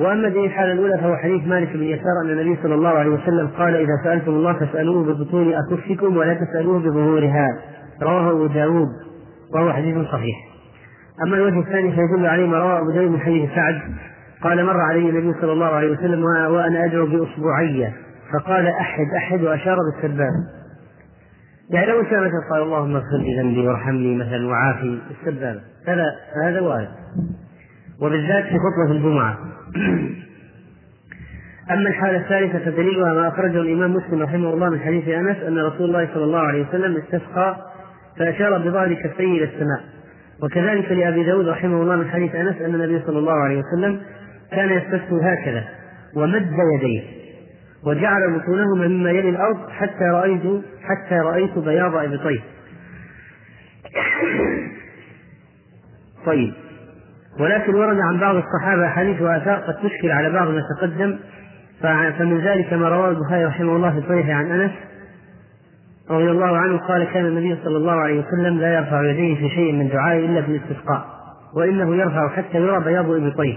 وأما 0.00 0.28
هذه 0.28 0.46
الحاله 0.46 0.72
الأولى 0.72 0.98
فهو 0.98 1.16
حديث 1.16 1.48
مالك 1.48 1.76
بن 1.76 1.82
يسار 1.82 2.20
أن 2.24 2.30
النبي 2.30 2.62
صلى 2.62 2.74
الله 2.74 2.88
عليه 2.88 3.10
وسلم 3.10 3.48
قال 3.58 3.76
إذا 3.76 4.00
سألتم 4.04 4.32
الله 4.32 4.52
فاسألوه 4.52 5.04
ببطون 5.04 5.54
أكفكم 5.54 6.16
ولا 6.16 6.34
تسألوه 6.34 6.78
بظهورها 6.78 7.48
رواه 8.02 8.30
أبو 8.30 8.46
داود 8.46 8.88
وهو 9.54 9.72
حديث 9.72 10.06
صحيح. 10.12 10.45
أما 11.22 11.36
الوجه 11.36 11.60
الثاني 11.60 11.92
فيدل 11.92 12.26
عليه 12.26 12.46
ما 12.46 12.58
روى 12.58 12.78
أبو 12.78 12.90
داود 12.90 13.10
من 13.10 13.20
حديث 13.20 13.50
سعد 13.54 13.80
قال 14.42 14.64
مر 14.64 14.80
علي 14.80 15.10
النبي 15.10 15.40
صلى 15.40 15.52
الله 15.52 15.66
عليه 15.66 15.90
وسلم 15.90 16.24
وأنا 16.24 16.84
أدعو 16.84 17.06
بإصبعي 17.06 17.92
فقال 18.32 18.66
أحد 18.66 19.06
أحد 19.16 19.42
وأشار 19.42 19.76
بالسبابة 19.92 20.56
يعني 21.70 21.86
لو 21.86 22.02
مثلا 22.02 22.30
قال 22.50 22.62
اللهم 22.62 22.96
اغفر 22.96 23.16
لي 23.16 23.40
ذنبي 23.40 23.66
وارحمني 23.66 24.16
مثلا 24.16 24.46
وعافي 24.46 24.98
السبابة 25.10 25.60
هذا 25.86 26.04
هذا 26.44 26.60
وارد 26.60 26.88
وبالذات 28.00 28.44
في 28.44 28.58
خطبة 28.58 28.92
الجمعة. 28.92 29.38
أما 31.70 31.88
الحالة 31.88 32.18
الثالثة 32.18 32.58
فدليلها 32.58 33.14
ما 33.14 33.28
أخرجه 33.28 33.60
الإمام 33.60 33.94
مسلم 33.94 34.22
رحمه 34.22 34.54
الله 34.54 34.68
من 34.68 34.80
حديث 34.80 35.08
أنس 35.08 35.36
أن 35.36 35.58
رسول 35.58 35.86
الله 35.86 36.08
صلى 36.14 36.24
الله 36.24 36.38
عليه 36.38 36.68
وسلم 36.68 36.96
استسقى 36.96 37.56
فأشار 38.18 38.58
بظهر 38.58 38.94
كفيه 38.94 39.38
إلى 39.38 39.44
السماء. 39.44 39.95
وكذلك 40.42 40.92
لأبي 40.92 41.24
داود 41.24 41.48
رحمه 41.48 41.82
الله 41.82 41.96
من 41.96 42.10
حديث 42.10 42.34
أنس 42.34 42.56
أن 42.56 42.74
النبي 42.74 43.02
صلى 43.06 43.18
الله 43.18 43.32
عليه 43.32 43.62
وسلم 43.62 44.00
كان 44.52 44.70
يستسقي 44.70 45.20
هكذا 45.22 45.64
ومد 46.16 46.52
يديه 46.74 47.02
وجعل 47.86 48.38
بطونهما 48.38 48.88
مما 48.88 49.10
يلي 49.10 49.28
الأرض 49.28 49.70
حتى 49.70 50.04
رأيت 50.04 50.42
حتى 50.82 51.14
رأيت 51.14 51.58
بياض 51.58 51.94
إبطيه. 51.94 52.40
طيب. 56.26 56.52
ولكن 57.40 57.74
ورد 57.74 57.98
عن 58.00 58.20
بعض 58.20 58.34
الصحابة 58.34 58.88
حديث 58.88 59.22
وآثار 59.22 59.56
قد 59.56 59.74
تشكل 59.74 60.10
على 60.10 60.30
بعض 60.30 60.48
ما 60.48 60.62
تقدم 60.76 61.18
فمن 61.82 62.40
ذلك 62.40 62.72
ما 62.72 62.88
رواه 62.88 63.10
البخاري 63.10 63.44
رحمه 63.44 63.76
الله 63.76 63.90
في 63.90 63.98
الصحيح 63.98 64.30
عن 64.30 64.50
أنس 64.50 64.72
رضي 66.10 66.30
الله 66.30 66.56
عنه 66.56 66.78
قال 66.78 67.04
كان 67.04 67.26
النبي 67.26 67.56
صلى 67.64 67.76
الله 67.76 67.92
عليه 67.92 68.20
وسلم 68.20 68.60
لا 68.60 68.74
يرفع 68.74 69.02
يديه 69.10 69.34
في 69.34 69.48
شيء 69.48 69.72
من 69.72 69.88
دعائه 69.88 70.26
إلا 70.26 70.42
في 70.42 70.48
الاستسقاء 70.48 71.04
وإنه 71.56 71.96
يرفع 71.96 72.28
حتى 72.28 72.58
يرى 72.58 72.84
بياض 72.84 73.10
إبطيه 73.10 73.56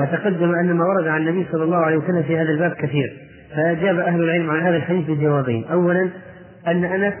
وتقدم 0.00 0.54
أن 0.54 0.72
ما 0.76 0.84
ورد 0.84 1.06
عن 1.06 1.20
النبي 1.20 1.46
صلى 1.52 1.64
الله 1.64 1.76
عليه 1.76 1.96
وسلم 1.96 2.22
في 2.22 2.38
هذا 2.38 2.50
الباب 2.50 2.72
كثير 2.72 3.12
فأجاب 3.56 3.98
أهل 3.98 4.22
العلم 4.22 4.50
عن 4.50 4.60
هذا 4.60 4.76
الحديث 4.76 5.10
بجوابين. 5.10 5.64
أولا 5.72 6.10
أن 6.68 6.84
أنس 6.84 7.14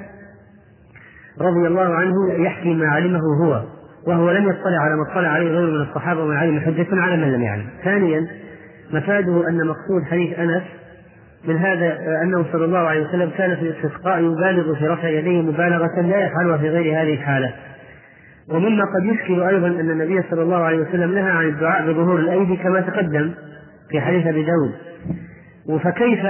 رضي 1.40 1.66
الله 1.66 1.94
عنه 1.94 2.14
يحكي 2.38 2.74
ما 2.74 2.86
علمه 2.86 3.20
هو 3.44 3.62
وهو 4.06 4.30
لم 4.30 4.48
يطلع 4.48 4.78
على 4.80 4.96
ما 4.96 5.12
اطلع 5.12 5.28
عليه 5.28 5.48
غيره 5.48 5.70
من 5.70 5.82
الصحابة 5.82 6.22
ومن 6.22 6.36
علم 6.36 6.60
حجة 6.60 6.86
على 6.92 7.16
من 7.16 7.32
لم 7.32 7.42
يعلم. 7.42 7.66
ثانيا 7.84 8.26
مفاده 8.92 9.48
أن 9.48 9.66
مقصود 9.66 10.02
حديث 10.10 10.38
أنس 10.38 10.62
من 11.44 11.56
هذا 11.56 11.98
أنه 12.22 12.44
صلى 12.52 12.64
الله 12.64 12.78
عليه 12.78 13.08
وسلم 13.08 13.30
كان 13.38 13.56
في 13.56 13.62
الاستسقاء 13.62 14.18
يبالغ 14.18 14.74
في 14.74 14.86
رفع 14.86 15.08
يديه 15.08 15.42
مبالغة 15.42 16.00
لا 16.00 16.26
يفعلها 16.26 16.56
في 16.58 16.68
غير 16.68 17.02
هذه 17.02 17.14
الحالة. 17.14 17.54
ومما 18.48 18.84
قد 18.84 19.04
يشكل 19.04 19.42
أيضا 19.42 19.66
أن 19.66 19.90
النبي 19.90 20.22
صلى 20.30 20.42
الله 20.42 20.56
عليه 20.56 20.78
وسلم 20.78 21.14
نهى 21.14 21.30
عن 21.30 21.48
الدعاء 21.48 21.92
بظهور 21.92 22.18
الأيدي 22.18 22.56
كما 22.56 22.80
تقدم 22.80 23.34
في 23.90 24.00
حديث 24.00 24.26
أبي 24.26 24.44
داود. 24.44 24.72
فكيف 25.80 26.22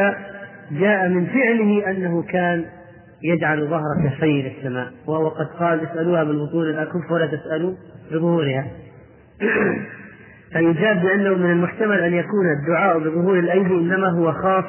جاء 0.70 1.08
من 1.08 1.26
فعله 1.26 1.90
أنه 1.90 2.22
كان 2.22 2.64
يجعل 3.22 3.66
ظهر 3.66 4.08
كفيه 4.08 4.48
للسماء 4.48 4.86
وهو 5.06 5.28
قد 5.28 5.46
قال 5.58 5.80
اسألوها 5.80 6.24
بالبطون 6.24 6.70
الأكف 6.70 7.10
ولا 7.10 7.26
تسألوا 7.26 7.74
بظهورها. 8.12 8.66
فيجاب 10.52 11.02
بأنه 11.02 11.34
من 11.34 11.50
المحتمل 11.50 12.00
أن 12.00 12.14
يكون 12.14 12.46
الدعاء 12.60 12.98
بظهور 12.98 13.38
الأيدي 13.38 13.74
إنما 13.74 14.08
هو 14.08 14.32
خاص 14.32 14.64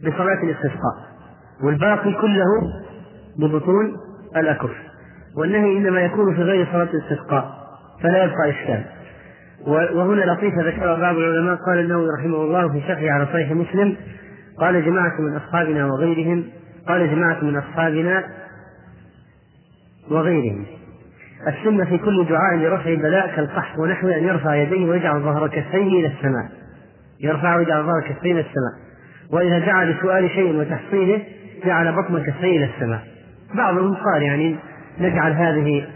بصلاة 0.00 0.42
الاستسقاء 0.42 0.94
والباقي 1.62 2.12
كله 2.20 2.44
ببطون 3.38 3.96
الأكف 4.36 4.70
والنهي 5.36 5.78
إنما 5.78 6.00
يكون 6.00 6.34
في 6.34 6.42
غير 6.42 6.66
صلاة 6.72 6.88
الاستسقاء 6.94 7.54
فلا 8.02 8.24
يبقى 8.24 8.50
إشكال. 8.50 8.84
وهنا 9.66 10.32
لطيفة 10.32 10.62
ذكرها 10.68 11.00
بعض 11.00 11.16
العلماء 11.16 11.56
قال 11.66 11.78
النووي 11.78 12.06
رحمه 12.18 12.36
الله 12.36 12.72
في 12.72 12.80
شرحه 12.80 13.10
على 13.10 13.26
صحيح 13.26 13.50
مسلم 13.50 13.96
قال 14.60 14.84
جماعة 14.84 15.20
من 15.20 15.36
أصحابنا 15.36 15.86
وغيرهم 15.86 16.44
قال 16.88 17.10
جماعة 17.10 17.44
من 17.44 17.56
أصحابنا 17.56 18.24
وغيرهم. 20.10 20.66
السنة 21.48 21.84
في 21.84 21.98
كل 21.98 22.24
دعاء 22.24 22.56
لرفع 22.56 22.90
البلاء 22.90 23.36
كالقحط 23.36 23.78
ونحوه 23.78 24.16
أن 24.16 24.24
يرفع 24.24 24.54
يديه 24.54 24.86
ويجعل 24.86 25.20
ظهر 25.20 25.48
كفيه 25.48 26.00
إلى 26.00 26.06
السماء. 26.06 26.48
يرفع 27.20 27.56
ويجعل 27.56 27.82
ظهر 27.82 28.00
كفيه 28.00 28.32
إلى 28.32 28.40
السماء. 28.40 28.74
وإذا 29.30 29.58
دعا 29.58 29.84
لسؤال 29.84 30.30
شيء 30.30 30.56
وتحصيله 30.56 31.22
جعل 31.66 31.92
بطن 31.92 32.22
كفيه 32.22 32.56
إلى 32.56 32.70
السماء. 32.74 33.00
بعضهم 33.54 33.94
قال 33.94 34.22
يعني 34.22 34.56
نجعل 35.00 35.32
هذه 35.32 35.86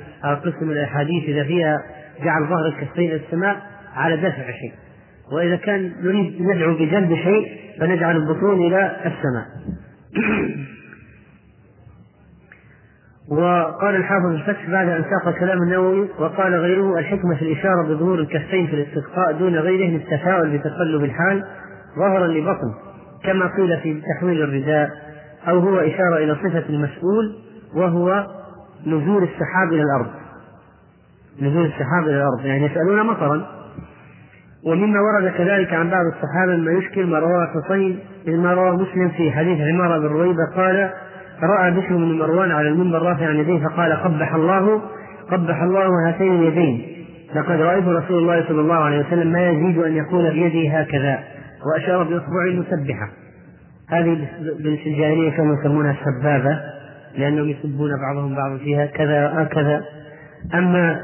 من 0.62 0.70
الأحاديث 0.70 1.24
إذا 1.28 1.45
فيها 1.45 1.82
جعل 2.24 2.45
ظهر 2.45 2.66
الكفين 2.66 3.11
إلى 3.11 3.20
السماء 3.26 3.57
على 3.97 4.16
دفع 4.16 4.51
شيء. 4.51 4.72
وإذا 5.32 5.57
كان 5.57 5.93
نريد 6.03 6.43
ندعو 6.43 6.74
بجلب 6.74 7.14
شيء 7.14 7.49
فنجعل 7.80 8.16
البطون 8.16 8.66
إلى 8.66 8.97
السماء. 9.07 9.47
وقال 13.30 13.96
الحافظ 13.96 14.26
الفتح 14.26 14.70
بعد 14.70 14.88
أن 14.88 15.04
ساق 15.04 15.34
كلام 15.38 15.62
النووي 15.62 16.08
وقال 16.18 16.54
غيره 16.54 16.98
الحكمة 16.98 17.34
في 17.36 17.42
الإشارة 17.42 17.82
بظهور 17.82 18.18
الكفين 18.18 18.66
في 18.66 18.72
الاستسقاء 18.74 19.32
دون 19.32 19.56
غيره 19.56 19.90
للتفاؤل 19.90 20.58
بتقلب 20.58 21.04
الحال 21.04 21.44
ظهرا 21.98 22.26
لبطن 22.26 22.74
كما 23.24 23.46
قيل 23.56 23.80
في 23.80 24.02
تحويل 24.16 24.42
الرداء 24.42 24.90
أو 25.48 25.58
هو 25.58 25.78
إشارة 25.78 26.16
إلى 26.16 26.34
صفة 26.34 26.64
المسؤول 26.68 27.34
وهو 27.76 28.26
نزول 28.86 29.22
السحاب 29.22 29.72
إلى 29.72 29.82
الأرض. 29.82 30.10
نزول 31.42 31.64
السحاب 31.66 32.02
إلى 32.02 32.16
الأرض 32.16 32.44
يعني 32.46 32.66
يسألون 32.66 33.06
مطرا. 33.06 33.46
ومما 34.66 35.00
ورد 35.00 35.32
كذلك 35.32 35.72
عن 35.74 35.90
بعض 35.90 36.04
الصحابة 36.06 36.56
ما 36.56 36.70
يشكل 36.72 37.06
ما 37.06 37.18
رواه 37.18 37.46
حسين 37.46 37.98
ما 38.26 38.54
رواه 38.54 38.72
مسلم 38.76 39.08
في 39.08 39.30
حديث 39.32 39.58
عمارة 39.60 39.98
بن 39.98 40.06
رويبة 40.06 40.44
قال 40.56 40.90
رأى 41.43 41.70
بشر 41.70 41.97
بن 41.97 42.18
مروان 42.18 42.51
على 42.51 42.68
المنبر 42.68 43.03
رافعا 43.03 43.30
يديه 43.30 43.59
فقال 43.66 43.93
قبح 43.93 44.34
الله 44.34 44.82
قبح 45.30 45.62
الله 45.62 46.09
هاتين 46.09 46.34
اليدين. 46.34 46.82
لقد 47.34 47.61
رأيت 47.61 47.84
رسول 47.84 48.18
الله 48.18 48.45
صلى 48.49 48.61
الله 48.61 48.74
عليه 48.74 49.07
وسلم 49.07 49.32
ما 49.32 49.49
يزيد 49.49 49.78
أن 49.78 49.97
يقول 49.97 50.30
بيده 50.30 50.78
هكذا 50.78 51.18
وأشار 51.66 52.03
بإصبعه 52.03 52.45
المسبحة 52.49 53.09
هذه 53.89 54.28
الجاهلية 54.86 55.30
كانوا 55.30 55.57
يسمونها 55.61 55.97
السبابة 56.01 56.61
لأنهم 57.18 57.49
يسبون 57.49 57.91
بعضهم 58.01 58.34
بعضا 58.34 58.59
فيها 58.59 58.86
كذا 58.86 59.43
هكذا 59.43 59.84
أما 60.55 61.01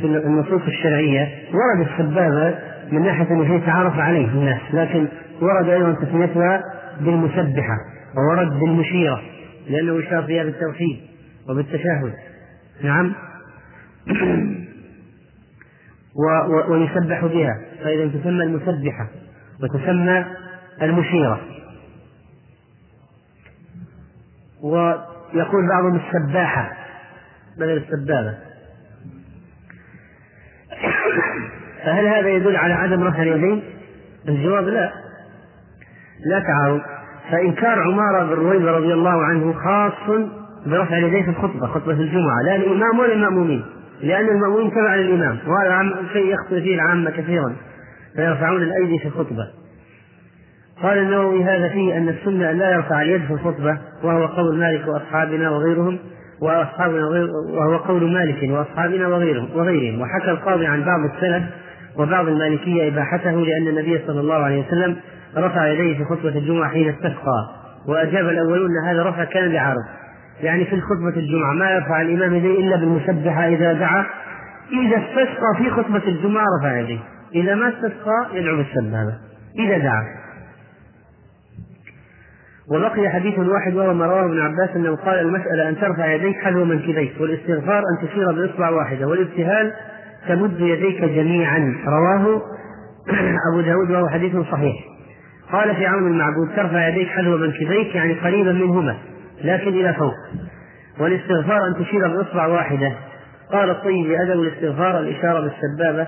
في 0.00 0.06
النصوص 0.06 0.62
الشرعية 0.66 1.28
ورد 1.54 1.88
السبابة 1.88 2.54
من 2.92 3.02
ناحية 3.02 3.30
أنه 3.30 3.54
يتعارف 3.54 3.98
عليه 3.98 4.26
الناس 4.26 4.60
لكن 4.72 5.08
ورد 5.42 5.68
أيضا 5.68 5.92
تسميتها 5.92 6.62
بالمسبحة 7.00 7.76
وورد 8.16 8.60
بالمشيرة. 8.60 9.20
لأنه 9.68 9.98
يشار 9.98 10.22
فيها 10.22 10.44
بالتوحيد 10.44 11.00
وبالتشهد. 11.48 12.14
نعم. 12.82 13.14
ويسبح 16.68 17.24
بها. 17.24 17.60
فإذا 17.84 18.08
تسمى 18.08 18.42
المسبحة 18.42 19.08
وتسمى 19.62 20.24
المشيرة. 20.82 21.40
ويقول 24.62 25.68
بعضهم 25.68 26.00
السباحة. 26.00 26.76
بدل 27.56 27.76
السبابة؟ 27.76 28.38
فهل 31.84 32.06
هذا 32.06 32.28
يدل 32.28 32.56
على 32.56 32.74
عدم 32.74 33.02
رفع 33.02 33.22
اليدين؟ 33.22 33.62
الجواب 34.28 34.64
لا. 34.64 34.92
لا 36.26 36.40
تعارض. 36.40 36.97
فإنكار 37.30 37.78
عمارة 37.78 38.24
بن 38.24 38.32
رويبة 38.32 38.70
رضي 38.70 38.92
الله 38.92 39.24
عنه 39.24 39.52
خاص 39.52 40.18
برفع 40.66 40.98
اليدين 40.98 41.22
في 41.22 41.30
الخطبة 41.30 41.66
خطبة 41.66 41.92
الجمعة 41.92 42.42
لا 42.44 42.56
الإمام 42.56 42.98
ولا 42.98 43.12
المأمومين؟ 43.12 43.64
لأن 44.02 44.28
المأمومين 44.28 44.70
تبع 44.70 44.94
للإمام 44.94 45.38
وهذا 45.46 45.94
شيء 46.12 46.34
يخطئ 46.34 46.60
فيه 46.60 46.74
العامة 46.74 47.10
كثيرا 47.10 47.52
فيرفعون 48.16 48.62
الأيدي 48.62 48.98
في 48.98 49.06
الخطبة. 49.06 49.46
قال 50.82 50.98
النووي 50.98 51.44
هذا 51.44 51.68
فيه 51.68 51.96
أن 51.96 52.08
السنة 52.08 52.50
أن 52.50 52.58
لا 52.58 52.74
يرفع 52.74 53.02
اليد 53.02 53.26
في 53.26 53.32
الخطبة 53.32 53.78
وهو 54.02 54.26
قول 54.26 54.58
مالك 54.58 54.88
وأصحابنا 54.88 55.50
وغيرهم 55.50 55.98
وأصحابنا 56.40 57.06
وغير 57.06 57.28
وهو 57.30 57.76
قول 57.76 58.12
مالك 58.12 58.50
وأصحابنا 58.50 59.08
وغيرهم 59.08 59.48
وغيرهم. 59.54 60.00
وحكى 60.00 60.30
القاضي 60.30 60.66
عن 60.66 60.84
بعض 60.84 61.00
السلف 61.14 61.42
وبعض 61.96 62.28
المالكية 62.28 62.88
إباحته 62.88 63.30
لأن 63.30 63.68
النبي 63.68 64.00
صلى 64.06 64.20
الله 64.20 64.34
عليه 64.34 64.66
وسلم 64.66 64.96
رفع 65.40 65.66
يديه 65.66 65.98
في 65.98 66.04
خطبة 66.04 66.28
الجمعة 66.28 66.70
حين 66.70 66.88
استسقى 66.88 67.58
وأجاب 67.88 68.28
الأولون 68.28 68.70
أن 68.70 68.88
هذا 68.88 69.02
الرفع 69.02 69.24
كان 69.24 69.52
بعرض. 69.52 69.84
يعني 70.40 70.64
في 70.64 70.80
خطبة 70.80 71.16
الجمعة 71.16 71.52
ما 71.52 71.70
يرفع 71.70 72.00
الإمام 72.00 72.34
يديه 72.34 72.58
إلا 72.58 72.76
بالمسبحة 72.76 73.48
إذا 73.48 73.72
دعا. 73.72 74.06
إذا 74.72 74.96
استسقى 74.96 75.56
في 75.58 75.70
خطبة 75.70 76.02
الجمعة 76.08 76.44
رفع 76.60 76.78
يديه. 76.78 76.98
إذا 77.34 77.54
ما 77.54 77.68
استسقى 77.68 78.26
يدعو 78.32 78.56
بالسبابة 78.56 79.14
إذا 79.58 79.78
دعا. 79.78 80.04
وبقي 82.70 83.08
حديث 83.08 83.38
واحد 83.38 83.74
وهو 83.74 83.94
ما 83.94 84.06
رواه 84.06 84.24
ابن 84.24 84.40
عباس 84.40 84.76
أنه 84.76 84.96
قال 84.96 85.18
المسألة 85.18 85.68
أن 85.68 85.80
ترفع 85.80 86.06
يديك 86.06 86.36
حذو 86.36 86.64
منكبيك 86.64 87.12
والاستغفار 87.20 87.78
أن 87.78 88.08
تشير 88.08 88.32
بإصبع 88.32 88.70
واحدة 88.70 89.06
والابتهال 89.06 89.72
تمد 90.28 90.60
يديك 90.60 91.04
جميعا. 91.04 91.74
رواه 91.86 92.42
أبو 93.52 93.60
داود 93.60 93.90
وهو 93.90 94.08
حديث 94.08 94.36
صحيح. 94.36 94.97
قال 95.52 95.76
في 95.76 95.86
عون 95.86 96.06
المعبود 96.06 96.48
ترفع 96.56 96.88
يديك 96.88 97.08
حذو 97.08 97.36
منكبيك 97.36 97.94
يعني 97.94 98.14
قريبا 98.14 98.52
منهما 98.52 98.96
لكن 99.44 99.68
إلى 99.68 99.94
فوق. 99.94 100.14
والاستغفار 101.00 101.58
أن 101.66 101.84
تشير 101.84 102.08
بأصبع 102.08 102.46
واحدة. 102.46 102.92
قال 103.52 103.70
الطيب 103.70 104.10
أدب 104.10 104.40
الاستغفار 104.42 105.00
الإشارة 105.00 105.40
بالسبابة 105.40 106.06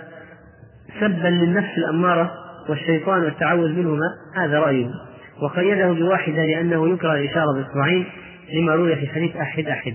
سبا 1.01 1.29
للنفس 1.29 1.79
الأمارة 1.79 2.31
والشيطان 2.69 3.23
والتعوذ 3.23 3.69
منهما 3.69 4.07
هذا 4.37 4.59
رأيه 4.59 4.91
وقيده 5.43 5.93
بواحدة 5.93 6.45
لأنه 6.45 6.89
يكره 6.89 7.15
الإشارة 7.15 7.47
بإصبعين 7.57 8.07
لما 8.55 8.75
روي 8.75 8.97
في 8.97 9.07
حديث 9.07 9.37
أحد 9.37 9.65
أحد. 9.65 9.95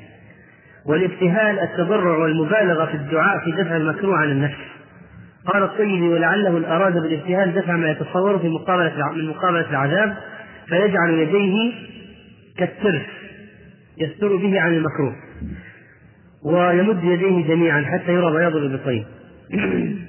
والابتهال 0.85 1.59
التضرع 1.59 2.17
والمبالغة 2.17 2.85
في 2.85 2.93
الدعاء 2.93 3.39
في 3.39 3.51
دفع 3.51 3.75
المكروه 3.75 4.17
عن 4.17 4.31
النفس. 4.31 4.74
قال 5.45 5.63
الطيبي 5.63 6.07
ولعله 6.07 6.75
أراد 6.75 6.93
بالابتهال 6.93 7.53
دفع 7.53 7.73
ما 7.73 7.89
يتصور 7.89 8.39
في 8.39 8.49
مقابلة 8.49 9.11
من 9.15 9.27
مقابلة 9.27 9.69
العذاب 9.69 10.17
فيجعل 10.67 11.09
يديه 11.09 11.73
كالترس 12.57 13.05
يستر 13.97 14.35
به 14.35 14.59
عن 14.59 14.73
المكروه 14.73 15.15
ويمد 16.43 17.03
يديه 17.03 17.47
جميعا 17.47 17.81
حتى 17.81 18.11
يرى 18.11 18.31
بياض 18.31 18.55
الابطين 18.55 19.05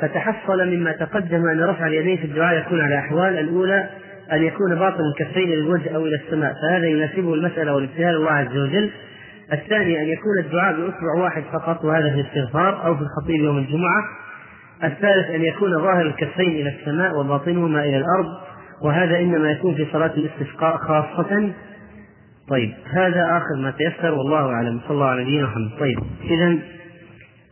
فتحصل 0.00 0.68
مما 0.68 0.92
تقدم 0.92 1.46
أن 1.48 1.60
رفع 1.60 1.86
اليدين 1.86 2.16
في 2.16 2.24
الدعاء 2.24 2.58
يكون 2.58 2.80
على 2.80 2.98
أحوال 2.98 3.38
الأولى 3.38 3.88
أن 4.32 4.42
يكون 4.42 4.74
باطن 4.74 5.00
الكفين 5.04 5.48
للوجه 5.50 5.94
أو 5.94 6.06
إلى 6.06 6.16
السماء 6.16 6.54
فهذا 6.54 6.86
يناسبه 6.86 7.34
المسألة 7.34 7.74
والابتهال 7.74 8.16
الله 8.16 8.30
عز 8.30 8.56
وجل. 8.56 8.90
الثاني 9.52 10.02
أن 10.02 10.08
يكون 10.08 10.38
الدعاء 10.38 10.76
بأصبع 10.76 11.14
واحد 11.18 11.42
فقط 11.52 11.84
وهذا 11.84 12.10
في 12.10 12.20
الاستغفار 12.20 12.86
أو 12.86 12.96
في 12.96 13.02
الخطيب 13.02 13.40
يوم 13.44 13.58
الجمعة. 13.58 14.04
الثالث 14.84 15.30
أن 15.30 15.42
يكون 15.42 15.82
ظاهر 15.82 16.06
الكفين 16.06 16.50
إلى 16.50 16.68
السماء 16.78 17.20
وباطنهما 17.20 17.80
إلى 17.80 17.96
الأرض 17.96 18.26
وهذا 18.84 19.18
إنما 19.18 19.50
يكون 19.50 19.74
في 19.74 19.86
صلاة 19.92 20.12
الاستسقاء 20.16 20.76
خاصة. 20.76 21.52
طيب 22.48 22.74
هذا 22.92 23.36
آخر 23.36 23.62
ما 23.62 23.70
تيسر 23.70 24.14
والله 24.14 24.52
أعلم. 24.52 24.80
صلى 24.80 24.90
الله 24.90 25.06
على 25.06 25.22
نبينا 25.22 25.46
محمد. 25.46 25.70
طيب 25.80 25.98
إذا 26.24 26.58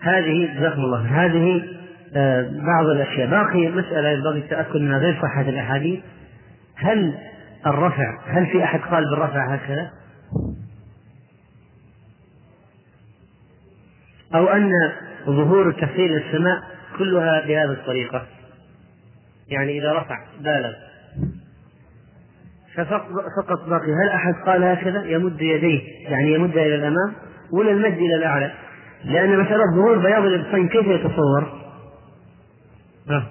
هذه 0.01 0.55
جزاكم 0.59 0.81
الله 0.81 1.25
هذه 1.25 1.63
آه 2.17 2.43
بعض 2.43 2.87
الأشياء. 2.87 3.31
باقي 3.31 3.69
مسألة 3.69 4.09
ينبغي 4.09 4.39
التأكد 4.39 4.77
منها 4.77 4.99
غير 4.99 5.19
صحة 5.23 5.49
الأحاديث. 5.49 6.01
هل 6.77 7.15
الرفع 7.67 8.19
هل 8.27 8.47
في 8.47 8.65
أحد 8.65 8.81
قال 8.81 9.05
بالرفع 9.11 9.55
هكذا؟ 9.55 9.91
أو 14.35 14.49
أن 14.49 14.71
ظهور 15.27 15.69
الكفين 15.69 16.11
للسماء 16.11 16.63
كلها 16.99 17.47
بهذه 17.47 17.73
الطريقة 17.73 18.27
يعني 19.49 19.79
إذا 19.79 19.93
رفع 19.93 20.17
بالغ 20.41 20.73
فقط 23.37 23.69
باقي 23.69 23.93
هل 23.93 24.09
أحد 24.15 24.35
قال 24.47 24.65
هكذا 24.65 25.05
يمد 25.05 25.41
يديه 25.41 25.81
يعني 26.09 26.35
يمدها 26.35 26.63
إلى 26.63 26.75
الأمام 26.75 27.15
ولا 27.53 27.71
المد 27.71 27.93
إلى 27.99 28.17
الأعلى 28.17 28.53
لأن 29.05 29.39
مسألة 29.39 29.65
ظهور 29.75 29.99
بياض 29.99 30.25
الإبطين 30.25 30.69
كيف 30.69 30.87
يتصور؟ 30.87 31.61
ها. 33.09 33.31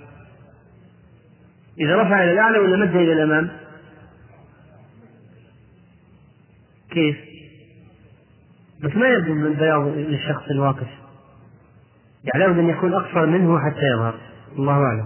إذا 1.80 1.96
رفع 1.96 2.24
إلى 2.24 2.32
الأعلى 2.32 2.60
ولا 2.60 2.78
مد 2.78 2.96
إلى 2.96 3.14
الأمام؟ 3.14 3.50
كيف؟ 6.92 7.29
بس 8.84 8.96
ما 8.96 9.08
يبدو 9.08 9.34
من 9.34 9.46
البياض 9.46 9.88
للشخص 9.88 10.44
الواقف. 10.52 10.88
يعني 12.24 12.46
لابد 12.46 12.60
أن 12.60 12.70
يكون 12.70 12.94
أقصر 12.94 13.26
منه 13.26 13.60
حتى 13.60 13.86
يظهر. 13.94 14.16
الله 14.58 14.74
أعلم. 14.74 15.06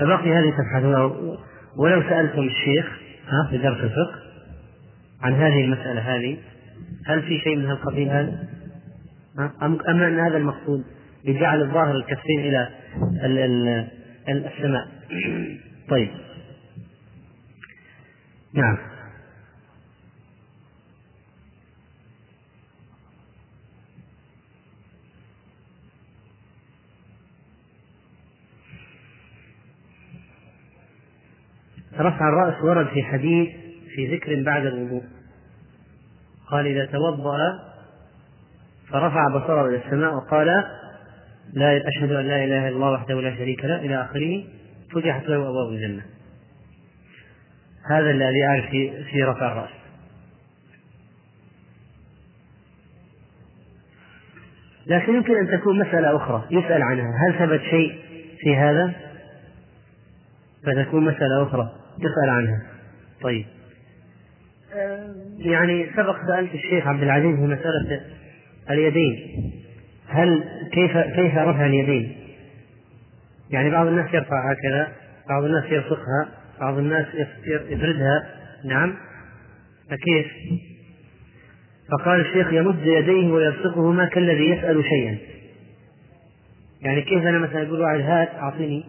فبقي 0.00 0.32
هذه 0.32 0.50
تبحث 0.50 0.84
ولو 1.76 2.02
سألتم 2.02 2.42
الشيخ 2.42 2.86
ها 3.28 3.50
في 3.50 3.58
درس 3.58 3.80
الفقه 3.80 4.24
عن 5.22 5.34
هذه 5.34 5.64
المسألة 5.64 6.00
هذه 6.00 6.38
هل 7.06 7.22
في 7.22 7.38
شيء 7.38 7.56
من 7.56 7.66
هالقبيل 7.66 8.08
هذا؟ 8.08 8.48
أم 9.38 9.78
أم 9.88 10.02
أن 10.02 10.18
هذا 10.18 10.36
المقصود 10.36 10.84
بجعل 11.24 11.62
الظاهر 11.62 11.96
الكفين 11.96 12.40
إلى 12.40 12.68
السماء؟ 14.28 14.88
طيب. 15.88 16.10
نعم. 18.54 18.78
رفع 31.98 32.28
الرأس 32.28 32.62
ورد 32.62 32.88
في 32.88 33.02
حديث 33.02 33.48
في 33.94 34.14
ذكر 34.16 34.42
بعد 34.42 34.66
الوضوء. 34.66 35.02
قال 36.50 36.66
إذا 36.66 36.86
توضأ 36.86 37.38
فرفع 38.90 39.28
بصره 39.28 39.68
إلى 39.68 39.76
السماء 39.76 40.14
وقال 40.14 40.46
لا 41.52 41.88
أشهد 41.88 42.12
أن 42.12 42.28
لا 42.28 42.44
إله 42.44 42.68
إلا 42.68 42.76
الله 42.76 42.90
وحده 42.90 43.20
لا 43.20 43.36
شريك 43.36 43.64
له 43.64 43.76
إلى 43.76 44.02
آخره 44.02 44.44
فتحت 44.92 45.28
له 45.28 45.36
أبواب 45.36 45.72
الجنة. 45.72 46.02
هذا 47.90 48.10
الذي 48.10 48.44
أعرف 48.44 48.70
في, 49.10 49.24
رفع 49.24 49.52
الرأس. 49.52 49.70
لكن 54.86 55.14
يمكن 55.14 55.36
أن 55.36 55.60
تكون 55.60 55.78
مسألة 55.78 56.16
أخرى 56.16 56.44
يسأل 56.50 56.82
عنها. 56.82 57.10
هل 57.26 57.38
ثبت 57.38 57.60
شيء 57.60 57.98
في 58.38 58.56
هذا؟ 58.56 58.92
فتكون 60.66 61.04
مسألة 61.04 61.42
أخرى. 61.42 61.83
تسأل 61.98 62.30
عنها. 62.30 62.62
طيب. 63.22 63.46
يعني 65.38 65.90
سبق 65.96 66.16
سألت 66.26 66.54
الشيخ 66.54 66.86
عبد 66.86 67.02
العزيز 67.02 67.36
في 67.36 67.42
مسألة 67.42 68.00
اليدين. 68.70 69.16
هل 70.08 70.44
كيف 70.72 70.98
كيف 70.98 71.34
رفع 71.36 71.66
اليدين؟ 71.66 72.16
يعني 73.50 73.70
بعض 73.70 73.86
الناس 73.86 74.14
يرفع 74.14 74.52
هكذا 74.52 74.92
بعض 75.28 75.44
الناس 75.44 75.64
يرفقها 75.64 76.28
بعض 76.60 76.78
الناس 76.78 77.06
يفردها. 77.46 78.26
نعم. 78.64 78.96
فكيف؟ 79.90 80.26
فقال 81.92 82.20
الشيخ 82.20 82.52
يمد 82.52 82.86
يديه 82.86 83.32
ويرفقهما 83.32 84.08
كالذي 84.08 84.50
يسأل 84.50 84.84
شيئا. 84.84 85.18
يعني 86.82 87.02
كيف 87.02 87.22
أنا 87.22 87.38
مثلا 87.38 87.62
يقول 87.62 87.80
واحد 87.80 88.00
هات 88.00 88.28
أعطيني 88.28 88.84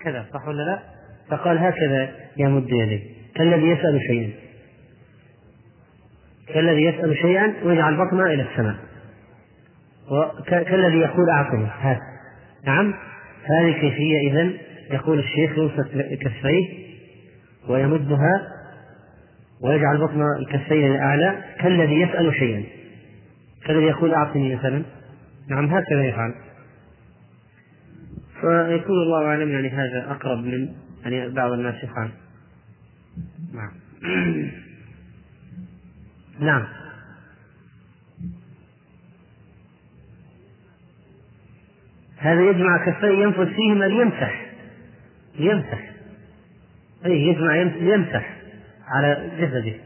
كذا. 0.00 0.26
صح 0.32 0.48
ولا 0.48 0.62
لا؟ 0.62 0.93
فقال 1.30 1.58
هكذا 1.58 2.10
يمد 2.36 2.70
يديه 2.70 3.14
كالذي 3.34 3.68
يسأل 3.68 4.00
شيئا. 4.08 4.30
كالذي 6.48 6.84
يسأل 6.84 7.16
شيئا 7.16 7.54
ويجعل 7.64 7.96
بطنه 7.96 8.26
إلى 8.26 8.42
السماء. 8.42 8.76
كالذي 10.46 10.98
يقول 10.98 11.30
أعطني 11.30 11.66
هات 11.80 11.98
نعم. 12.66 12.94
هذه 13.44 13.72
كيفية 13.72 14.30
إذا 14.30 14.50
يقول 14.90 15.18
الشيخ 15.18 15.58
يمسك 15.58 16.18
كفيه 16.18 16.84
ويمدها 17.68 18.48
ويجعل 19.62 19.98
بطن 19.98 20.22
الكفين 20.38 20.92
الأعلى 20.92 21.38
كالذي 21.60 22.00
يسأل 22.00 22.34
شيئا. 22.34 22.64
كالذي 23.66 23.84
يقول 23.84 24.14
أعطني 24.14 24.54
مثلا. 24.54 24.82
نعم 25.50 25.66
هكذا 25.66 26.04
يفعل. 26.04 26.34
فيكون 28.40 28.96
الله 28.96 29.26
أعلم 29.26 29.48
يعني 29.50 29.68
هذا 29.68 30.10
أقرب 30.10 30.38
من 30.38 30.83
يعني 31.04 31.28
بعض 31.28 31.52
الناس 31.52 31.84
يفعل. 31.84 32.10
نعم. 33.52 33.72
نعم. 36.40 36.66
هذا 42.16 42.40
يجمع 42.50 42.86
كفيه 42.86 43.22
ينفذ 43.22 43.54
فيهما 43.54 43.84
ليمسح. 43.84 44.46
ليمسح. 45.38 45.90
أي 47.06 47.12
يجمع 47.12 47.62
ليمسح 47.62 48.36
على 48.86 49.30
جسده. 49.38 49.80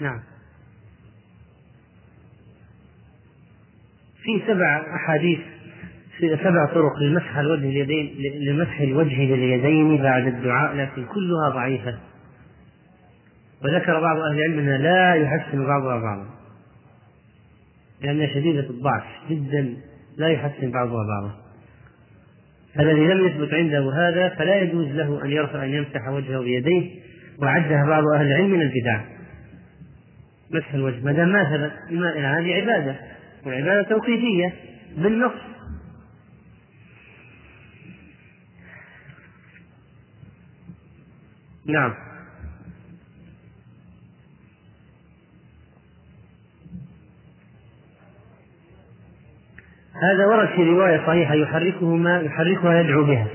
نعم. 0.00 0.20
في 4.22 4.42
سبع 4.46 4.96
أحاديث 4.96 5.55
سبع 6.20 6.66
طرق 6.66 6.98
لمسح 7.02 7.38
الوجه 7.38 7.64
اليدين 7.64 8.14
لمسح 8.40 8.80
الوجه 8.80 9.24
لليدين 9.24 10.02
بعد 10.02 10.26
الدعاء 10.26 10.76
لكن 10.76 11.04
كلها 11.04 11.50
ضعيفة. 11.54 11.98
وذكر 13.64 14.00
بعض 14.00 14.16
أهل 14.16 14.38
العلم 14.38 14.58
أنها 14.58 14.78
لا 14.78 15.14
يحسن 15.14 15.66
بعضها 15.66 16.00
بعضا. 16.00 16.26
لأنها 18.02 18.26
شديدة 18.26 18.70
الضعف 18.70 19.04
جدا 19.30 19.76
لا 20.16 20.28
يحسن 20.28 20.70
بعضها 20.70 21.06
بعضا. 21.06 21.34
الذي 22.80 23.00
لم 23.00 23.26
يثبت 23.26 23.54
عنده 23.54 23.92
هذا 23.94 24.28
فلا 24.28 24.56
يجوز 24.56 24.86
له 24.86 25.24
أن 25.24 25.30
يرفع 25.30 25.64
أن 25.64 25.68
يمسح 25.68 26.08
وجهه 26.08 26.40
بيديه 26.40 26.90
وعدها 27.42 27.86
بعض 27.86 28.04
أهل 28.14 28.26
العلم 28.26 28.50
من 28.50 28.62
البدع. 28.62 29.00
مسح 30.50 30.74
الوجه 30.74 31.04
ما 31.04 31.12
دام 31.12 31.28
ما 31.28 31.44
ثبت 31.44 31.72
هذه 32.16 32.54
عبادة 32.54 32.96
والعبادة 33.46 33.82
توقيفية 33.82 34.52
بالنص. 34.96 35.55
نعم. 41.68 41.94
هذا 50.02 50.26
ورد 50.26 50.48
في 50.48 50.62
رواية 50.62 51.06
صحيحة 51.06 51.34
يحركهما 51.34 52.20
يحركها 52.20 52.80
يدعو 52.80 53.04
بها. 53.04 53.26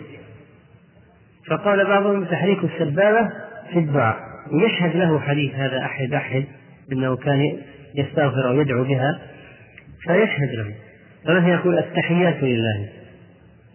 فقال 1.48 1.86
بعضهم 1.86 2.26
تحريك 2.26 2.60
السبابة 2.64 3.30
في 3.74 3.80
الدعاء. 3.80 4.18
ويشهد 4.52 4.96
له 4.96 5.20
حديث 5.20 5.56
هذا 5.56 5.80
أحد 5.80 6.14
أحد 6.14 6.46
أنه 6.92 7.16
كان 7.16 7.58
يستغفر 7.96 8.48
أو 8.48 8.62
يدعو 8.62 8.84
بها 8.84 9.22
فيشهد 10.08 10.50
له. 10.54 10.76
فمثلا 11.26 11.54
يقول 11.54 11.78
التحيات 11.78 12.44
لله. 12.44 13.01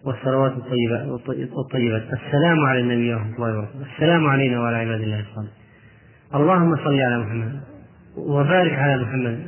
والصلوات 0.05 0.51
الطيبات 0.51 1.07
والطيبات 1.51 2.03
السلام 2.13 2.65
على 2.65 2.79
النبي 2.79 3.13
ورحمة 3.13 3.35
الله 3.35 3.57
وبركاته. 3.57 3.95
السلام 3.95 4.27
علينا 4.27 4.61
وعلى 4.61 4.77
عباد 4.77 5.01
الله 5.01 5.19
الصالحين. 5.19 5.53
اللهم 6.35 6.75
صل 6.75 6.99
على 6.99 7.19
محمد 7.19 7.59
وبارك 8.17 8.73
على 8.73 9.03
محمد. 9.03 9.47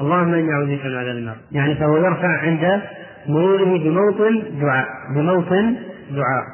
اللهم 0.00 0.34
إني 0.34 0.52
أعوذ 0.52 0.76
بك 0.76 0.84
من 0.84 0.96
عذاب 0.96 1.16
النار. 1.16 1.36
يعني 1.52 1.74
فهو 1.74 1.96
يرفع 1.96 2.38
عند 2.38 2.82
مروره 3.26 3.78
بموطن 3.78 4.60
دعاء. 4.60 4.86
بموطن 5.14 5.76
دعاء. 6.10 6.44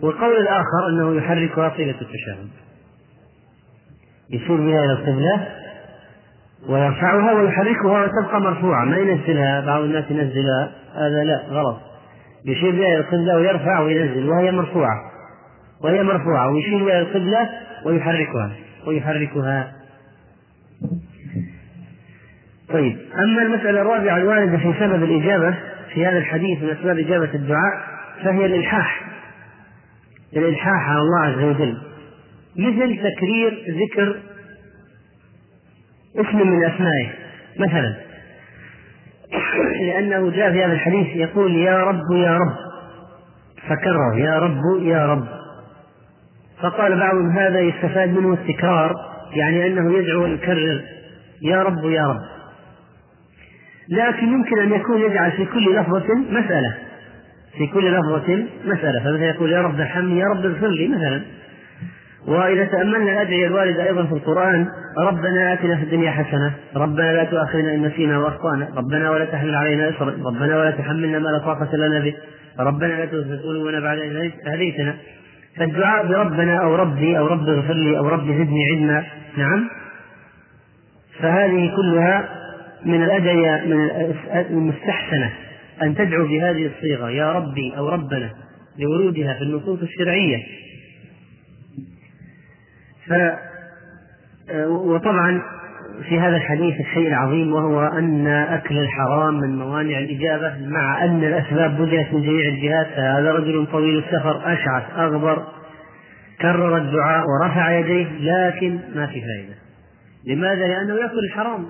والقول 0.00 0.36
الآخر 0.36 0.88
أنه 0.88 1.14
يحركها 1.14 1.68
طيلة 1.68 2.00
التشهد. 2.00 2.48
يشير 4.30 4.56
بها 4.56 4.84
إلى 4.84 4.92
القبلة 4.92 5.48
ويرفعها 6.68 7.32
ويحركها 7.32 8.04
وتبقى 8.04 8.40
مرفوعة. 8.40 8.84
ما 8.84 8.96
ينزلها 8.96 9.60
بعض 9.66 9.82
الناس 9.82 10.10
ينزلها. 10.10 10.72
هذا 10.94 11.24
لا 11.24 11.42
غلط. 11.48 11.91
يشير 12.46 12.70
بها 12.70 12.86
إلى 12.86 12.96
القبلة 12.96 13.36
ويرفع 13.36 13.80
وينزل 13.80 14.28
وهي 14.28 14.50
مرفوعة. 14.50 15.12
وهي 15.80 16.02
مرفوعة 16.02 16.50
ويشير 16.50 16.84
بها 16.84 17.00
إلى 17.00 17.00
القبلة 17.00 17.48
ويحركها 17.84 18.52
ويحركها. 18.86 19.72
طيب 22.68 22.98
أما 23.14 23.42
المسألة 23.42 23.80
الرابعة 23.80 24.16
الواردة 24.16 24.58
في 24.58 24.74
سبب 24.80 25.02
الإجابة 25.02 25.54
في 25.94 26.06
هذا 26.06 26.18
الحديث 26.18 26.62
من 26.62 26.70
أسباب 26.70 26.98
إجابة 26.98 27.34
الدعاء 27.34 27.82
فهي 28.24 28.46
الإلحاح. 28.46 29.02
الإلحاح 30.36 30.90
على 30.90 30.98
الله 31.00 31.20
عز 31.20 31.44
وجل. 31.44 31.76
مثل 32.56 32.98
تكرير 32.98 33.64
ذكر 33.68 34.16
اسم 36.16 36.46
من 36.48 36.64
أسمائه. 36.64 37.08
مثلا 37.58 38.11
لأنه 39.86 40.30
جاء 40.30 40.52
في 40.52 40.64
هذا 40.64 40.72
الحديث 40.72 41.16
يقول 41.16 41.56
يا 41.56 41.82
رب 41.82 42.12
يا 42.12 42.32
رب 42.32 42.56
فكرر 43.68 44.18
يا 44.18 44.38
رب 44.38 44.82
يا 44.82 45.06
رب. 45.06 45.24
فقال 46.60 46.98
بعضهم 46.98 47.38
هذا 47.38 47.60
يستفاد 47.60 48.08
منه 48.08 48.32
التكرار 48.32 48.94
يعني 49.32 49.66
أنه 49.66 49.98
يدعو 49.98 50.22
ويكرر 50.22 50.80
يا 51.42 51.62
رب 51.62 51.84
يا 51.84 52.06
رب. 52.06 52.20
لكن 53.88 54.32
يمكن 54.32 54.58
أن 54.58 54.72
يكون 54.72 55.00
يجعل 55.00 55.32
في 55.32 55.44
كل 55.44 55.76
لفظة 55.76 56.14
مسألة 56.30 56.74
في 57.58 57.66
كل 57.66 57.92
لفظة 57.92 58.44
مسألة. 58.64 59.00
فمثلا 59.00 59.26
يقول 59.26 59.52
يا 59.52 59.62
رب 59.62 59.80
ارحمني 59.80 60.18
يا 60.18 60.26
رب 60.26 60.46
اغفر 60.46 60.68
لي 60.68 60.88
مثلا. 60.88 61.22
وإذا 62.26 62.64
تأملنا 62.64 63.12
الأدعية 63.12 63.46
الواردة 63.46 63.84
أيضا 63.84 64.04
في 64.04 64.12
القرآن 64.12 64.68
ربنا 64.98 65.52
آتنا 65.52 65.76
في 65.76 65.82
الدنيا 65.82 66.10
حسنة 66.10 66.52
ربنا 66.76 67.12
لا 67.12 67.24
تؤاخذنا 67.24 67.74
إن 67.74 67.82
نسينا 67.82 68.18
وأخطأنا 68.18 68.68
ربنا 68.76 69.10
ولا 69.10 69.24
تحمل 69.24 69.54
علينا 69.54 69.88
إصرا 69.88 70.14
ربنا 70.24 70.58
ولا 70.58 70.70
تحملنا 70.70 71.18
ما 71.18 71.28
لا 71.28 71.38
طاقة 71.38 71.76
لنا 71.76 72.00
به 72.00 72.14
ربنا 72.60 72.92
لا 72.92 73.04
تزغ 73.04 73.42
قلوبنا 73.42 73.80
بعد 73.80 73.98
إذ 73.98 74.30
هديتنا. 74.46 74.94
فالدعاء 75.56 76.06
بربنا 76.06 76.56
أو 76.56 76.74
ربي 76.74 77.18
أو 77.18 77.26
رب 77.26 77.48
اغفر 77.48 77.74
لي 77.74 77.98
أو 77.98 78.08
رب 78.08 78.24
زدني 78.24 78.70
علما. 78.70 79.04
نعم. 79.36 79.68
فهذه 81.20 81.76
كلها 81.76 82.28
من 82.84 83.02
الأدعية 83.02 83.66
من 83.66 83.90
المستحسنة 84.50 85.32
أن 85.82 85.94
تدعو 85.94 86.26
بهذه 86.26 86.66
الصيغة 86.66 87.10
يا 87.10 87.32
ربي 87.32 87.72
أو 87.78 87.88
ربنا 87.88 88.30
لورودها 88.78 89.34
في 89.34 89.42
النصوص 89.42 89.82
الشرعية. 89.82 90.61
ف 93.08 93.12
وطبعا 94.66 95.42
في 96.08 96.20
هذا 96.20 96.36
الحديث 96.36 96.80
الشيء 96.80 97.08
العظيم 97.08 97.52
وهو 97.52 97.86
أن 97.86 98.26
أكل 98.26 98.78
الحرام 98.78 99.40
من 99.40 99.58
موانع 99.58 99.98
الإجابة 99.98 100.54
مع 100.66 101.04
أن 101.04 101.24
الأسباب 101.24 101.76
بدأت 101.76 102.14
من 102.14 102.22
جميع 102.22 102.48
الجهات 102.48 102.86
فهذا 102.86 103.32
رجل 103.32 103.66
طويل 103.72 103.98
السفر 103.98 104.52
أشعث 104.52 104.82
أغبر 104.96 105.42
كرر 106.40 106.76
الدعاء 106.76 107.24
ورفع 107.26 107.78
يديه 107.78 108.06
لكن 108.20 108.78
ما 108.94 109.06
في 109.06 109.20
فائدة. 109.20 109.54
لماذا؟ 110.26 110.66
لأنه 110.66 110.94
يأكل 110.94 111.18
الحرام. 111.28 111.66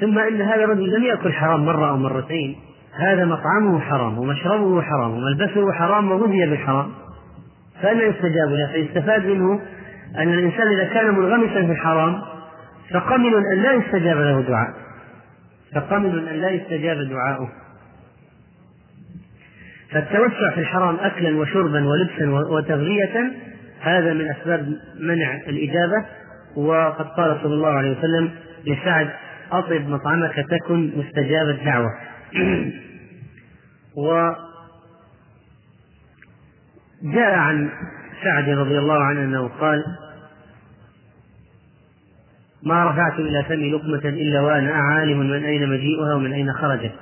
ثم 0.00 0.18
أن 0.18 0.42
هذا 0.42 0.64
الرجل 0.64 0.94
لم 0.94 1.02
يأكل 1.02 1.32
حرام 1.32 1.64
مرة 1.64 1.90
أو 1.90 1.96
مرتين. 1.96 2.56
هذا 2.94 3.24
مطعمه 3.24 3.80
حرام 3.80 4.18
ومشربه 4.18 4.82
حرام 4.82 5.10
وملبسه 5.10 5.72
حرام 5.72 6.12
وغذي 6.12 6.46
بالحرام. 6.46 6.88
فأنا 7.82 8.02
يستجاب 8.02 8.48
له 8.48 8.72
فيستفاد 8.72 9.26
منه 9.26 9.60
أن 10.16 10.28
الإنسان 10.28 10.68
إذا 10.68 10.84
كان 10.84 11.14
منغمسا 11.14 11.66
في 11.66 11.72
الحرام 11.72 12.22
فقمن 12.90 13.34
أن 13.52 13.62
لا 13.62 13.72
يستجاب 13.72 14.16
له 14.16 14.40
دعاء. 14.40 14.74
فقمن 15.74 16.28
أن 16.28 16.36
لا 16.36 16.50
يستجاب 16.50 16.96
دعاؤه. 16.96 17.48
فالتوسع 19.90 20.50
في 20.54 20.60
الحرام 20.60 20.96
أكلا 21.00 21.38
وشربا 21.40 21.88
ولبسا 21.88 22.30
وتغذية 22.30 23.32
هذا 23.80 24.12
من 24.12 24.30
أسباب 24.30 24.76
منع 25.00 25.36
الإجابة. 25.46 26.04
وقد 26.56 27.06
قال 27.06 27.38
صلى 27.42 27.54
الله 27.54 27.70
عليه 27.70 27.98
وسلم 27.98 28.30
لسعد 28.66 29.10
أطب 29.52 29.88
مطعمك 29.88 30.46
تكن 30.50 30.92
مستجاب 30.96 31.48
الدعوة. 31.48 31.90
و 33.96 34.32
جاء 37.02 37.34
عن 37.34 37.70
سعد 38.24 38.48
رضي 38.48 38.78
الله 38.78 39.02
عنه 39.02 39.20
أنه 39.20 39.48
قال 39.48 39.84
ما 42.62 42.84
رفعت 42.84 43.20
إلى 43.20 43.44
فمي 43.44 43.70
لقمة 43.70 44.08
إلا 44.08 44.40
وأنا 44.40 44.72
عالم 44.72 45.18
من 45.18 45.44
أين 45.44 45.68
مجيئها 45.68 46.14
ومن 46.14 46.32
أين 46.32 46.52
خرجت. 46.52 46.92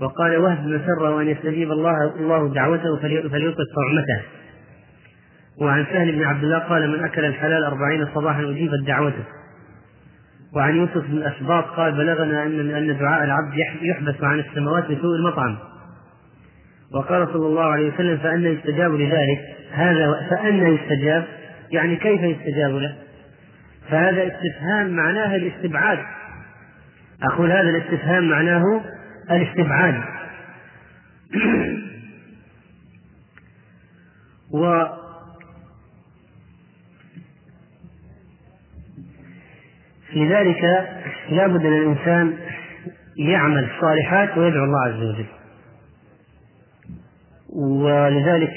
وقال 0.00 0.36
وهب 0.36 0.66
من 0.66 0.80
سرة 0.86 1.20
أن 1.20 1.28
يستجيب 1.28 1.72
الله 1.72 2.14
الله 2.16 2.54
دعوته 2.54 2.96
فليلقي 3.02 3.64
طعمته. 3.76 4.22
وعن 5.60 5.84
سهل 5.84 6.12
بن 6.12 6.22
عبد 6.22 6.44
الله 6.44 6.58
قال 6.58 6.90
من 6.90 7.04
أكل 7.04 7.24
الحلال 7.24 7.64
أربعين 7.64 8.06
صباحا 8.14 8.40
أجيبت 8.42 8.86
دعوته. 8.86 9.24
وعن 10.56 10.76
يوسف 10.76 11.06
بن 11.06 11.16
الأسباط 11.16 11.64
قال 11.64 11.92
بلغنا 11.92 12.42
أن 12.42 12.70
أن 12.70 12.98
دعاء 12.98 13.24
العبد 13.24 13.54
يحبس 13.82 14.22
عن 14.22 14.38
السماوات 14.38 14.84
بسوء 14.84 15.16
المطعم. 15.16 15.56
وقال 16.94 17.28
صلى 17.32 17.46
الله 17.46 17.64
عليه 17.64 17.94
وسلم 17.94 18.18
فأن 18.18 18.44
يستجاب 18.44 18.94
لذلك. 18.94 19.61
هذا 19.72 20.26
فأن 20.30 20.74
يستجاب؟ 20.74 21.24
يعني 21.70 21.96
كيف 21.96 22.20
يستجاب 22.22 22.70
له؟ 22.70 22.96
فهذا 23.90 24.26
استفهام 24.26 24.90
معناه 24.90 25.36
الاستبعاد. 25.36 25.98
أقول 27.22 27.52
هذا 27.52 27.70
الاستفهام 27.70 28.28
معناه 28.28 28.80
الاستبعاد. 29.30 30.02
و 34.52 34.84
لذلك 40.14 40.88
لا 41.30 41.46
بد 41.46 41.66
ان 41.66 41.72
الإنسان 41.72 42.36
يعمل 43.16 43.64
الصالحات 43.64 44.38
ويدعو 44.38 44.64
الله 44.64 44.80
عز 44.80 45.02
وجل. 45.02 45.26
ولذلك 47.52 48.50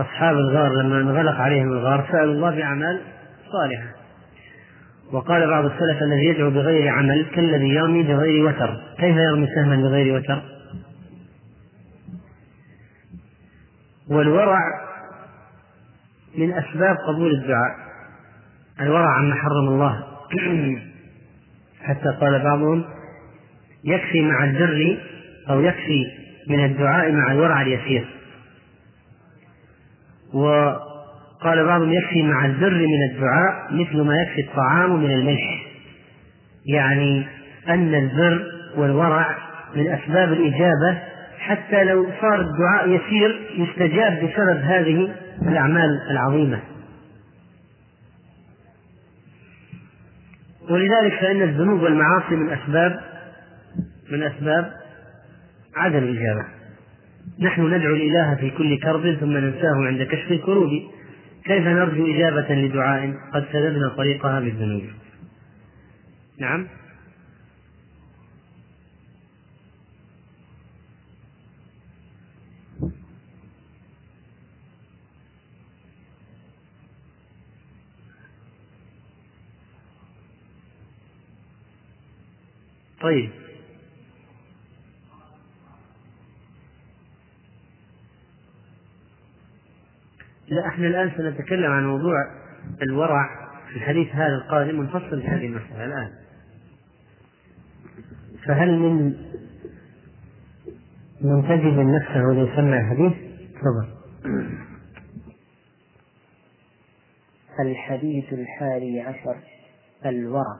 أصحاب 0.00 0.36
الغار 0.36 0.82
لما 0.82 1.00
انغلق 1.00 1.34
عليهم 1.34 1.72
الغار 1.72 2.06
سألوا 2.12 2.34
الله 2.34 2.50
بأعمال 2.50 3.00
صالحة. 3.52 3.88
وقال 5.12 5.46
بعض 5.46 5.64
السلف 5.64 6.02
الذي 6.02 6.24
يدعو 6.24 6.50
بغير 6.50 6.88
عمل 6.88 7.26
كالذي 7.34 7.68
يرمي 7.68 8.02
بغير 8.02 8.46
وتر. 8.46 8.80
كيف 8.98 9.16
يرمي 9.16 9.46
سهما 9.54 9.76
بغير 9.76 10.14
وتر؟ 10.14 10.42
والورع 14.08 14.60
من 16.38 16.52
أسباب 16.52 16.96
قبول 17.08 17.30
الدعاء. 17.34 17.74
الورع 18.80 19.18
عما 19.18 19.34
حرم 19.34 19.68
الله. 19.68 20.04
حتى 21.86 22.08
قال 22.20 22.42
بعضهم 22.44 22.84
يكفي 23.84 24.22
مع 24.22 24.44
البر 24.44 24.98
أو 25.50 25.60
يكفي 25.60 26.06
من 26.48 26.64
الدعاء 26.64 27.12
مع 27.12 27.32
الورع 27.32 27.62
اليسير. 27.62 28.19
وقال 30.32 31.64
بعضهم 31.64 31.92
يكفي 31.92 32.22
مع 32.22 32.46
البر 32.46 32.74
من 32.74 33.10
الدعاء 33.10 33.68
مثل 33.70 34.00
ما 34.00 34.14
يكفي 34.16 34.40
الطعام 34.40 35.02
من 35.02 35.10
الملح. 35.10 35.66
يعني 36.66 37.26
أن 37.68 37.94
البر 37.94 38.44
والورع 38.76 39.36
من 39.76 39.86
أسباب 39.86 40.32
الإجابة 40.32 40.98
حتى 41.38 41.84
لو 41.84 42.06
صار 42.20 42.40
الدعاء 42.40 42.88
يسير 42.88 43.40
يستجاب 43.56 44.12
بسبب 44.12 44.60
هذه 44.62 45.14
الأعمال 45.42 46.00
العظيمة. 46.10 46.60
ولذلك 50.70 51.20
فإن 51.20 51.42
الذنوب 51.42 51.82
والمعاصي 51.82 52.34
من 52.34 52.52
أسباب 52.52 53.00
من 54.10 54.22
أسباب 54.22 54.72
عدم 55.76 55.98
الإجابة. 55.98 56.59
نحن 57.38 57.74
ندعو 57.74 57.94
الإله 57.94 58.34
في 58.34 58.50
كل 58.50 58.78
كرب 58.78 59.14
ثم 59.20 59.36
ننساه 59.36 59.86
عند 59.86 60.02
كشف 60.02 60.32
الكروب. 60.32 60.70
كيف 61.44 61.66
نرجو 61.66 62.06
إجابة 62.06 62.54
لدعاء؟ 62.54 63.14
قد 63.34 63.44
سددنا 63.52 63.88
طريقها 63.96 64.40
بالذنوب. 64.40 64.82
نعم. 66.38 66.66
طيب. 83.00 83.39
لا 90.50 90.68
إحنا 90.68 90.86
الآن 90.86 91.10
سنتكلم 91.16 91.72
عن 91.72 91.86
موضوع 91.86 92.14
الورع 92.82 93.28
في 93.68 93.76
الحديث 93.76 94.14
هذا 94.14 94.34
القادم 94.34 94.78
ونفصل 94.78 95.22
هذه 95.22 95.46
المسألة 95.46 95.84
الآن. 95.84 96.10
فهل 98.46 98.78
من 98.78 99.14
منتجب 101.20 101.78
نفسه 101.78 102.32
ليسمع 102.32 102.80
الحديث؟ 102.80 103.12
تفضل. 103.54 103.88
الحديث 107.60 108.32
الحادي 108.32 109.00
عشر 109.00 109.36
الورع. 110.06 110.56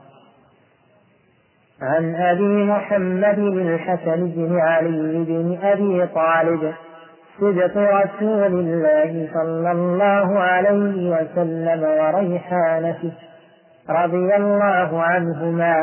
عن 1.81 2.15
أبي 2.15 2.63
محمد 2.63 3.39
الحسن 3.39 4.31
بن 4.31 4.59
علي 4.59 5.25
بن 5.25 5.59
أبي 5.61 6.07
طالب 6.07 6.73
صدق 7.39 7.77
رسول 7.77 8.53
الله 8.53 9.29
صلى 9.33 9.71
الله 9.71 10.39
عليه 10.39 11.09
وسلم 11.09 11.83
وريحانته 11.83 13.11
رضي 13.89 14.35
الله 14.35 15.01
عنهما. 15.01 15.75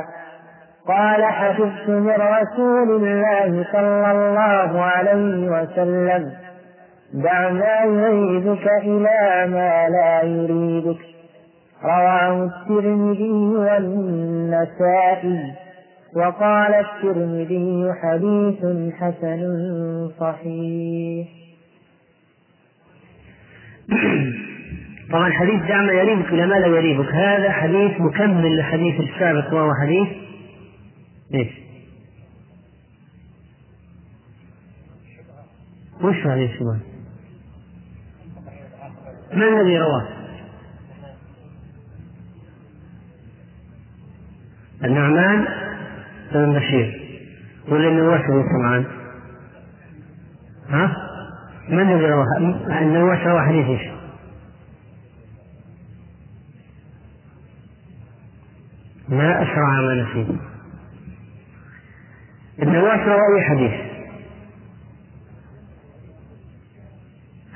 قال 0.88 1.24
حفظت 1.24 1.88
من 1.88 2.10
رسول 2.10 2.88
الله 3.04 3.64
صلى 3.72 4.10
الله 4.10 4.82
عليه 4.82 5.50
وسلم 5.50 6.32
دع 7.14 7.50
ما 7.50 7.80
يريدك 7.84 8.68
إلى 8.82 9.46
ما 9.46 9.88
لا 9.88 10.22
يريدك. 10.22 11.00
رواه 11.84 12.44
الترمذي 12.44 13.56
والنسائي. 13.56 15.40
وقال 16.16 16.74
الترمذي 16.74 17.92
حديث 18.02 18.58
حسن 18.94 20.10
صحيح 20.20 21.28
طبعا 25.12 25.30
حديث 25.30 25.62
دع 25.68 25.82
ما 25.82 25.92
يريبك 25.92 26.26
إلى 26.32 26.46
ما 26.46 26.54
لا 26.54 26.66
يريبك 26.66 27.14
هذا 27.14 27.52
حديث 27.52 28.00
مكمل 28.00 28.56
للحديث 28.56 29.00
السابق 29.00 29.54
وهو 29.54 29.74
حديث 29.82 30.08
إيش؟ 31.34 31.48
وش 36.02 36.26
هذه 36.26 36.44
الشبهة؟ 36.44 36.80
من 39.32 39.42
الذي 39.42 39.78
رواه؟ 39.78 40.08
النعمان 44.84 45.67
بن 46.34 46.52
بشير 46.52 47.08
ولا 47.68 47.88
النواس 47.88 48.20
بن 48.20 48.44
سمعان؟ 48.56 48.84
ها؟ 50.68 50.96
من 51.68 51.80
الذي 51.80 52.06
رواه؟ 52.06 52.26
النواس 52.80 53.18
رواه 53.26 53.46
حديث 53.46 53.66
إيش؟ 53.66 53.98
ما 59.08 59.42
أسرع 59.42 59.80
ما 59.80 59.94
نسيت 59.94 60.28
النواس 62.62 63.00
روى 63.00 63.36
أي 63.36 63.42
حديث 63.42 63.72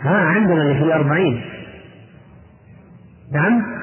ها 0.01 0.17
عندنا 0.17 0.63
اللي 0.63 0.75
في 0.75 0.85
الأربعين 0.85 1.45
نعم 3.33 3.82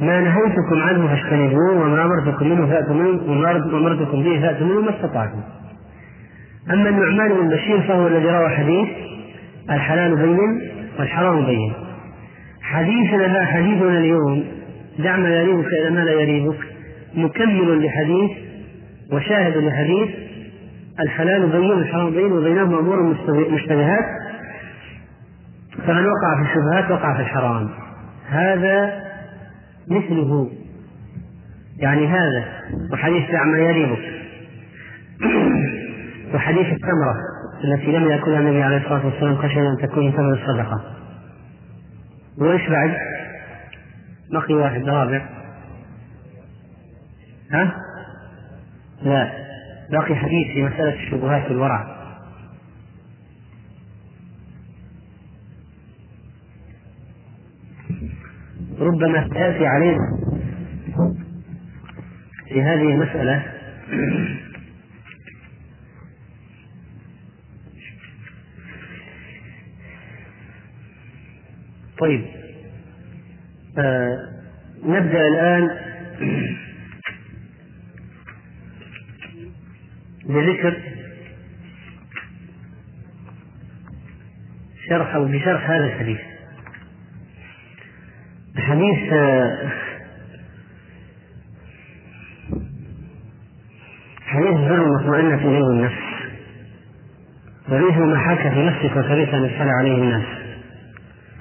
ما 0.00 0.20
نهيتكم 0.20 0.82
عنه 0.82 1.06
فاجتنبوه 1.08 1.72
وما 1.72 2.04
أمرتكم 2.04 2.48
منه 2.48 2.66
فأتوا 2.66 2.94
منه 2.94 3.22
وما 3.32 3.50
أمرتكم 3.56 4.22
به 4.22 4.40
فأتوا 4.40 4.66
منه 4.66 4.80
ما 4.80 4.90
استطعتم. 4.90 5.40
أما 6.70 6.88
النعمان 6.88 7.28
بن 7.28 7.48
بشير 7.48 7.80
فهو 7.80 8.06
الذي 8.06 8.28
روى 8.28 8.48
حديث 8.48 8.88
الحلال 9.70 10.16
بين 10.16 10.70
والحرام 10.98 11.44
بين. 11.46 11.72
حديثنا 12.62 13.46
حديثنا 13.46 13.98
اليوم 13.98 14.44
دع 14.98 15.16
ما 15.16 15.28
يريبك 15.28 15.66
إلى 15.80 15.90
ما 15.90 16.00
لا 16.00 16.12
يريبك 16.12 16.58
مكمل 17.14 17.86
لحديث 17.86 18.30
وشاهد 19.12 19.56
لحديث 19.56 20.08
الحلال 21.00 21.50
بين 21.50 21.70
والحرام 21.70 22.10
بين 22.10 22.32
وبينهما 22.32 22.78
أمور 22.78 23.02
مشتبهات. 23.50 24.04
فمن 25.86 26.06
وقع 26.06 26.36
في 26.36 26.42
الشبهات 26.42 26.90
وقع 26.90 27.14
في 27.14 27.20
الحرام. 27.20 27.68
هذا 28.28 29.09
مثله. 29.90 30.50
يعني 31.78 32.06
هذا 32.06 32.44
وحديث 32.92 33.30
دع 33.30 33.44
ما 33.44 33.58
يريبك 33.58 33.98
وحديث 36.34 36.66
التمرة 36.66 37.14
التي 37.64 37.86
لم 37.86 38.10
يأكلها 38.10 38.40
النبي 38.40 38.62
عليه 38.62 38.76
الصلاة 38.76 39.06
والسلام 39.06 39.36
خشية 39.36 39.70
أن 39.70 39.76
تكون 39.82 40.12
ثمن 40.12 40.32
الصدقة. 40.32 40.80
وإيش 42.38 42.70
بعد؟ 42.70 42.96
بقي 44.32 44.54
واحد 44.54 44.88
رابع. 44.88 45.28
ها؟ 47.52 47.74
لا. 49.02 49.32
باقي 49.90 50.14
حديث 50.14 50.52
في 50.54 50.62
مسألة 50.62 50.94
الشبهات 50.94 51.46
في 51.46 51.52
ربما 58.80 59.28
تأتي 59.28 59.66
علينا 59.66 60.18
في 62.48 62.62
هذه 62.62 62.94
المسألة. 62.94 63.42
طيب 71.98 72.24
آه 73.78 74.18
نبدأ 74.84 75.28
الآن 75.28 75.70
بذكر 80.24 80.82
شرح 84.88 85.14
أو 85.14 85.24
بشرح 85.24 85.70
هذا 85.70 85.84
الحديث. 85.84 86.29
الحديث 88.58 89.12
آه 89.12 89.70
حديث 94.26 94.56
بر 94.68 94.86
مطمئنة 94.94 95.34
إليه 95.34 95.70
النفس 95.70 96.10
وليس 97.68 97.96
ما 97.96 98.18
حاك 98.18 98.52
في 98.52 98.62
نفسك 98.66 98.96
وكرهت 98.96 99.34
أن 99.34 99.44
يطلع 99.44 99.72
عليه 99.78 99.94
الناس 99.94 100.24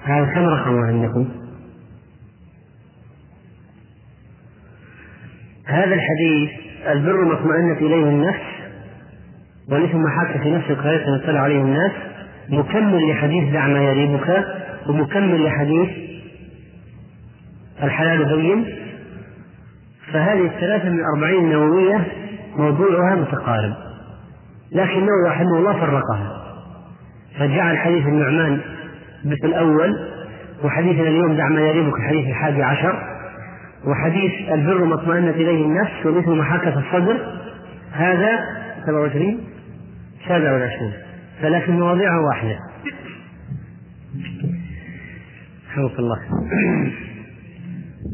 هذا 0.03 0.25
كم 0.25 0.45
رقمه 0.45 0.85
عندكم؟ 0.87 1.29
هذا 5.65 5.95
الحديث 5.95 6.49
البر 6.87 7.25
مطمئنة 7.25 7.77
إليه 7.77 8.03
النفس 8.03 8.49
والإثم 9.69 10.07
حاك 10.07 10.41
في 10.41 10.51
نفسك 10.51 10.77
غير 10.77 11.15
يطلع 11.15 11.39
عليه 11.39 11.61
الناس 11.61 11.91
مكمل 12.49 13.11
لحديث 13.11 13.53
دع 13.53 13.67
ما 13.67 13.83
يريبك 13.83 14.45
ومكمل 14.87 15.45
لحديث 15.45 15.89
الحلال 17.83 18.25
بين 18.25 18.65
فهذه 20.13 20.45
الثلاثة 20.45 20.89
من 20.89 20.99
الأربعين 20.99 21.45
النووية 21.45 22.07
موضوعها 22.55 23.15
متقارب 23.15 23.73
لكنه 24.71 25.27
رحمه 25.27 25.57
الله 25.57 25.73
فرقها. 25.73 26.39
فجعل 27.39 27.77
حديث 27.77 28.05
النعمان 28.07 28.61
مثل 29.25 29.45
الأول 29.47 29.99
وحديثنا 30.63 31.07
اليوم 31.07 31.35
دع 31.35 31.47
ما 31.49 31.61
يريبك 31.61 31.95
الحديث 31.97 32.27
الحادي 32.27 32.63
عشر 32.63 33.03
وحديث 33.87 34.31
البر 34.51 34.85
ما 34.85 34.95
اطمأنت 34.95 35.35
إليه 35.35 35.65
النفس 35.65 36.05
ومثل 36.05 36.29
في 36.71 36.77
الصدر 36.77 37.39
هذا 37.91 38.39
27 38.85 39.39
27 40.27 40.93
فلكن 41.41 41.79
مواضيعه 41.79 42.25
واحدة. 42.25 42.59
حفظك 45.69 45.99
الله. 45.99 46.19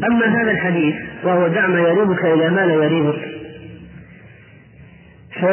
أما 0.04 0.26
هذا 0.26 0.52
الحديث 0.52 0.96
وهو 1.24 1.48
دع 1.48 1.68
ما 1.68 1.80
يريبك 1.80 2.26
إلى 2.26 2.50
ما 2.50 2.62
لا 2.62 2.74
يريبك 2.74 3.20
ف 5.42 5.46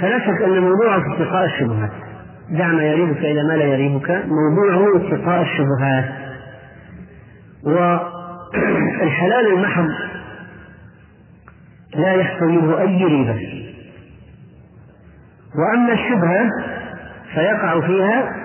فلا 0.00 0.18
شك 0.18 0.42
أن 0.42 0.58
موضوعه 0.58 1.14
اتقاء 1.14 1.44
الشبهات 1.44 1.90
دع 2.50 2.66
ما 2.66 2.82
يريبك 2.82 3.18
إلى 3.18 3.42
ما 3.42 3.52
لا 3.52 3.64
يريبك 3.64 4.10
موضوعه 4.10 4.96
اتقاء 4.96 5.42
الشبهات. 5.42 6.04
والحلال 7.64 9.46
المحض 9.54 9.88
لا 11.94 12.42
منه 12.42 12.80
أي 12.80 13.04
ريبة. 13.04 13.70
وأما 15.54 15.92
الشبهة 15.92 16.50
فيقع 17.34 17.80
فيها 17.80 18.32
في 18.32 18.39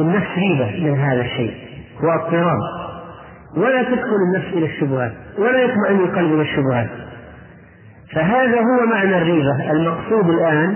النفس 0.00 0.28
ريبة 0.38 0.90
من 0.90 0.98
هذا 0.98 1.20
الشيء 1.20 1.54
واضطراب 2.02 2.58
ولا 3.56 3.82
تدخل 3.82 4.16
النفس 4.28 4.48
إلى 4.52 4.66
الشبهات 4.66 5.12
ولا 5.38 5.62
يطمئن 5.62 5.96
القلب 5.96 6.34
إلى 6.34 6.42
الشبهات. 6.42 6.88
فهذا 8.12 8.60
هو 8.60 8.86
معنى 8.86 9.18
الريبة. 9.18 9.70
المقصود 9.70 10.28
الآن 10.28 10.74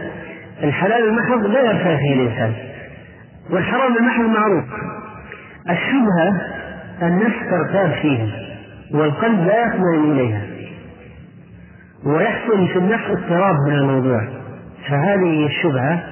الحلال 0.62 1.09
المحض 1.09 1.47
لا 1.47 1.61
يرتاح 1.61 1.99
فيه 1.99 2.14
الإنسان 2.14 2.53
والحرام 3.51 3.97
المحض 3.97 4.25
معروف. 4.25 4.64
الشبهة 5.70 6.41
النفس 7.03 7.37
ترتاب 7.51 7.93
فيها 8.03 8.27
والقلب 8.95 9.47
لا 9.47 9.66
يطمئن 9.66 10.12
إليها. 10.12 10.41
ويحصل 12.07 12.68
في 12.68 12.79
النفس 12.79 13.05
اضطراب 13.11 13.55
من 13.68 13.75
الموضوع. 13.75 14.29
فهذه 14.89 15.47
الشبهة 15.47 16.03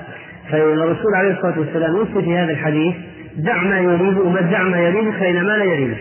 فالرسول 0.53 1.15
عليه 1.15 1.31
الصلاة 1.31 1.59
والسلام 1.59 1.97
يوصي 1.97 2.23
في 2.23 2.39
هذا 2.39 2.51
الحديث 2.53 2.95
دع 3.37 3.63
ما 3.63 3.79
يريد 3.79 4.19
وما 4.19 4.41
دع 4.41 4.63
ما 4.63 4.81
يريدك 4.81 5.15
فإن 5.19 5.35
ما 5.35 5.53
لا 5.57 5.65
يريدك 5.65 5.99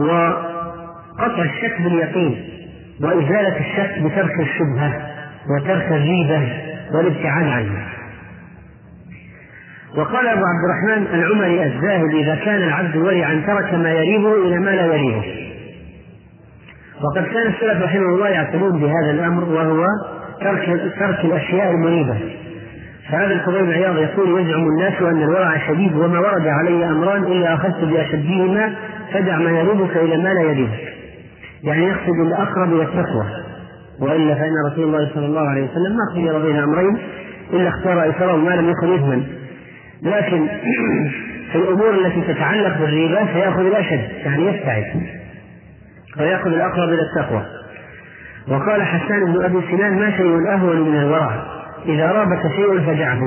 وقطع 0.00 1.42
الشك 1.42 1.82
باليقين 1.82 2.44
وإزالة 3.00 3.58
الشك 3.60 3.98
بترك 4.02 4.40
الشبهة 4.40 5.10
وترك 5.50 5.92
الريبة 5.92 6.52
والابتعاد 6.94 7.46
عنها. 7.46 7.88
وقال 9.96 10.26
أبو 10.26 10.42
عبد 10.44 10.64
الرحمن 10.64 11.14
العمري 11.14 11.64
الزاهد 11.64 12.14
إذا 12.14 12.34
كان 12.34 12.62
العبد 12.62 12.96
ورعا 12.96 13.42
ترك 13.46 13.74
ما 13.74 13.92
يريبه 13.92 14.46
إلى 14.46 14.58
ما 14.58 14.70
لا 14.70 14.86
يريبه 14.86 15.24
وقد 17.02 17.24
كان 17.24 17.46
السلف 17.46 17.82
رحمه 17.82 18.14
الله 18.14 18.28
يعتنون 18.28 18.80
بهذا 18.80 19.10
الأمر 19.10 19.44
وهو 19.44 19.86
ترك 20.40 20.92
ترك 20.98 21.24
الأشياء 21.24 21.70
المريبة 21.70 22.16
فهذا 23.10 23.32
الفضيل 23.34 23.72
عياض 23.72 23.98
يقول 23.98 24.40
يزعم 24.40 24.68
الناس 24.68 25.02
أن 25.02 25.22
الورع 25.22 25.68
شديد 25.68 25.94
وما 25.94 26.18
ورد 26.18 26.46
علي 26.46 26.86
أمران 26.86 27.22
إلا 27.24 27.54
أخذت 27.54 27.84
بأشدهما 27.84 28.74
فدع 29.12 29.36
ما 29.36 29.50
يريبك 29.50 29.96
إلى 29.96 30.16
ما 30.16 30.28
لا 30.28 30.40
يريبك 30.40 30.94
يعني 31.64 31.84
يقصد 31.84 32.20
الأقرب 32.26 32.72
إلى 32.72 32.82
التقوى. 32.82 33.26
وإلا 34.00 34.34
فإن 34.34 34.52
رسول 34.72 34.84
الله 34.84 35.10
صلى 35.14 35.26
الله 35.26 35.48
عليه 35.48 35.62
وسلم 35.62 35.96
ما 35.96 36.14
خير 36.14 36.38
بين 36.38 36.56
أمرين 36.56 36.98
إلا 37.52 37.68
اختار 37.68 38.02
أيسره 38.02 38.36
ما 38.36 38.50
لم 38.50 38.70
يكن 38.70 38.94
إثما. 38.94 39.22
لكن 40.02 40.48
في 41.52 41.58
الأمور 41.58 41.90
التي 41.90 42.32
تتعلق 42.32 42.78
بالريبة 42.78 43.26
فيأخذ 43.26 43.66
الأشد 43.66 44.08
يعني 44.24 44.46
يبتعد 44.46 44.84
ويأخذ 46.20 46.46
الأقرب 46.46 46.88
إلى 46.88 47.02
التقوى. 47.02 47.42
وقال 48.48 48.82
حسان 48.82 49.24
بن 49.24 49.44
أبي 49.44 49.60
سنان 49.70 49.98
ما 49.98 50.10
شيء 50.16 50.52
أهون 50.52 50.80
من 50.80 50.96
الورع. 50.96 51.42
إذا 51.86 52.12
رابك 52.12 52.42
شيء 52.56 52.80
فدعه 52.80 53.20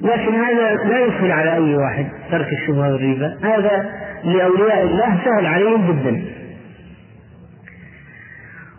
لكن 0.00 0.34
هذا 0.34 0.74
لا 0.74 1.00
يسهل 1.00 1.32
على 1.32 1.54
أي 1.54 1.76
واحد 1.76 2.06
ترك 2.30 2.48
الشبهة 2.52 2.92
والريبة. 2.92 3.36
هذا 3.42 3.90
لأولياء 4.24 4.82
الله 4.82 5.18
سهل 5.24 5.46
عليهم 5.46 5.92
جدا. 5.92 6.22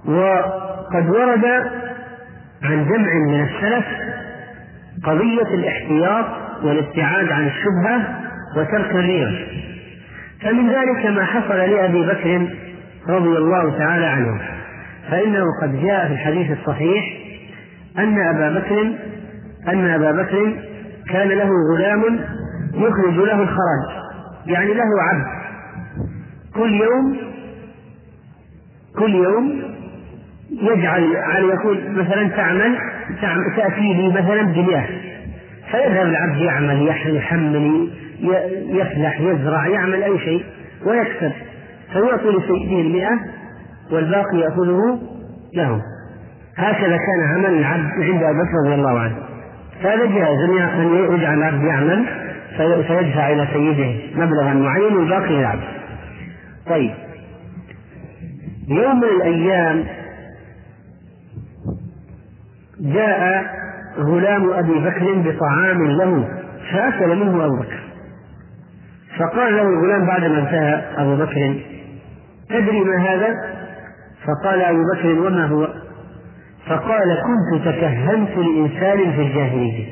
وقد 0.06 1.10
ورد 1.10 1.46
عن 2.64 2.86
جمع 2.86 3.14
من 3.14 3.44
السلف 3.44 3.86
قضية 5.04 5.54
الاحتياط 5.54 6.26
والابتعاد 6.64 7.32
عن 7.32 7.48
الشبهة 7.48 8.20
وترك 8.58 8.92
الريبة. 8.92 9.48
فمن 10.42 10.70
ذلك 10.70 11.06
ما 11.06 11.26
حصل 11.26 11.58
لأبي 11.58 12.02
بكر 12.06 12.48
رضي 13.10 13.38
الله 13.38 13.78
تعالى 13.78 14.06
عنه. 14.06 14.55
فإنه 15.12 15.44
قد 15.62 15.82
جاء 15.82 16.08
في 16.08 16.14
الحديث 16.14 16.52
الصحيح 16.60 17.18
أن 17.98 18.20
أبا 18.20 18.60
بكر 18.60 18.94
أن 19.68 19.90
أبا 19.90 20.12
بكر 20.12 20.56
كان 21.10 21.28
له 21.28 21.50
غلام 21.78 22.20
يخرج 22.74 23.16
له 23.16 23.42
الخراج 23.42 24.06
يعني 24.48 24.74
له 24.74 25.02
عبد. 25.02 25.26
كل 26.56 26.74
يوم 26.74 27.18
كل 29.00 29.16
يوم 29.16 29.62
يجعل 30.52 31.04
يعني 31.04 31.48
يقول 31.48 31.92
مثلا 31.92 32.28
تعمل 32.28 32.78
تأتي 33.56 33.94
لي 33.94 34.10
مثلا 34.10 34.42
بمئة. 34.42 34.86
فيذهب 35.72 36.08
العبد 36.08 36.42
يعمل 36.42 36.88
يحمل 37.16 37.90
يفلح 38.70 39.22
يزرع 39.22 39.68
يعمل 39.68 40.04
أي 40.04 40.20
شيء 40.20 40.44
ويكسب. 40.86 41.32
فيعطي 41.94 42.30
لسيده 42.30 42.82
المئة 42.82 43.20
والباقي 43.92 44.38
يأخذه 44.38 45.00
له. 45.54 45.82
هكذا 46.58 46.98
كان 46.98 47.28
عمل 47.36 47.58
العبد 47.60 47.92
عند 48.00 48.24
أبي 48.24 48.40
بكر 48.40 48.58
رضي 48.66 48.76
الله 48.76 49.00
عنه. 49.00 49.16
فهذا 49.84 50.06
جائز. 50.06 50.40
أن 50.50 51.16
يجعل 51.16 51.38
العبد 51.38 51.64
يعمل 51.64 52.06
فيدفع 52.58 53.30
إلى 53.30 53.48
سيده 53.54 54.22
مبلغا 54.26 54.54
معين 54.54 54.96
والباقي 54.96 55.34
للعبد. 55.34 55.64
طيب. 56.68 56.92
يوم 58.68 58.98
من 58.98 59.04
الأيام 59.04 59.84
جاء 62.80 63.46
غلام 63.98 64.50
أبي 64.54 64.80
بكر 64.80 65.14
بطعام 65.14 65.88
له 65.88 66.28
فأكل 66.72 67.16
منه 67.16 67.46
أبو 67.46 67.56
بكر. 67.56 67.80
فقال 69.20 69.56
له 69.56 69.62
الغلام 69.62 70.06
بعدما 70.06 70.40
انتهى 70.40 70.84
أبو 70.98 71.16
بكر 71.16 71.56
تدري 72.50 72.80
ما 72.80 72.98
هذا؟ 72.98 73.55
فقال 74.28 74.62
أبو 74.62 74.80
بكر 74.94 75.20
وما 75.20 75.46
هو؟ 75.46 75.68
فقال 76.68 77.18
كنت 77.26 77.62
تكهنت 77.66 78.30
لإنسان 78.30 79.12
في 79.12 79.22
الجاهلية. 79.22 79.86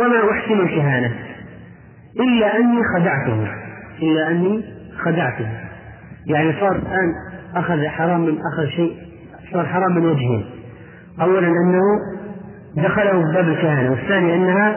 وما 0.00 0.30
أحسن 0.30 0.60
الكهانة؟ 0.60 1.12
إلا 2.20 2.56
أني 2.56 2.80
خدعته. 2.96 3.48
إلا 4.02 4.30
أني 4.30 4.64
خدعته. 5.04 5.48
يعني 6.26 6.52
صار 6.60 6.76
الآن 6.76 7.12
أخذ 7.54 7.86
حرام 7.86 8.20
من 8.20 8.38
أخذ 8.52 8.66
شيء 8.76 8.96
صار 9.52 9.66
حرام 9.66 9.94
من 9.94 10.06
وجهين 10.06 10.44
أولا 11.20 11.48
أنه 11.48 11.82
دخله 12.76 13.32
باب 13.32 13.48
الكهانة 13.48 13.90
والثاني 13.90 14.34
أنها 14.34 14.76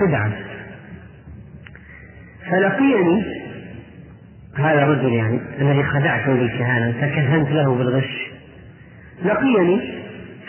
خدعة. 0.00 0.32
فلقيني 2.50 3.39
هذا 4.60 4.82
الرجل 4.82 5.12
يعني 5.12 5.40
الذي 5.60 5.82
خدعته 5.82 6.34
بالكهانة 6.34 6.90
تكهنت 7.00 7.50
له 7.50 7.74
بالغش. 7.74 8.30
لقيني 9.24 9.80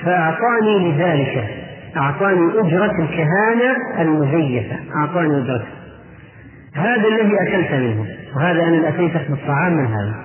فأعطاني 0.04 0.92
لذلك 0.92 1.48
أعطاني 1.98 2.52
أجرة 2.60 3.04
الكهانة 3.04 4.02
المزيفة. 4.02 4.76
أعطاني 4.96 5.38
أجرة. 5.38 5.66
هذا 6.76 7.08
الذي 7.08 7.42
أكلت 7.42 7.72
منه 7.72 8.06
وهذا 8.36 8.64
أنا 8.64 8.90
أتيتك 8.90 9.30
بالطعام 9.30 9.74
من 9.74 9.86
هذا. 9.86 10.16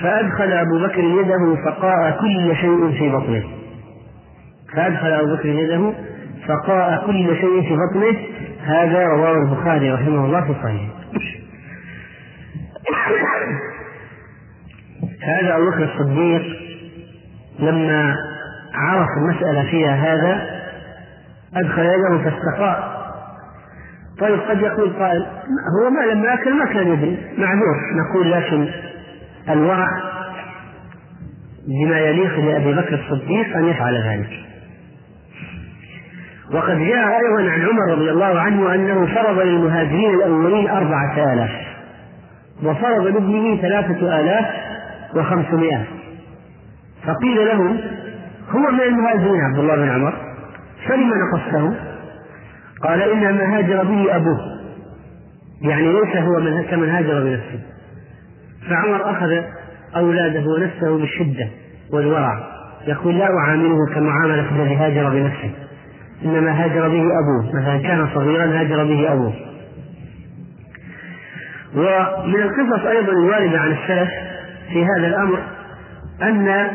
فأدخل 0.00 0.52
أبو 0.52 0.78
بكر 0.86 1.04
يده 1.04 1.56
فقاء 1.64 2.20
كل 2.20 2.56
شيء 2.56 2.92
في 2.98 3.08
بطنه. 3.08 3.44
فأدخل 4.74 5.12
أبو 5.12 5.34
بكر 5.36 5.48
يده 5.48 5.92
فقاء 6.46 7.06
كل 7.06 7.36
شيء 7.36 7.62
في 7.62 7.76
بطنه. 7.76 8.18
هذا 8.64 9.06
رواه 9.06 9.32
البخاري 9.32 9.92
رحمه 9.92 10.24
الله 10.24 10.40
في 10.40 10.54
صحيحه. 10.62 10.97
هذا 15.22 15.56
أبو 15.56 15.70
بكر 15.70 15.84
الصديق 15.84 16.42
لما 17.58 18.16
عرف 18.74 19.08
المسألة 19.18 19.70
فيها 19.70 19.94
هذا 19.94 20.58
أدخل 21.56 21.82
يده 21.82 22.30
فاستقاء 22.30 22.98
طيب 24.20 24.40
قد 24.40 24.60
يقول 24.60 24.92
قائل 24.92 25.26
هو 25.80 25.90
ما 25.90 26.00
لما 26.12 26.34
أكل 26.34 26.54
ما 26.54 26.64
كان 26.64 26.88
يدري. 26.92 27.18
معذور 27.38 27.76
نقول 27.94 28.32
لكن 28.32 28.68
الورع 29.48 29.88
بما 31.68 32.00
يليق 32.00 32.38
لأبي 32.38 32.74
بكر 32.74 32.94
الصديق 32.94 33.56
أن 33.56 33.64
يفعل 33.64 33.94
ذلك. 33.94 34.30
وقد 36.52 36.78
جاء 36.78 37.20
أيضا 37.20 37.50
عن 37.50 37.62
عمر 37.62 37.92
رضي 37.92 38.10
الله 38.10 38.40
عنه 38.40 38.74
أنه 38.74 39.06
فرض 39.06 39.38
للمهاجرين 39.38 40.14
الأولين 40.14 40.70
أربعة 40.70 41.32
آلاف. 41.32 41.67
وفرض 42.62 43.06
لابنه 43.06 43.56
ثلاثة 43.56 44.20
آلاف 44.20 44.46
وخمسمائة. 45.16 45.84
فقيل 47.06 47.36
له 47.36 47.58
هو 48.50 48.70
من 48.70 48.80
المهاجرين 48.80 49.40
عبد 49.40 49.58
الله 49.58 49.76
بن 49.76 49.88
عمر 49.88 50.14
فلم 50.88 51.10
نقصته؟ 51.10 51.74
قال 52.82 53.02
إنما 53.02 53.58
هاجر 53.58 53.84
به 53.84 54.16
أبوه. 54.16 54.40
يعني 55.62 55.92
ليس 55.92 56.16
هو 56.16 56.40
من 56.40 56.62
كمن 56.62 56.88
هاجر 56.88 57.24
بنفسه. 57.24 57.60
فعمر 58.70 59.10
أخذ 59.10 59.42
أولاده 59.96 60.44
ونفسه 60.50 60.98
بالشدة 60.98 61.48
والورع. 61.92 62.38
يقول 62.86 63.18
لا 63.18 63.28
أعامله 63.38 63.94
كمعاملة 63.94 64.56
الذي 64.56 64.76
هاجر 64.76 65.10
بنفسه. 65.10 65.50
إنما 66.24 66.64
هاجر 66.64 66.88
به 66.88 67.02
أبوه. 67.02 67.60
مثلا 67.60 67.78
كان 67.78 68.08
صغيرا 68.14 68.60
هاجر 68.60 68.84
به 68.84 69.12
أبوه. 69.12 69.32
ومن 71.76 72.42
القصص 72.42 72.86
أيضا 72.86 73.12
الواردة 73.12 73.60
عن 73.60 73.72
السلف 73.72 74.10
في 74.72 74.84
هذا 74.84 75.06
الأمر 75.06 75.38
أن 76.22 76.66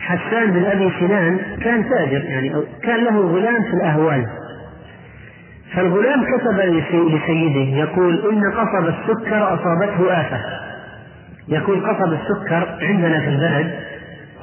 حسان 0.00 0.50
بن 0.50 0.64
أبي 0.64 0.92
سنان 1.00 1.38
كان 1.64 1.88
تاجر 1.88 2.24
يعني 2.24 2.52
كان 2.82 3.04
له 3.04 3.20
غلام 3.20 3.62
في 3.62 3.74
الأهوال. 3.74 4.26
فالغلام 5.74 6.24
كتب 6.24 6.58
لسيده 6.94 7.78
يقول 7.78 8.32
إن 8.32 8.52
قصب 8.52 8.88
السكر 8.88 9.54
أصابته 9.54 10.20
آفة. 10.20 10.40
يقول 11.48 11.80
قصب 11.80 12.12
السكر 12.12 12.78
عندنا 12.80 13.20
في 13.20 13.28
البلد 13.28 13.74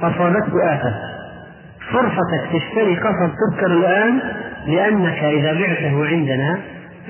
أصابته 0.01 0.73
آفة. 0.73 0.93
فرصتك 1.91 2.49
تشتري 2.53 2.95
قصب 2.95 3.31
سكر 3.49 3.67
الآن 3.67 4.19
لأنك 4.67 5.23
إذا 5.23 5.53
بعته 5.53 6.05
عندنا 6.05 6.59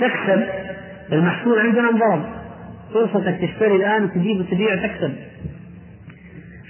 تكسب 0.01 0.43
المحصول 1.11 1.59
عندنا 1.59 1.89
انضرب. 1.89 2.23
فرصتك 2.93 3.37
تشتري 3.41 3.75
الآن 3.75 4.03
وتجيب 4.03 4.39
وتبيع 4.39 4.75
تكسب. 4.75 5.13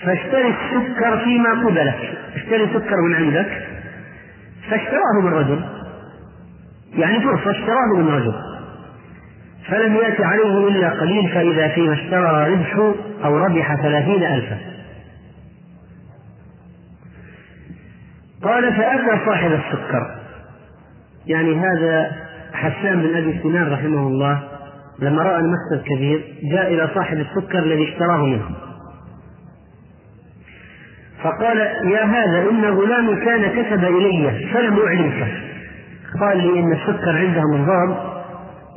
فاشتري 0.05 0.47
السكر 0.47 1.17
فيما 1.23 1.49
قبلك. 1.65 2.17
اشتري 2.35 2.67
سكر 2.67 2.95
من 3.01 3.15
عندك 3.15 3.67
فاشتراه 4.69 5.21
من 5.21 5.33
رجل. 5.33 5.61
يعني 6.97 7.19
فرصة 7.19 7.51
اشتراه 7.51 7.97
من 7.97 8.07
رجل. 8.07 8.33
فلم 9.67 9.95
يأتي 9.95 10.23
عليه 10.23 10.67
إلا 10.67 10.89
قليل 10.89 11.29
فإذا 11.29 11.67
فيما 11.67 11.93
اشترى 11.93 12.53
ربح 12.53 12.75
أو 13.23 13.37
ربح 13.37 13.75
ثلاثين 13.75 14.23
ألفا. 14.23 14.57
قال 18.43 18.73
فأتى 18.73 19.25
صاحب 19.25 19.51
السكر. 19.51 20.15
يعني 21.27 21.55
هذا 21.55 22.11
حسان 22.53 23.01
بن 23.01 23.17
أبي 23.17 23.39
سنان 23.43 23.73
رحمه 23.73 24.07
الله 24.07 24.52
لما 25.03 25.23
رأى 25.23 25.39
المكسب 25.39 25.85
كبير 25.85 26.35
جاء 26.43 26.73
إلى 26.73 26.89
صاحب 26.95 27.17
السكر 27.17 27.59
الذي 27.59 27.83
اشتراه 27.83 28.25
منه 28.25 28.49
فقال 31.23 31.57
يا 31.91 32.03
هذا 32.03 32.49
إن 32.49 32.65
غلام 32.65 33.25
كان 33.25 33.63
كتب 33.63 33.83
إلي 33.83 34.49
فلم 34.53 34.79
أعلمك. 34.79 35.27
قال 36.19 36.37
لي 36.37 36.59
إن 36.59 36.71
السكر 36.73 37.17
عندهم 37.17 37.53
انضرب 37.53 37.97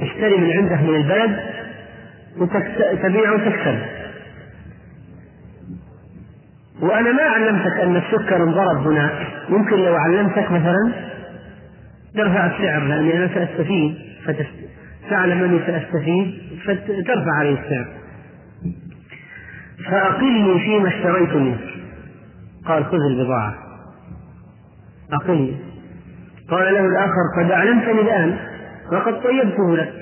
اشتري 0.01 0.37
من 0.37 0.51
عنده 0.51 0.83
من 0.83 0.97
البلد 0.97 1.41
وتبيع 2.39 3.33
وتكسب. 3.33 3.79
وأنا 6.81 7.13
ما 7.13 7.23
علمتك 7.23 7.81
أن 7.81 7.97
السكر 7.97 8.37
انضرب 8.37 8.87
هنا. 8.89 9.11
يمكن 9.49 9.77
لو 9.77 9.95
علمتك 9.95 10.53
مثلا 10.53 10.93
ترفع 12.15 12.47
السعر 12.47 12.83
لأني 12.83 13.17
أنا 13.17 13.29
سأستفيد 13.35 13.95
فتعلم 15.07 15.45
أني 15.45 15.59
سأستفيد 15.59 16.35
فترفع 16.65 17.33
علي 17.39 17.51
السعر. 17.51 17.87
فأقلني 19.91 20.61
فيما 20.61 20.89
اشتريت 20.89 21.33
منك 21.33 21.61
قال 22.67 22.85
خذ 22.85 22.99
البضاعة. 23.11 23.55
أقلني. 25.13 25.57
قال 26.51 26.75
له 26.75 26.87
الآخر 26.87 27.23
قد 27.39 27.51
أعلمتني 27.51 28.01
الآن 28.01 28.39
وقد 28.93 29.23
طيبته 29.23 29.77
لك. 29.77 29.93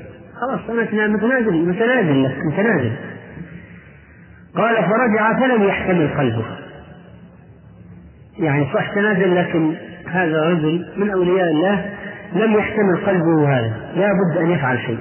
خلاص 0.41 0.61
أنا 0.71 1.07
متنازل 1.07 1.69
متنازل 1.69 2.25
لك 2.25 2.37
متنازل 2.53 2.93
قال 4.57 4.77
فرجع 4.77 5.41
فلم 5.41 5.63
يحتمل 5.63 6.09
قلبه. 6.09 6.45
يعني 8.39 8.67
صح 8.75 8.95
تنازل 8.95 9.37
لكن 9.37 9.75
هذا 10.07 10.43
رجل 10.43 10.93
من 10.97 11.11
أولياء 11.11 11.51
الله. 11.51 11.91
لم 12.35 12.53
يحتمل 12.53 12.97
قلبه 13.07 13.49
هذا. 13.49 13.93
لا 13.95 14.09
بد 14.13 14.39
أن 14.39 14.51
يفعل 14.51 14.79
شيء. 14.79 14.99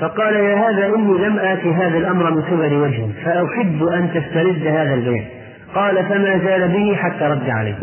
فقال 0.00 0.34
يا 0.34 0.70
هذا 0.70 0.86
إني 0.86 1.18
لم 1.18 1.38
آتي 1.38 1.72
هذا 1.72 1.98
الأمر 1.98 2.30
من 2.30 2.42
قبل 2.42 2.74
وجه 2.74 3.06
فأحب 3.24 3.82
أن 3.82 4.10
تسترد 4.14 4.66
هذا 4.66 4.94
البيع 4.94 5.24
قال 5.74 6.04
فما 6.04 6.38
زال 6.38 6.68
به 6.68 6.96
حتى 6.96 7.24
رد 7.24 7.50
عليه. 7.50 7.78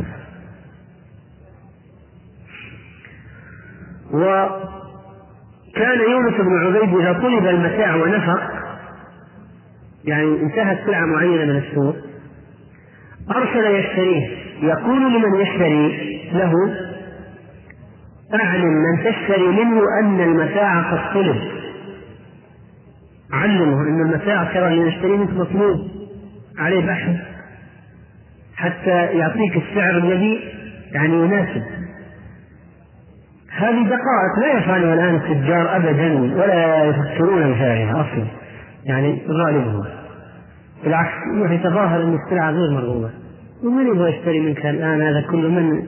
وكان 4.14 6.00
يونس 6.12 6.34
بن 6.42 6.66
عبيد 6.66 6.96
إذا 6.96 7.14
طلب 7.14 7.48
المتاع 7.48 7.96
ونفق 7.96 8.42
يعني 10.06 10.42
انتهت 10.42 10.86
سلعة 10.86 11.06
معينة 11.06 11.46
من 11.46 11.58
السوق 11.58 11.96
أرسل 13.36 13.66
يشتريه. 13.66 14.28
يقول 14.62 15.14
لمن 15.14 15.42
يشتري 15.42 16.20
له 16.34 16.54
أعلم 18.42 18.74
من 18.74 19.04
تشتري 19.04 19.48
منه 19.48 19.82
أن 20.02 20.22
المتاع 20.22 20.92
قد 20.92 21.14
طلب. 21.14 21.42
علمه 23.34 23.82
أن 23.82 24.02
المتاع 24.02 24.44
ترى 24.44 24.68
اللي 24.68 24.88
يشتري 24.88 25.18
منك 25.18 25.30
مطلوب. 25.30 25.80
عليه 26.58 26.86
بحث. 26.86 27.16
حتى 28.56 29.06
يعطيك 29.06 29.58
السعر 29.58 29.98
الذي 29.98 30.40
يعني 30.92 31.14
يناسب. 31.14 31.64
هذه 33.52 33.84
دقائق 33.84 34.40
لا 34.40 34.58
يفعلها 34.58 34.94
الآن 34.94 35.16
التجار 35.16 35.76
أبدا 35.76 36.22
ولا 36.22 36.84
يفكرون 36.84 37.54
بفعلها 37.54 38.02
أصلا. 38.02 38.26
يعني 38.86 39.22
غالبهم 39.30 39.84
بالعكس 40.84 41.14
يتظاهر 41.50 42.04
أن 42.04 42.18
السلعة 42.26 42.52
غير 42.52 42.72
مرغوبة. 42.72 43.10
ومن 43.64 43.88
يبغى 43.88 44.10
يشتري 44.10 44.40
منك 44.40 44.66
الآن؟ 44.66 45.02
هذا 45.02 45.22
كله 45.22 45.50
من 45.50 45.88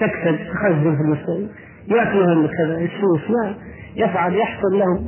تكسب 0.00 0.36
تخزن 0.52 0.96
في 0.96 1.02
المستقبل. 1.02 1.48
ياكلهم 1.88 2.46
كذا 2.46 2.78
السوس 2.78 3.30
لا 3.30 3.54
يفعل 3.96 4.34
يحصل 4.34 4.78
له. 4.78 5.04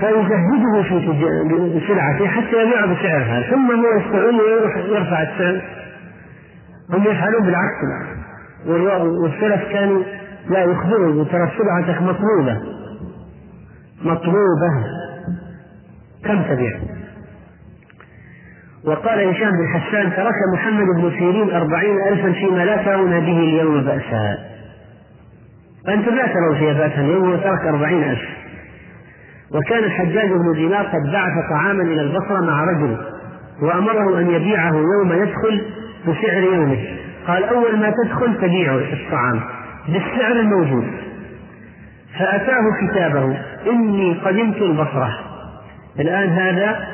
فيزهده 0.00 0.82
في 0.82 1.80
سلعته 1.88 2.26
حتى 2.26 2.62
يبيع 2.62 2.86
بسعرها 2.86 3.50
ثم 3.50 3.70
هو 3.70 4.00
يستغل 4.00 4.40
ويروح 4.40 4.76
يرفع 4.76 5.22
السعر. 5.22 5.62
هم 6.92 7.02
يفعلون 7.02 7.42
بالعكس 7.44 7.78
والسلف 9.22 9.72
كانوا 9.72 10.02
لا 10.50 10.64
يخبره. 10.64 11.24
ترى 11.24 11.50
سلعتك 11.58 12.02
مطلوبة. 12.02 12.60
مطلوبة. 14.02 14.70
كم 16.24 16.42
تبيع؟ 16.42 16.78
وقال 18.84 19.28
هشام 19.28 19.50
بن 19.50 19.68
حسان 19.68 20.12
ترك 20.16 20.34
محمد 20.54 20.86
بن 20.86 21.10
سيرين 21.10 21.50
أربعين 21.50 21.96
ألفا 22.08 22.32
فيما 22.32 22.64
لا 22.64 22.76
ترون 22.84 23.20
به 23.20 23.38
اليوم 23.38 23.84
بأسا. 23.84 24.38
فأنتم 25.86 26.14
لا 26.14 26.26
ترون 26.26 26.74
بأسا 26.74 27.00
اليوم 27.00 27.30
وترك 27.30 27.60
أربعين 27.60 28.02
ألف. 28.02 28.22
وكان 29.54 29.84
الحجاج 29.84 30.28
بن 30.30 30.52
دينار 30.54 30.86
قد 30.86 31.12
بعث 31.12 31.32
طعاما 31.50 31.82
إلى 31.82 32.00
البصرة 32.00 32.40
مع 32.40 32.64
رجل 32.64 32.96
وأمره 33.62 34.20
أن 34.20 34.30
يبيعه 34.30 34.74
يوم 34.74 35.12
يدخل 35.12 35.62
بسعر 36.08 36.42
يومه. 36.42 36.86
قال 37.26 37.44
أول 37.44 37.78
ما 37.78 37.92
تدخل 38.04 38.36
تبيع 38.40 38.74
الطعام 38.74 39.40
بالسعر 39.88 40.32
الموجود. 40.32 40.86
فأتاه 42.18 42.62
كتابه 42.82 43.38
إني 43.70 44.14
قدمت 44.14 44.56
البصرة. 44.56 45.18
الآن 46.00 46.28
هذا 46.28 46.86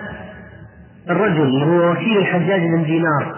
الرجل 1.10 1.42
اللي 1.42 1.66
هو 1.66 1.92
وكيل 1.92 2.18
الحجاج 2.18 2.60
بن 2.60 2.84
دينار. 2.84 3.34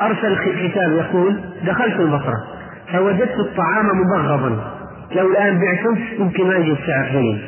أرسل 0.00 0.36
كتاب 0.68 0.92
يقول 0.92 1.40
دخلت 1.66 2.00
البصرة. 2.00 2.59
فوجدت 2.92 3.38
الطعام 3.38 3.86
مبغضا. 3.86 4.74
لو 5.12 5.30
الآن 5.30 5.58
بعته 5.58 5.98
يمكن 6.18 6.46
ما 6.46 6.54
يجي 6.54 6.72
السعر 6.72 7.08
جيد. 7.12 7.38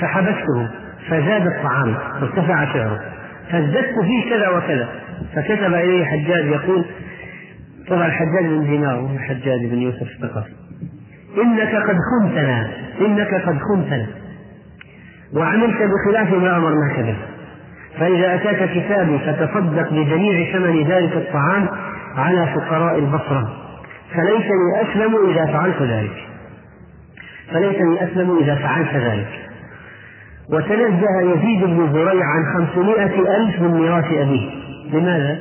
فحبسته 0.00 0.68
فزاد 1.08 1.46
الطعام 1.46 1.94
وارتفع 2.20 2.72
سعره. 2.72 3.00
فازددت 3.50 3.94
فيه 4.04 4.30
كذا 4.30 4.48
وكذا. 4.48 4.88
فكتب 5.34 5.74
إليه 5.74 6.04
حجاج 6.04 6.46
يقول 6.46 6.84
طبعا 7.88 8.06
الحجاج 8.06 8.46
بن 8.46 8.64
دينار 8.64 9.10
الحجاج 9.14 9.66
بن 9.66 9.78
يوسف 9.78 10.02
الثقفي 10.02 10.52
إنك 11.42 11.74
قد 11.74 11.96
خنتنا 12.10 12.70
إنك 13.00 13.34
قد 13.34 13.58
خنتنا. 13.58 14.06
وعملت 15.36 15.76
بخلاف 15.82 16.32
ما 16.32 16.56
أمرناك 16.56 17.00
به. 17.00 17.16
فإذا 17.98 18.34
أتاك 18.34 18.70
كتابي 18.70 19.18
فتصدق 19.18 19.90
بجميع 19.90 20.52
ثمن 20.52 20.82
ذلك 20.82 21.12
الطعام 21.12 21.68
على 22.16 22.46
فقراء 22.46 22.98
البصرة. 22.98 23.67
فليتني 24.14 24.82
أسلم 24.82 25.30
إذا 25.30 25.46
فعلت 25.46 25.82
ذلك. 25.82 26.28
فليتني 27.52 28.04
أسلم 28.04 28.38
إذا 28.38 28.54
فعلت 28.54 28.94
ذلك. 28.94 29.48
وتنزه 30.52 31.20
يزيد 31.20 31.64
بن 31.64 31.92
زريع 31.92 32.24
عن 32.24 32.54
خمسمائة 32.54 33.36
ألف 33.36 33.60
من 33.60 33.80
ميراث 33.80 34.04
أبيه. 34.04 34.50
لماذا؟ 34.92 35.38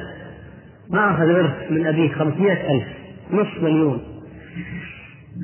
ما 0.92 1.12
أخذ 1.12 1.30
إرث 1.30 1.72
من 1.72 1.88
أبيه 1.88 2.14
خمسمائة 2.14 2.72
ألف. 2.72 2.88
نصف 3.32 3.64
مليون. 3.64 4.02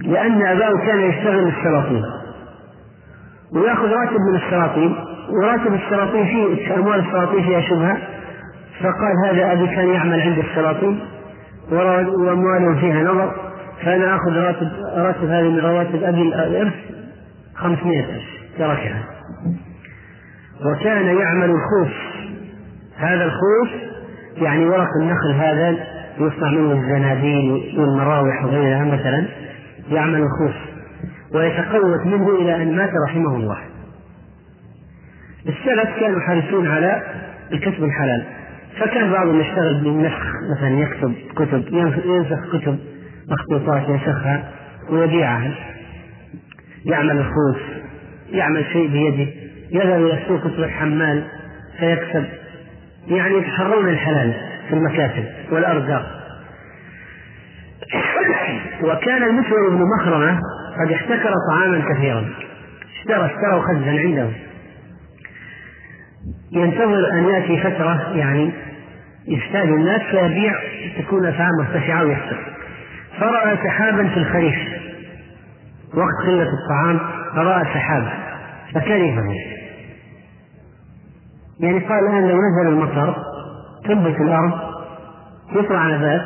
لأن 0.04 0.42
أباه 0.42 0.86
كان 0.86 1.00
يشتغل 1.00 1.48
السلاطين 1.48 2.04
ويأخذ 3.56 3.88
راتب 3.88 4.18
من 4.32 4.36
السلاطين 4.36 4.96
وراتب 5.30 5.74
السلاطين 5.74 6.26
فيه 6.26 6.76
أموال 6.76 7.00
السلاطين 7.00 7.44
فيها 7.44 7.62
شبهة. 7.62 7.98
فقال 8.80 9.14
هذا 9.30 9.52
أبي 9.52 9.68
كان 9.68 9.88
يعمل 9.90 10.22
عند 10.22 10.38
السلاطين 10.38 11.00
وأمواله 11.72 12.80
فيها 12.80 13.04
نظر 13.04 13.36
فأنا 13.84 14.16
آخذ 14.16 14.32
راتب 14.32 14.72
راتب 14.96 15.30
هذه 15.30 15.50
من 15.50 15.60
رواتب 15.60 16.04
أبي 16.04 16.22
الإرث 16.22 16.74
500 17.56 18.00
ألف 18.00 18.24
تركها 18.58 19.04
وكان 20.66 21.06
يعمل 21.06 21.50
الخوف. 21.50 21.94
هذا 22.98 23.26
الخوف 23.26 23.70
يعني 24.38 24.66
ورق 24.66 24.88
النخل 25.02 25.32
هذا 25.32 25.70
يصنع 26.18 26.52
منه 26.52 26.72
الزنابيل 26.72 27.76
والمراوح 27.80 28.46
وغيرها 28.46 28.86
مثلا 28.86 29.26
يعمل 29.92 30.22
الخوف 30.22 30.56
ويتقوت 31.34 32.06
منه 32.06 32.30
إلى 32.30 32.56
أن 32.56 32.76
مات 32.76 32.92
رحمه 33.10 33.36
الله. 33.36 33.58
السلف 35.48 36.00
كانوا 36.00 36.20
حريصون 36.20 36.68
على 36.68 37.02
الكسب 37.52 37.84
الحلال. 37.84 38.24
فكان 38.80 39.12
بعضهم 39.12 39.42
يشتغل 39.42 39.84
بالنسخ 39.84 40.24
مثلا 40.58 40.80
يكتب 40.80 41.14
كتب 41.36 41.74
ينسخ 42.06 42.58
كتب 42.58 42.80
مخطوطات 43.30 43.90
ينسخها 43.90 44.52
ويبيعها. 44.90 45.52
يعمل 46.86 47.18
الخوف 47.18 47.62
يعمل 48.32 48.66
شيء 48.66 48.88
بيده. 48.88 49.32
يذهب 49.72 50.06
إلى 50.06 50.24
السوق 50.24 50.46
يصبح 50.46 50.70
حمال 50.70 51.24
فيكسب. 51.80 52.26
يعني 53.08 53.38
يتحرون 53.38 53.90
الحلال 53.90 54.34
في 54.70 54.76
المكاتب 54.76 55.26
والأرزاق. 55.52 56.06
وكان 58.84 59.24
المسور 59.24 59.70
بن 59.70 59.84
مخرمة 59.98 60.40
قد 60.86 60.92
احتكر 60.92 61.34
طعاما 61.50 61.84
كثيرا. 61.94 62.26
اشترى 63.00 63.26
اشترى 63.26 63.62
خزا 63.62 63.92
عنده. 63.92 64.30
ينتظر 66.52 67.12
أن 67.14 67.24
يأتي 67.24 67.58
فترة 67.58 68.16
يعني 68.16 68.52
يحتاج 69.28 69.68
الناس 69.68 70.02
فيبيع 70.02 70.54
تكون 70.98 71.26
الأسعار 71.28 71.50
مرتفعة 71.60 72.04
ويخسر 72.04 72.38
فرأى 73.20 73.58
سحابا 73.58 74.08
في 74.08 74.18
الخريف. 74.18 74.56
وقت 75.94 76.28
قلة 76.28 76.48
الطعام 76.54 77.00
فرأى 77.36 77.64
سحاب 77.74 78.08
فكرهه 78.74 79.24
يعني 81.60 81.80
قال 81.80 82.00
الآن 82.00 82.28
لو 82.28 82.38
نزل 82.38 82.68
المطر 82.68 83.16
تنبت 83.86 84.22
الأرض 84.22 84.54
يطلع 85.56 85.88
نبات 85.88 86.22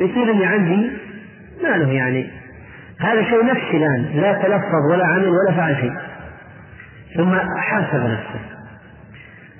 يصير 0.00 0.30
اللي 0.30 0.46
عندي 0.46 0.90
ما 1.62 1.76
له 1.76 1.92
يعني. 1.92 2.30
هذا 3.00 3.22
شيء 3.22 3.44
نفسي 3.44 3.76
الآن 3.76 4.20
لا 4.20 4.32
تلفظ 4.32 4.92
ولا 4.92 5.06
عمل 5.06 5.28
ولا 5.28 5.56
فعل 5.56 5.76
شيء. 5.76 5.92
ثم 7.16 7.38
حاسب 7.58 8.04
نفسه. 8.04 8.57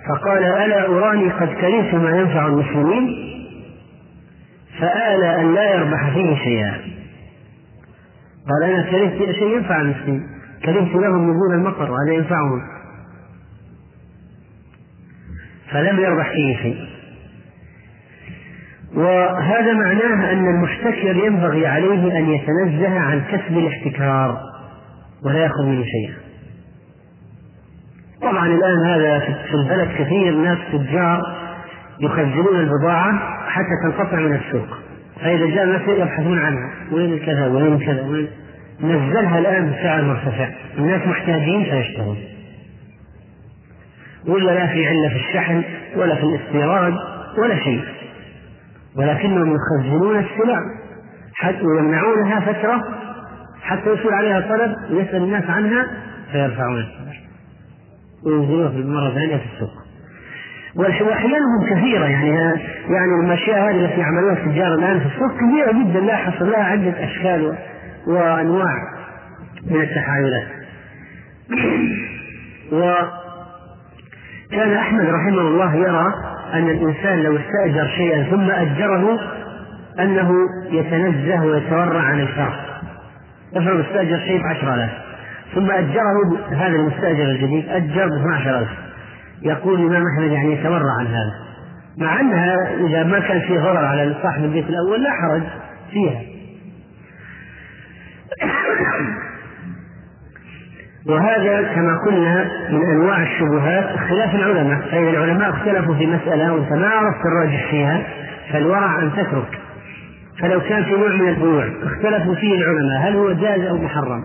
فقال 0.09 0.45
ألا 0.45 0.87
أراني 0.87 1.31
قد 1.31 1.49
كرهت 1.49 1.95
ما 1.95 2.19
ينفع 2.19 2.47
المسلمين؟ 2.47 3.29
فآل 4.81 5.25
أن 5.25 5.55
لا 5.55 5.75
يربح 5.75 6.15
فيه 6.15 6.37
شيئا. 6.37 6.75
قال 8.49 8.71
أنا 8.71 8.83
كرهت 8.91 9.35
شيء 9.35 9.57
ينفع 9.57 9.81
المسلمين. 9.81 10.27
كرهت 10.65 10.95
لهم 10.95 11.31
نزول 11.31 11.55
المطر 11.55 11.91
وهذا 11.91 12.13
ينفعهم. 12.13 12.63
فلم 15.71 16.01
يربح 16.01 16.31
فيه 16.33 16.57
شيء. 16.57 16.89
وهذا 18.95 19.73
معناه 19.73 20.33
أن 20.33 20.49
المحتكر 20.49 21.17
ينبغي 21.17 21.67
عليه 21.67 22.19
أن 22.19 22.31
يتنزه 22.31 22.99
عن 22.99 23.21
كسب 23.21 23.59
الاحتكار 23.59 24.39
ولا 25.25 25.39
يأخذ 25.39 25.67
منه 25.67 25.85
شيئا. 25.85 26.28
طبعا 28.23 28.47
الآن 28.47 28.87
هذا 28.87 29.19
في 29.21 29.55
البلد 29.55 29.89
كثير 29.99 30.35
ناس 30.35 30.59
تجار 30.73 31.23
يخزنون 32.01 32.61
البضاعة 32.61 33.19
حتى 33.49 33.71
تنقطع 33.83 34.17
من 34.17 34.35
السوق. 34.35 34.79
فإذا 35.21 35.47
جاء 35.47 35.65
الناس 35.65 35.83
يبحثون 35.89 36.39
عنها. 36.39 36.71
وين 36.93 37.13
الكذا 37.13 37.47
وين 37.47 37.79
كذا؟ 37.79 38.03
وين؟ 38.03 38.29
نزلها 38.81 39.39
الآن 39.39 39.71
بسعر 39.71 40.03
مرتفع. 40.03 40.49
الناس 40.79 41.07
محتاجين 41.07 41.65
فيشترون. 41.65 42.17
ولا 44.27 44.51
لا 44.51 44.67
في 44.67 44.87
علة 44.87 45.09
في 45.09 45.17
الشحن 45.17 45.63
ولا 45.97 46.15
في 46.15 46.23
الاستيراد 46.23 46.95
ولا 47.39 47.59
شيء. 47.65 47.85
ولكنهم 48.97 49.57
يخزنون 49.57 50.19
السلع. 50.19 50.61
حتى 51.35 51.63
ويمنعونها 51.63 52.41
فترة. 52.41 52.85
حتى 53.63 53.91
يصير 53.91 54.15
عليها 54.15 54.41
طلب 54.41 54.77
ويسأل 54.91 55.23
الناس 55.23 55.45
عنها 55.51 55.87
فيرفعون 56.33 56.79
السلع 56.79 57.28
وينزلوها 58.27 58.69
في 58.69 58.77
المرة 58.77 59.09
الثانية 59.09 59.37
في 59.37 59.45
السوق. 59.55 59.89
وأحيانهم 60.79 61.67
كثيرة 61.71 62.05
يعني 62.05 62.29
يعني 62.89 63.25
الأشياء 63.25 63.59
هذه 63.59 63.85
التي 63.85 64.01
يعملونها 64.01 64.33
التجار 64.33 64.75
الآن 64.75 65.01
في 65.01 65.07
السوق 65.07 65.37
كثيرة 65.37 65.73
جدا 65.73 66.01
لا 66.01 66.17
حصل 66.17 66.51
لها 66.51 66.65
عدة 66.65 67.05
أشكال 67.05 67.57
وأنواع 68.07 68.75
من 69.67 69.81
التحايلات. 69.81 70.47
وكان 74.53 74.73
أحمد 74.77 75.05
رحمه 75.05 75.41
الله 75.41 75.75
يرى 75.75 76.07
أن 76.55 76.71
الإنسان 76.71 77.23
لو 77.23 77.37
استأجر 77.37 77.89
شيئا 77.97 78.23
ثم 78.31 78.51
أجره 78.51 79.19
أنه 80.01 80.33
يتنزه 80.71 81.45
ويتورع 81.45 82.01
عن 82.01 82.21
الفرق 82.21 82.81
افرض 83.57 83.81
استأجر 83.81 84.19
شيء 84.19 84.43
بعشرة 84.43 84.75
آلاف. 84.75 85.08
ثم 85.55 85.71
أجره 85.71 86.39
هذا 86.51 86.77
المستأجر 86.77 87.25
الجديد 87.25 87.69
أجر 87.69 88.09
ب 88.09 88.13
12000 88.13 88.69
يقول 89.43 89.81
الإمام 89.81 90.03
أحمد 90.07 90.33
يعني 90.33 90.53
يتورع 90.53 90.93
عن 90.99 91.07
هذا. 91.07 91.35
مع 91.99 92.21
أنها 92.21 92.75
إذا 92.87 93.05
ما 93.05 93.19
كان 93.19 93.41
في 93.41 93.59
ضرر 93.59 93.85
على 93.85 94.15
صاحب 94.23 94.45
البيت 94.45 94.69
الأول 94.69 95.03
لا 95.03 95.11
حرج 95.11 95.43
فيها. 95.91 96.21
وهذا 101.09 101.63
كما 101.75 101.99
قلنا 102.07 102.51
من 102.71 102.85
أنواع 102.91 103.23
الشبهات 103.23 103.97
خلاف 104.09 104.35
العلماء. 104.35 104.81
فاذا 104.81 105.11
العلماء 105.11 105.51
اختلفوا 105.51 105.95
في 105.95 106.07
مسألة 106.07 106.53
وانت 106.53 106.73
ما 106.73 106.89
عرفت 106.89 107.27
الراجح 107.27 107.71
فيها 107.71 108.03
فالورع 108.53 109.03
أن 109.03 109.13
تترك. 109.13 109.59
فلو 110.41 110.61
كان 110.61 110.85
في 110.85 110.91
نوع 110.91 111.09
من 111.09 111.29
البيوع 111.29 111.65
اختلفوا 111.83 112.35
فيه 112.35 112.55
العلماء 112.55 113.09
هل 113.09 113.17
هو 113.17 113.33
جائز 113.33 113.65
أو 113.65 113.77
محرم؟ 113.77 114.25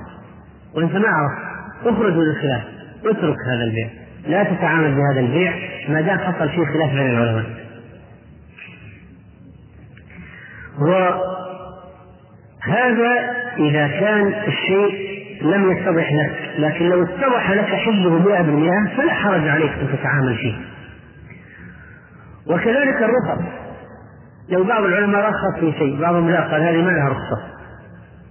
وانت 0.76 0.96
ما 0.96 1.08
عرفت 1.08 1.38
اخرج 1.86 2.14
من 2.14 2.22
الخلاف 2.22 2.64
اترك 3.06 3.38
هذا 3.48 3.64
البيع. 3.64 3.90
لا 4.28 4.44
تتعامل 4.44 4.96
بهذا 4.96 5.20
البيع 5.20 5.54
ما 5.90 6.02
دام 6.02 6.20
حصل 6.20 6.50
فيه 6.50 6.66
خلاف 6.66 6.90
بين 6.90 7.10
العلماء. 7.10 7.46
وهذا 12.64 13.14
إذا 13.58 13.88
كان 13.88 14.34
الشيء 14.48 15.14
لم 15.42 15.72
يتضح 15.72 16.12
لك 16.12 16.60
لكن 16.60 16.90
لو 16.90 17.04
اتضح 17.04 17.52
لك 17.52 17.66
حله 17.66 18.20
مئة 18.20 18.42
بالمئة 18.42 18.96
فلا 18.98 19.14
حرج 19.14 19.48
عليك 19.48 19.72
أن 19.72 19.88
تتعامل 19.98 20.38
فيه. 20.38 20.56
وكذلك 22.48 23.04
الرخص. 23.04 23.42
لو 24.50 24.64
بعض 24.64 24.84
العلماء 24.84 25.30
رخص 25.30 25.60
في 25.60 25.72
شيء 25.80 26.02
بعضهم 26.02 26.30
لا 26.30 26.42
قال 26.42 26.62
هذه 26.62 26.82
ما 26.82 26.92
لها 26.92 27.10
رخصة. 27.10 27.42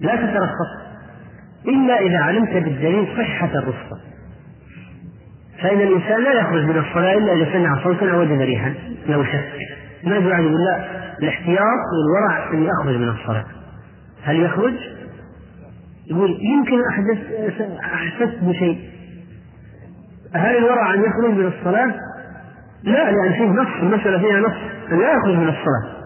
لا 0.01 0.17
تترخص. 0.17 0.82
إلا 1.69 2.01
إذا 2.01 2.19
علمت 2.19 2.53
بالدليل 2.53 3.09
صحة 3.17 3.51
الرخصة 3.59 4.13
فإن 5.63 5.81
الإنسان 5.81 6.25
لا 6.25 6.33
يخرج 6.33 6.63
من 6.65 6.79
الصلاة 6.79 7.15
إلا 7.19 7.33
إذا 7.33 7.53
سمع 7.53 7.85
صوتا 7.85 8.13
أو 8.13 8.21
وجد 8.21 8.41
ريحا 8.41 8.75
لو 9.09 9.25
شك. 9.25 9.53
ما 10.05 10.17
يعني 10.17 10.49
بالله؟ 10.49 10.87
الاحتياط 11.23 11.83
والورع 11.93 12.53
أن 12.53 12.63
يخرج 12.63 12.97
من 12.97 13.09
الصلاة. 13.09 13.45
هل 14.23 14.41
يخرج؟ 14.41 14.75
يقول 16.11 16.39
يمكن 16.41 16.81
أحدث 16.91 17.19
أحسست 17.81 18.39
بشيء. 18.43 18.79
هل 20.35 20.57
الورع 20.57 20.95
أن 20.95 21.01
يخرج 21.01 21.31
من 21.31 21.47
الصلاة؟ 21.47 21.95
لا 22.83 23.11
لأن 23.11 23.33
فيه 23.33 23.45
نص 23.45 23.83
المسألة 23.83 24.19
فيها 24.19 24.41
نص. 24.41 24.57
أن 24.93 24.99
لا 24.99 25.13
يخرج 25.13 25.35
من 25.35 25.49
الصلاة. 25.49 26.03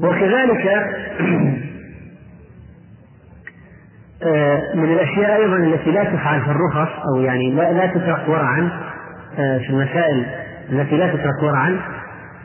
وكذلك 0.00 0.66
من 4.74 4.92
الأشياء 4.92 5.36
أيضا 5.36 5.56
التي 5.56 5.90
لا 5.90 6.04
تفعل 6.04 6.40
في 6.40 6.50
الرخص 6.50 6.92
أو 7.08 7.20
يعني 7.20 7.50
لا, 7.50 7.72
لا 7.72 7.86
تترك 7.86 8.28
ورعا 8.28 8.70
آه، 9.38 9.58
في 9.58 9.70
المسائل 9.70 10.26
التي 10.72 10.96
لا 10.96 11.14
تترك 11.16 11.42
ورعا 11.42 11.80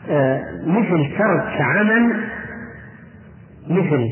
آه، 0.10 0.42
مثل 0.66 1.18
ترك 1.18 1.62
عمل 1.62 2.24
مثل 3.68 4.10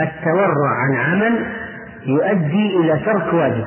التورع 0.00 0.68
عن 0.68 0.96
عمل 0.96 1.46
يؤدي 2.06 2.76
إلى 2.76 2.98
ترك 3.04 3.34
واجب. 3.34 3.66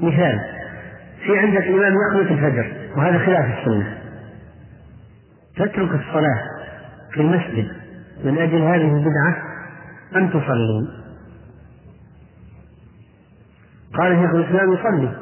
مثال 0.00 0.40
في 1.26 1.38
عندك 1.38 1.62
إمام 1.66 1.94
يقنط 1.94 2.30
الفجر 2.30 2.72
وهذا 2.96 3.18
خلاف 3.18 3.58
السنة. 3.58 3.98
تترك 5.56 5.90
الصلاة 5.94 6.40
في 7.12 7.20
المسجد 7.20 7.68
من 8.24 8.38
أجل 8.38 8.62
هذه 8.62 8.96
البدعة؟ 8.96 9.45
أن 10.16 10.30
تصلي 10.30 10.88
قال 13.94 14.16
شيخ 14.16 14.34
الإسلام 14.34 14.72
يصلي. 14.72 15.12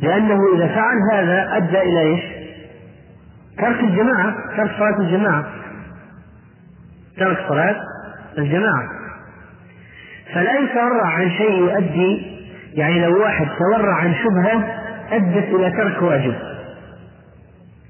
لأنه 0.00 0.38
إذا 0.56 0.66
فعل 0.66 0.96
هذا 1.12 1.56
أدى 1.56 1.80
إلى 1.80 2.00
إيش؟ 2.00 2.20
ترك 3.58 3.80
الجماعة 3.80 4.56
ترك 4.56 4.70
صلاة 4.78 5.00
الجماعة. 5.00 5.46
ترك 7.16 7.38
صلاة 7.48 7.76
الجماعة. 8.38 8.88
فلا 10.34 10.58
يتورع 10.58 11.06
عن 11.06 11.30
شيء 11.30 11.52
يؤدي 11.52 12.38
يعني 12.74 13.06
لو 13.06 13.22
واحد 13.22 13.46
تورع 13.46 13.94
عن 13.94 14.14
شبهة 14.14 14.82
أدت 15.10 15.54
إلى 15.54 15.70
ترك 15.70 16.02
واجب. 16.02 16.34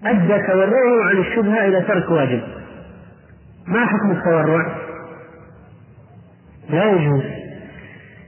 أدى 0.05 0.47
تورعه 0.47 1.09
عن 1.09 1.17
الشبهة 1.17 1.67
إلى 1.67 1.83
ترك 1.83 2.11
واجب. 2.11 2.43
ما 3.67 3.87
حكم 3.87 4.11
التورع؟ 4.11 4.88
لا 6.69 6.91
يجوز 6.91 7.23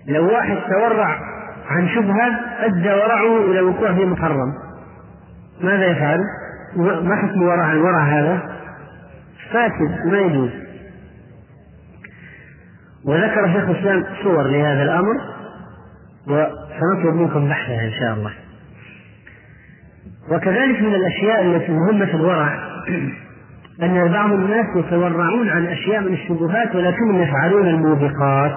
لو 0.07 0.33
واحد 0.33 0.57
تورع 0.71 1.19
عن 1.67 1.89
شبهة 1.89 2.41
أدى 2.61 2.89
ورعه 2.89 3.51
إلى 3.51 3.59
الوقوع 3.59 3.95
في 3.95 4.05
محرم 4.05 4.53
ماذا 5.61 5.87
يفعل؟ 5.87 6.21
ما 6.77 7.17
حكم 7.17 7.43
ورع 7.43 7.73
الورع 7.73 8.03
هذا؟ 8.03 8.43
فاسد 9.53 10.07
ما 10.07 10.19
يجوز 10.19 10.51
وذكر 13.05 13.47
شيخ 13.53 13.69
الإسلام 13.69 14.05
صور 14.23 14.43
لهذا 14.43 14.83
الأمر 14.83 15.15
وسنطلب 16.27 17.15
منكم 17.15 17.49
بحثها 17.49 17.85
إن 17.85 17.93
شاء 18.01 18.15
الله 18.15 18.33
وكذلك 20.31 20.83
من 20.83 20.95
الأشياء 20.95 21.43
التي 21.43 21.73
مهمة 21.73 22.11
الورع 22.15 22.59
أن 23.83 24.13
بعض 24.13 24.33
الناس 24.33 24.67
يتورعون 24.77 25.49
عن 25.49 25.67
أشياء 25.67 26.01
من 26.01 26.13
الشبهات 26.13 26.75
ولكنهم 26.75 27.23
يفعلون 27.23 27.69
الموبقات. 27.69 28.53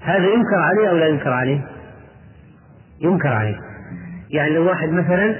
هذا 0.00 0.26
ينكر 0.26 0.58
عليه 0.58 0.90
أو 0.90 0.96
لا 0.96 1.06
ينكر 1.06 1.32
عليه؟ 1.32 1.64
ينكر 3.00 3.28
عليه. 3.28 3.56
يعني 4.30 4.50
لو 4.50 4.66
واحد 4.68 4.88
مثلا 4.88 5.36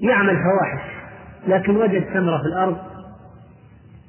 يعمل 0.00 0.36
فواحش 0.36 0.96
لكن 1.48 1.76
وجد 1.76 2.04
ثمرة 2.04 2.38
في 2.38 2.46
الأرض 2.46 2.76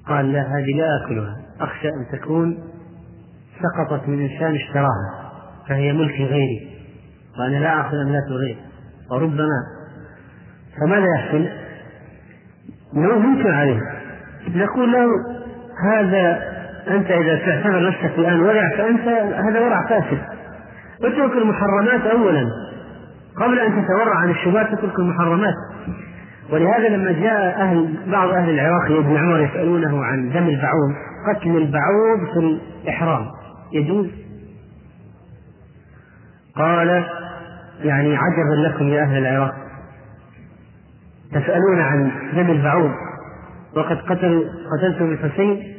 قال 0.07 0.33
لا 0.33 0.41
هذه 0.41 0.77
لا 0.77 1.05
آكلها. 1.05 1.35
أخشى 1.61 1.87
أن 1.87 2.19
تكون 2.19 2.57
سقطت 3.61 4.07
من 4.07 4.29
إنسان 4.29 4.55
اشتراها 4.55 5.31
فهي 5.69 5.93
ملك 5.93 6.15
غيري. 6.15 6.77
وأنا 7.39 7.57
لا 7.57 7.81
آخذ 7.81 7.95
أملاك 7.95 8.23
الغير 8.27 8.57
وربما 9.11 9.76
فماذا 10.81 11.05
يحصل؟ 11.15 11.47
ينكر 12.93 13.51
عليه. 13.51 13.79
نقول 14.55 14.91
له 14.91 15.07
هذا 15.83 16.41
أنت 16.87 17.11
إذا 17.11 17.35
تعتبر 17.35 17.87
نفسك 17.87 18.11
الآن 18.17 18.39
ورع 18.39 18.69
فأنت 18.77 19.07
هذا 19.33 19.59
ورع 19.59 19.87
فاسد. 19.89 20.21
اترك 21.03 21.31
المحرمات 21.31 22.01
أولا. 22.01 22.47
قبل 23.37 23.59
أن 23.59 23.71
تتورع 23.71 24.15
عن 24.15 24.29
الشبهات 24.29 24.67
تترك 24.67 24.99
المحرمات. 24.99 25.53
ولهذا 26.51 26.89
لما 26.89 27.11
جاء 27.11 27.61
أهل 27.61 27.95
بعض 28.07 28.29
أهل 28.29 28.49
العراق 28.49 28.91
ابن 28.91 29.17
عمر 29.17 29.39
يسألونه 29.39 30.03
عن 30.03 30.29
دم 30.29 30.47
البعوض 30.47 30.93
قتل 31.27 31.57
البعوض 31.57 32.33
في 32.33 32.59
الإحرام. 32.83 33.25
يجوز؟ 33.73 34.07
قال 36.55 37.05
يعني 37.83 38.15
عجبا 38.15 38.67
لكم 38.67 38.87
يا 38.87 39.03
أهل 39.03 39.17
العراق. 39.17 39.66
تسألون 41.31 41.79
عن 41.79 42.11
دم 42.33 42.51
البعوض. 42.51 42.91
وقد 43.75 43.97
قتل 43.97 44.49
قتلتم 44.71 45.11
الحسين 45.11 45.73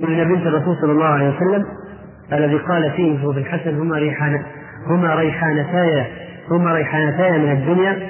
ابن 0.00 0.34
بنت 0.34 0.46
الرسول 0.46 0.76
صلى 0.82 0.92
الله 0.92 1.04
عليه 1.04 1.36
وسلم 1.36 1.66
الذي 2.32 2.56
قال 2.56 2.90
فيه 2.90 3.32
في 3.32 3.38
الحسن 3.38 3.78
هما 3.78 3.96
ريحان 3.96 4.44
هما 4.86 5.14
ريحانتاي 5.14 6.06
هما 6.50 6.74
ريحانتاي 6.74 7.38
من 7.38 7.52
الدنيا 7.52 8.08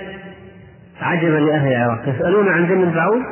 عجبا 1.00 1.36
لأهل 1.36 1.72
العراق. 1.72 2.08
يسألون 2.08 2.48
عن 2.48 2.68
دم 2.68 2.82
البعوض. 2.82 3.22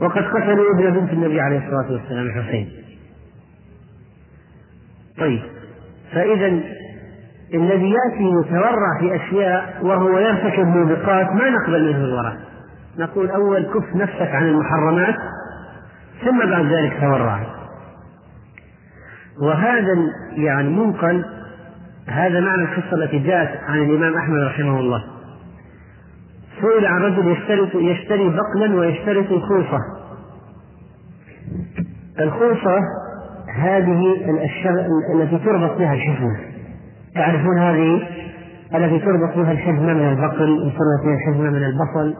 وقد 0.00 0.22
قتلوا 0.22 0.74
ابن 0.74 0.90
بنت 1.00 1.12
النبي 1.12 1.40
عليه 1.40 1.58
الصلاة 1.58 1.92
والسلام 1.92 2.26
الحسين 2.26 2.68
طيب 5.18 5.42
فإذا 6.12 6.60
الذي 7.54 7.90
يأتي 7.90 8.24
يتورع 8.24 9.00
في 9.00 9.16
أشياء 9.16 9.78
وهو 9.82 10.18
يرتكب 10.18 10.66
موبقات 10.66 11.32
ما 11.32 11.50
نقبل 11.50 11.92
منه 11.92 12.04
الورع 12.04 12.36
نقول 12.98 13.30
أول 13.30 13.62
كف 13.62 13.96
نفسك 13.96 14.28
عن 14.34 14.48
المحرمات 14.48 15.16
ثم 16.24 16.50
بعد 16.50 16.64
ذلك 16.64 17.00
تورع. 17.00 17.46
وهذا 19.42 19.94
يعني 20.32 20.68
منقل 20.68 21.24
هذا 22.08 22.40
معنى 22.40 22.62
القصة 22.62 22.96
التي 22.96 23.18
جاءت 23.18 23.60
عن 23.68 23.78
الإمام 23.78 24.16
أحمد 24.16 24.40
رحمه 24.40 24.80
الله. 24.80 25.04
سئل 26.60 26.86
عن 26.86 27.02
رجل 27.02 27.28
يشترط 27.28 27.74
يشتري 27.74 28.28
بقلا 28.28 28.74
ويشترط 28.74 29.32
الخوصة. 29.32 29.78
الخوصة 32.20 32.78
هذه 33.56 34.30
الأشياء 34.30 34.86
التي 35.14 35.38
تربط 35.38 35.78
بها 35.78 35.94
الحزمة. 35.94 36.53
تعرفون 37.14 37.58
هذه 37.58 38.08
التي 38.74 38.98
تربط 38.98 39.36
بها 39.36 39.52
الحزمة 39.52 39.94
من 39.94 40.08
البقل 40.08 40.50
وتربط 40.50 41.04
بها 41.04 41.14
الحزمة 41.14 41.50
من 41.50 41.64
البصل. 41.64 42.14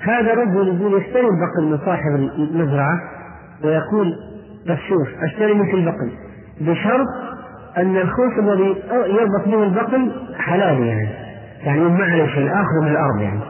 هذا 0.00 0.34
رجل 0.34 0.76
يقول 0.76 1.02
يشتري 1.02 1.26
البقل 1.28 1.70
من 1.70 1.78
صاحب 1.78 2.14
المزرعة 2.38 3.00
ويقول 3.64 4.14
بس 4.66 4.78
شوف 4.88 5.08
أشتري 5.22 5.54
منك 5.54 5.74
البقل. 5.74 6.10
بشرط 6.60 7.06
أن 7.78 7.96
الخوص 7.96 8.32
الذي 8.38 8.82
يربط 8.92 9.48
به 9.48 9.62
البقل 9.62 10.12
حلال 10.38 10.86
يعني 10.86 11.08
يعني 11.62 11.80
ما 11.80 12.04
عليه 12.04 12.26
شيء 12.26 12.52
آخر 12.52 12.80
من 12.82 12.88
الأرض 12.88 13.20
يعني. 13.20 13.40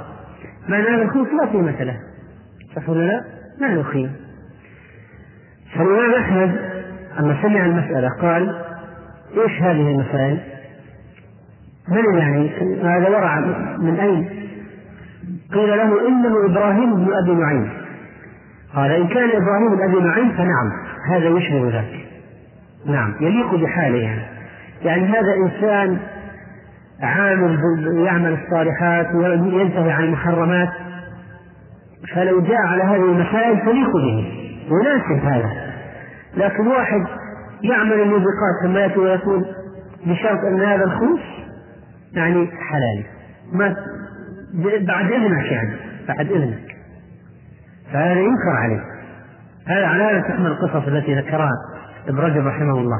معنى 0.69 0.89
هذا 0.89 1.03
الخوص 1.03 1.27
لا 1.41 1.53
قيمة 1.53 1.83
له. 1.83 1.97
صح 2.77 2.89
ولا 2.89 3.07
لا؟ 3.07 3.24
ما 3.61 3.66
له 3.66 3.83
قيمة. 3.83 4.11
فالإمام 5.74 6.15
أحمد 6.15 6.59
لما 7.20 7.43
سمع 7.43 7.65
المسألة 7.65 8.09
قال 8.20 8.72
إيش 9.37 9.63
هذه 9.63 9.91
المسائل؟ 9.91 10.41
من 11.89 12.19
يعني؟ 12.19 12.51
هذا 12.83 13.09
ورع 13.09 13.41
من 13.79 14.01
أين؟ 14.01 14.29
قيل 15.53 15.69
له 15.69 16.09
إنه 16.09 16.47
إبراهيم 16.47 16.95
بن 16.95 17.13
أبي 17.13 17.35
نعيم. 17.35 17.71
قال 18.75 18.91
إن 18.91 19.09
كان 19.09 19.29
إبراهيم 19.29 19.77
بن 19.77 19.83
أبي 19.83 20.01
نعيم 20.01 20.33
فنعم 20.33 20.73
هذا 21.09 21.29
يشبه 21.29 21.71
ذاك 21.71 22.07
نعم 22.87 23.15
يليق 23.21 23.55
بحاله 23.55 23.99
يعني. 23.99 24.23
يعني 24.83 25.05
هذا 25.05 25.35
إنسان 25.35 25.99
عامل 27.03 27.59
يعمل 28.07 28.39
الصالحات 28.43 29.15
وينتهي 29.15 29.91
عن 29.91 30.05
المحرمات 30.05 30.69
فلو 32.15 32.41
جاء 32.41 32.61
على 32.67 32.83
هذه 32.83 33.13
المسائل 33.13 33.61
تليق 33.61 33.93
به 33.93 34.33
يناسب 34.67 35.25
هذا. 35.25 35.73
لكن 36.37 36.67
واحد 36.67 37.07
يعمل 37.63 37.93
الموبقات 37.93 38.55
ثم 38.65 38.77
يأتي 38.77 38.99
ويقول 38.99 39.45
بشرط 40.07 40.39
أن 40.45 40.61
هذا 40.63 40.85
الخوف 40.85 41.21
يعني 42.13 42.47
حلال. 42.47 43.05
ما 43.53 43.77
بعد 44.87 45.13
إذنك 45.13 45.53
يعني 45.53 45.77
بعد 46.09 46.27
إذنك. 46.31 46.77
فهذا 47.93 48.21
ينكر 48.21 48.51
عليه 48.51 48.81
هذا 49.67 49.87
على 49.87 50.03
هذا 50.03 50.21
تحمل 50.21 50.47
القصص 50.47 50.89
التي 50.89 51.15
ذكرها 51.15 51.53
ابن 52.09 52.19
رجب 52.19 52.47
رحمه 52.47 52.79
الله. 52.79 52.99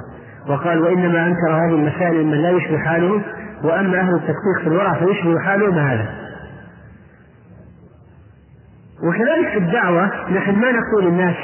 وقال 0.49 0.79
وإنما 0.79 1.27
أنكر 1.27 1.51
هذه 1.51 1.75
المسائل 1.75 2.27
من 2.27 2.43
لا 2.43 2.51
يشبه 2.51 2.79
حاله 2.79 3.23
وأما 3.65 4.01
أهل 4.01 4.15
التدقيق 4.15 4.61
في 4.63 4.67
الورع 4.67 4.95
فيشبه 4.95 5.39
حاله 5.39 5.71
ما 5.71 5.93
هذا. 5.93 6.23
وكذلك 9.03 9.49
في 9.49 9.59
الدعوة 9.59 10.31
نحن 10.31 10.55
ما 10.55 10.73
نقول 10.73 11.07
الناس 11.07 11.37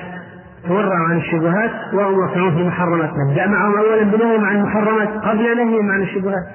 تورعوا 0.68 1.08
عن 1.08 1.16
الشبهات 1.16 1.94
وهم 1.94 2.18
وقعون 2.18 2.54
في 2.54 2.60
المحرمات 2.60 3.10
نبدأ 3.10 3.46
معهم 3.46 3.78
أولا 3.78 4.02
بنهيهم 4.02 4.44
عن 4.44 4.56
المحرمات 4.56 5.08
قبل 5.08 5.56
نهيهم 5.56 5.90
عن 5.90 6.02
الشبهات. 6.02 6.46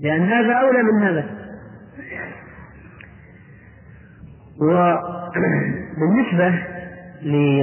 لأن 0.00 0.22
هذا 0.22 0.52
أولى 0.52 0.82
من 0.82 1.02
هذا. 1.02 1.24
وبالنسبة 4.60 6.54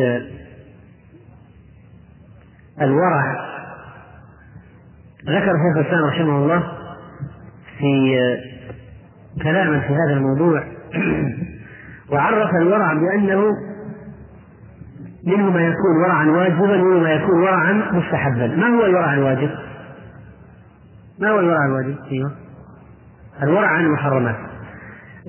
للورع 2.79 3.23
ذكر 5.25 5.53
شيخ 5.53 5.77
الإسلام 5.77 6.05
رحمه 6.05 6.37
الله 6.37 6.63
في 7.79 8.17
كلاما 9.43 9.79
في 9.79 9.93
هذا 9.93 10.13
الموضوع 10.13 10.63
وعرف 12.11 12.49
الورع 12.61 12.93
بأنه 12.93 13.72
منه 15.27 15.51
ما 15.51 15.61
يكون 15.61 15.97
ورعا 16.03 16.25
واجبا 16.25 16.81
ومنه 16.81 16.99
ما 16.99 17.11
يكون 17.11 17.41
ورعا 17.41 17.73
مستحبا 17.91 18.47
ما 18.47 18.67
هو 18.67 18.85
الورع 18.85 19.13
الواجب؟ 19.13 19.49
ما 21.19 21.29
هو 21.29 21.39
الورع 21.39 21.65
الواجب؟ 21.65 21.95
أيوه 22.11 22.31
الورع 23.43 23.67
عن 23.67 23.85
المحرمات 23.85 24.35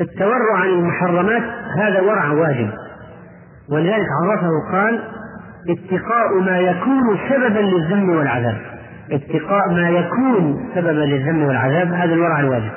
التورع 0.01 0.57
عن 0.57 0.69
المحرمات 0.69 1.43
هذا 1.79 2.01
ورع 2.01 2.33
واجب 2.33 2.71
ولذلك 3.69 4.07
عرفه 4.23 4.73
قال 4.73 5.01
اتقاء 5.69 6.41
ما 6.41 6.59
يكون 6.59 7.19
سببا 7.29 7.59
للذم 7.59 8.11
والعذاب 8.11 8.57
اتقاء 9.12 9.71
ما 9.71 9.89
يكون 9.89 10.71
سببا 10.75 10.91
للذم 11.05 11.43
والعذاب 11.43 11.93
هذا 11.93 12.15
الورع 12.15 12.41
الواجب 12.41 12.73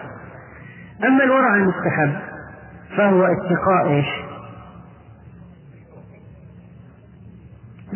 أما 1.04 1.24
الورع 1.24 1.56
المستحب 1.56 2.12
فهو 2.98 3.24
اتقاء 3.26 3.88
إيش؟ 3.88 4.27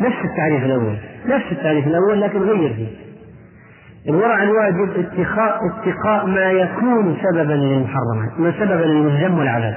نفس 0.02 0.24
التعريف 0.24 0.64
الأول 0.64 0.98
نفس 1.26 1.52
التعريف 1.52 1.86
الأول 1.86 2.20
لكن 2.20 2.42
غير 2.42 2.74
فيه. 2.74 2.88
الورع 4.08 4.42
الواجب 4.42 4.90
اتقاء 4.90 5.58
اتقاء 5.70 6.26
ما 6.26 6.50
يكون 6.50 7.16
سببا 7.22 7.52
للمحرمات 7.52 8.40
ما 8.40 8.52
سببا 8.52 8.84
للذم 8.84 9.38
والعذاب. 9.38 9.76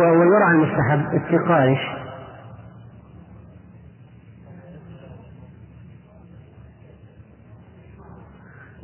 والورع 0.00 0.50
المستحب 0.50 1.02
اتقاء 1.14 1.62
إيش؟ 1.62 1.80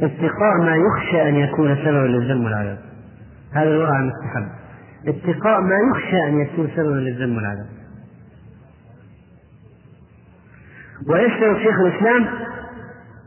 اتقاء 0.01 0.57
ما 0.61 0.77
يخشى 0.77 1.29
أن 1.29 1.35
يكون 1.35 1.77
سببا 1.77 2.07
للذم 2.07 2.45
والعذاب. 2.45 2.79
هذا 3.53 3.69
الورع 3.69 3.99
المستحب. 3.99 4.49
اتقاء 5.09 5.61
ما 5.61 5.77
يخشى 5.91 6.29
أن 6.29 6.41
يكون 6.41 6.71
سببا 6.77 6.95
للذم 6.95 7.37
والعذاب. 7.37 7.84
ويشترط 11.09 11.57
شيخ 11.57 11.81
الإسلام 11.81 12.27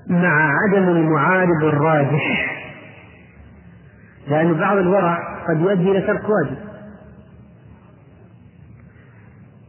مع 0.07 0.51
عدم 0.51 0.89
المعارض 0.89 1.63
الراجح. 1.63 2.57
لأن 4.27 4.53
بعض 4.53 4.77
الورع 4.77 5.17
قد 5.47 5.61
يؤدي 5.61 5.91
إلى 5.91 6.01
ترك 6.01 6.23
واجب. 6.29 6.57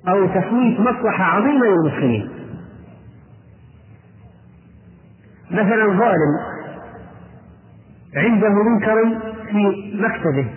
أو 0.09 0.27
تفويت 0.27 0.81
مصلحة 0.81 1.25
عظيمة 1.25 1.67
للمسلمين. 1.67 2.31
مثلا 5.51 5.99
ظالم 5.99 6.39
عنده 8.17 8.49
منكر 8.49 9.21
في 9.51 9.93
مكتبه 9.95 10.51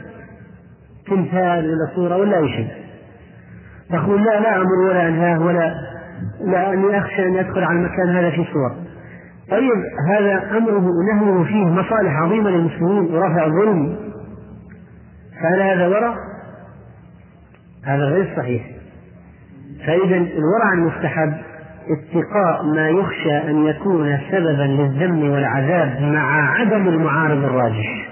تمثال 1.07 1.65
ولا 1.65 1.95
صورة 1.95 2.17
ولا 2.17 2.37
أي 2.37 2.49
شيء. 2.49 2.71
تقول 3.89 4.23
لا 4.23 4.39
لا 4.39 4.55
أمر 4.55 4.79
ولا 4.87 5.07
أنهاه 5.07 5.39
ولا 5.39 5.90
لا 6.45 6.73
أني 6.73 6.97
أخشى 6.97 7.27
أن 7.27 7.33
يدخل 7.33 7.63
على 7.63 7.79
المكان 7.79 8.09
هذا 8.09 8.29
في 8.29 8.45
صور 8.53 8.75
طيب 9.51 9.83
هذا 10.09 10.57
أمره 10.57 10.87
ونهيه 10.87 11.43
فيه 11.43 11.65
مصالح 11.65 12.15
عظيمة 12.21 12.49
للمسلمين 12.49 13.15
ورفع 13.15 13.47
ظلم 13.47 13.97
فهل 15.41 15.61
هذا 15.61 15.87
ورع؟ 15.87 16.15
هذا 17.85 18.03
غير 18.03 18.33
صحيح. 18.37 18.63
فإذا 19.85 20.15
الورع 20.15 20.73
المستحب 20.73 21.33
اتقاء 21.89 22.63
ما 22.75 22.89
يخشى 22.89 23.37
أن 23.37 23.65
يكون 23.65 24.19
سببا 24.31 24.63
للذم 24.63 25.29
والعذاب 25.29 26.01
مع 26.01 26.51
عدم 26.59 26.87
المعارض 26.87 27.43
الراجح. 27.43 28.09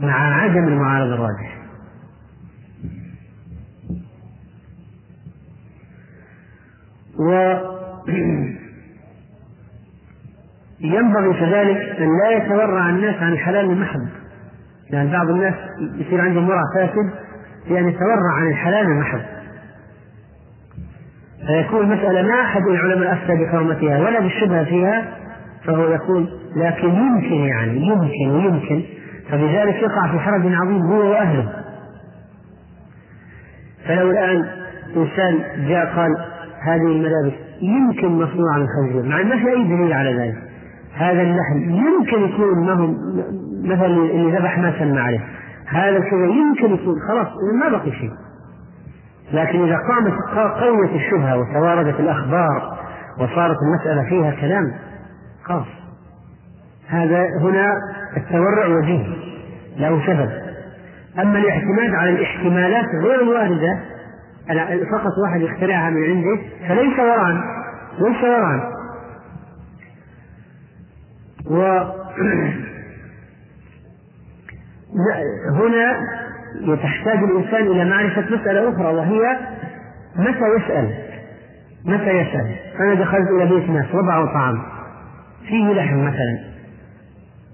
مع 0.00 0.42
عدم 0.42 0.68
المعارض 0.68 1.12
الراجح. 1.12 1.53
و 7.18 7.54
ينبغي 10.80 11.40
كذلك 11.40 11.98
أن 11.98 12.08
لا 12.18 12.30
يتورع 12.30 12.90
الناس 12.90 13.14
عن 13.22 13.32
الحلال 13.32 13.64
المحض 13.64 14.08
لأن 14.90 15.10
بعض 15.10 15.30
الناس 15.30 15.54
يصير 15.98 16.20
عندهم 16.20 16.48
ورع 16.48 16.62
فاسد 16.74 17.10
بأن 17.68 17.88
يتورع 17.88 18.32
عن 18.36 18.50
الحلال 18.50 18.86
المحض 18.86 19.20
فيكون 21.46 21.80
المسألة 21.80 22.22
ما 22.22 22.40
أحد 22.40 22.62
العلماء 22.62 23.12
أفتى 23.12 23.44
بحرمتها 23.44 23.98
ولا 23.98 24.20
بالشبهة 24.20 24.64
فيها 24.64 25.04
فهو 25.64 25.88
يقول 25.88 26.28
لكن 26.56 26.88
يمكن 26.88 27.34
يعني 27.34 27.86
يمكن 27.86 28.30
ويمكن 28.30 28.82
فبذلك 29.30 29.74
يقع 29.74 30.12
في 30.12 30.18
حرج 30.18 30.40
عظيم 30.46 30.82
هو 30.82 31.10
وأهله. 31.10 31.52
فلو 33.88 34.10
الآن 34.10 34.46
إنسان 34.96 35.38
جاء 35.68 35.96
قال 35.96 36.33
هذه 36.64 36.86
الملابس 36.86 37.32
يمكن 37.62 38.08
مصنوعة 38.08 38.58
من 38.58 38.66
خنزير 38.66 39.02
مع 39.02 39.22
ما 39.22 39.36
في 39.36 39.48
أي 39.48 39.64
دليل 39.64 39.92
على 39.92 40.14
ذلك. 40.14 40.36
هذا 40.94 41.22
اللحم 41.22 41.70
يمكن 41.70 42.34
يكون 42.34 42.66
ما 42.66 42.72
هو 42.72 42.86
مثلا 43.64 43.86
اللي 43.86 44.38
ذبح 44.38 44.58
ما 44.58 44.78
سمى 44.78 45.00
عليه. 45.00 45.20
هذا 45.66 46.00
كذا 46.00 46.26
يمكن 46.26 46.74
يكون 46.74 46.94
خلاص 47.08 47.26
ما 47.60 47.68
بقي 47.68 47.92
شيء. 47.92 48.10
لكن 49.32 49.64
إذا 49.64 49.76
قامت 49.76 50.12
قوية 50.60 50.96
الشبهة 50.96 51.38
وتواردت 51.38 52.00
الأخبار 52.00 52.78
وصارت 53.18 53.56
المسألة 53.62 54.08
فيها 54.08 54.30
كلام 54.40 54.72
خلاص. 55.44 55.66
هذا 56.88 57.24
هنا 57.40 57.72
التورع 58.16 58.66
وجيه 58.66 59.06
له 59.76 60.06
سبب. 60.06 60.30
أما 61.18 61.38
الاعتماد 61.38 61.94
على 61.94 62.10
الاحتمالات 62.10 62.86
غير 63.04 63.22
الواردة 63.22 63.78
فقط 64.92 65.12
واحد 65.24 65.40
يخترعها 65.40 65.90
من 65.90 66.04
عنده 66.04 66.42
فليس 66.68 66.98
ورعا 66.98 67.44
ليس 67.98 68.24
ورعا 68.24 68.74
و 71.50 71.56
هنا 75.60 75.96
تحتاج 76.82 77.18
الإنسان 77.18 77.62
إلى 77.66 77.84
معرفة 77.84 78.22
مسألة 78.22 78.68
أخرى 78.68 78.94
وهي 78.94 79.38
متى 80.16 80.44
يسأل؟ 80.56 80.94
متى 81.84 82.10
يسأل؟ 82.10 82.56
أنا 82.80 82.94
دخلت 82.94 83.30
إلى 83.30 83.46
بيت 83.46 83.70
ناس 83.70 83.94
وضعوا 83.94 84.26
طعام. 84.26 84.62
فيه 85.48 85.72
لحم 85.72 86.04
مثلا. 86.04 86.38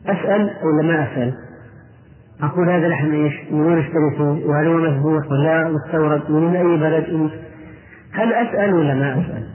أسأل 0.06 0.50
ولا 0.62 0.82
ما 0.82 1.02
أسأل؟ 1.02 1.34
أقول 2.42 2.70
هذا 2.70 2.88
لحم 2.88 3.12
إيش؟ 3.12 3.34
من 3.50 3.60
وين 3.60 3.78
اشتريته؟ 3.78 4.48
وهل 4.48 4.66
هو 4.66 4.76
مذبوح 4.76 5.30
ولا 5.30 5.68
مستورد؟ 5.68 6.30
من 6.30 6.56
أي 6.56 6.76
بلد؟ 6.76 7.30
هل 8.12 8.32
أسأل 8.32 8.74
ولا 8.74 8.94
ما 8.94 9.12
أسأل؟ 9.12 9.46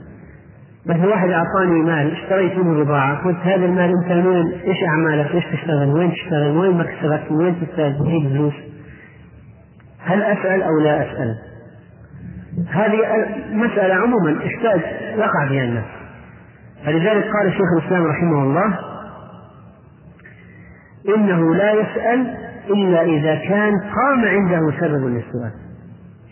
مثلا 0.86 1.06
واحد 1.06 1.28
أعطاني 1.30 1.82
مال 1.82 2.12
اشتريت 2.12 2.58
منه 2.58 2.84
بضاعة 2.84 3.24
قلت 3.24 3.38
هذا 3.38 3.64
المال 3.64 3.92
أنت 4.02 4.12
من 4.12 4.26
وين؟ 4.26 4.52
إيش 4.64 4.82
أعمالك؟ 4.82 5.34
إيش 5.34 5.44
تشتغل؟ 5.44 5.88
وين 5.88 6.12
تشتغل؟ 6.12 6.56
وين 6.56 6.78
مكسبك؟ 6.78 7.30
وين 7.30 7.56
تجيب 7.76 8.28
فلوس؟ 8.28 8.54
هل 10.04 10.22
أسأل 10.22 10.62
أو 10.62 10.80
لا 10.80 11.02
أسأل 11.02 11.36
هذه 12.70 12.98
مسألة 13.52 13.94
عموما 13.94 14.38
إحتاج 14.46 14.80
وقع 15.18 15.48
فيها 15.48 15.64
الناس 15.64 15.84
فلذلك 16.84 17.24
قال 17.24 17.52
شيخ 17.52 17.66
الإسلام 17.78 18.06
رحمه 18.06 18.42
الله 18.42 18.78
إنه 21.16 21.54
لا 21.54 21.72
يسأل 21.72 22.36
إلا 22.70 23.02
إذا 23.02 23.34
كان 23.34 23.72
قام 23.72 24.24
عنده 24.24 24.80
سبب 24.80 25.04
للسؤال. 25.06 25.52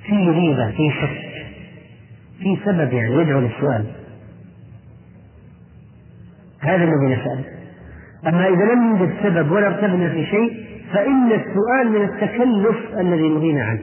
في 0.07 0.31
ريبة 0.31 0.71
في 0.71 0.91
شك 1.01 1.35
في 2.39 2.59
سبب 2.65 2.93
يعني 2.93 3.15
يدعو 3.15 3.41
للسؤال. 3.41 3.85
هذا 6.61 6.85
الذي 6.85 7.15
نسأل. 7.15 7.45
أما 8.27 8.49
إذا 8.49 8.65
لم 8.75 8.97
يوجد 8.97 9.15
سبب 9.23 9.51
ولا 9.51 9.67
ارتبنا 9.67 10.09
في 10.09 10.27
شيء 10.27 10.65
فإن 10.93 11.33
السؤال 11.33 11.91
من 11.91 12.03
التكلف 12.03 12.99
الذي 12.99 13.29
نهينا 13.29 13.65
عنه. 13.65 13.83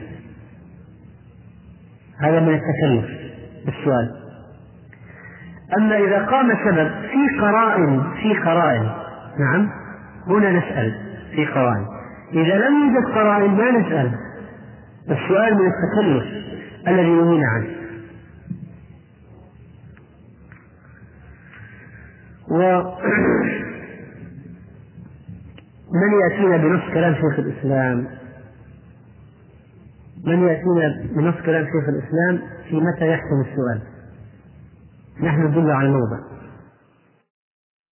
هذا 2.18 2.40
من 2.40 2.54
التكلف 2.54 3.10
بالسؤال. 3.66 4.16
أما 5.78 5.96
إذا 5.98 6.26
قام 6.26 6.48
سبب 6.64 6.90
في 6.90 7.40
قرائن 7.40 8.02
في 8.22 8.34
قرائن. 8.34 8.90
نعم 9.38 9.68
هنا 10.26 10.50
نسأل 10.52 10.94
في 11.34 11.46
قرائن. 11.46 11.91
إذا 12.32 12.68
لم 12.68 12.74
يوجد 12.74 13.14
قرائن 13.14 13.50
ما 13.50 13.70
نسأل. 13.70 14.12
السؤال 15.10 15.54
من 15.54 15.66
التكلف 15.66 16.24
الذي 16.88 17.10
نهينا 17.10 17.46
عنه. 17.48 17.68
و 22.48 22.58
من 26.00 26.20
يأتينا 26.22 26.56
بنص 26.56 26.82
كلام 26.94 27.14
شيخ 27.14 27.38
الإسلام؟ 27.38 28.06
من 30.24 30.48
يأتينا 30.48 31.06
بنص 31.16 31.34
كلام 31.46 31.64
شيخ 31.64 31.88
الإسلام 31.88 32.48
في 32.68 32.76
متى 32.76 33.06
يحسن 33.06 33.40
السؤال؟ 33.40 33.80
نحن 35.20 35.46
ندل 35.46 35.70
على 35.70 35.88
الموضع. 35.88 36.31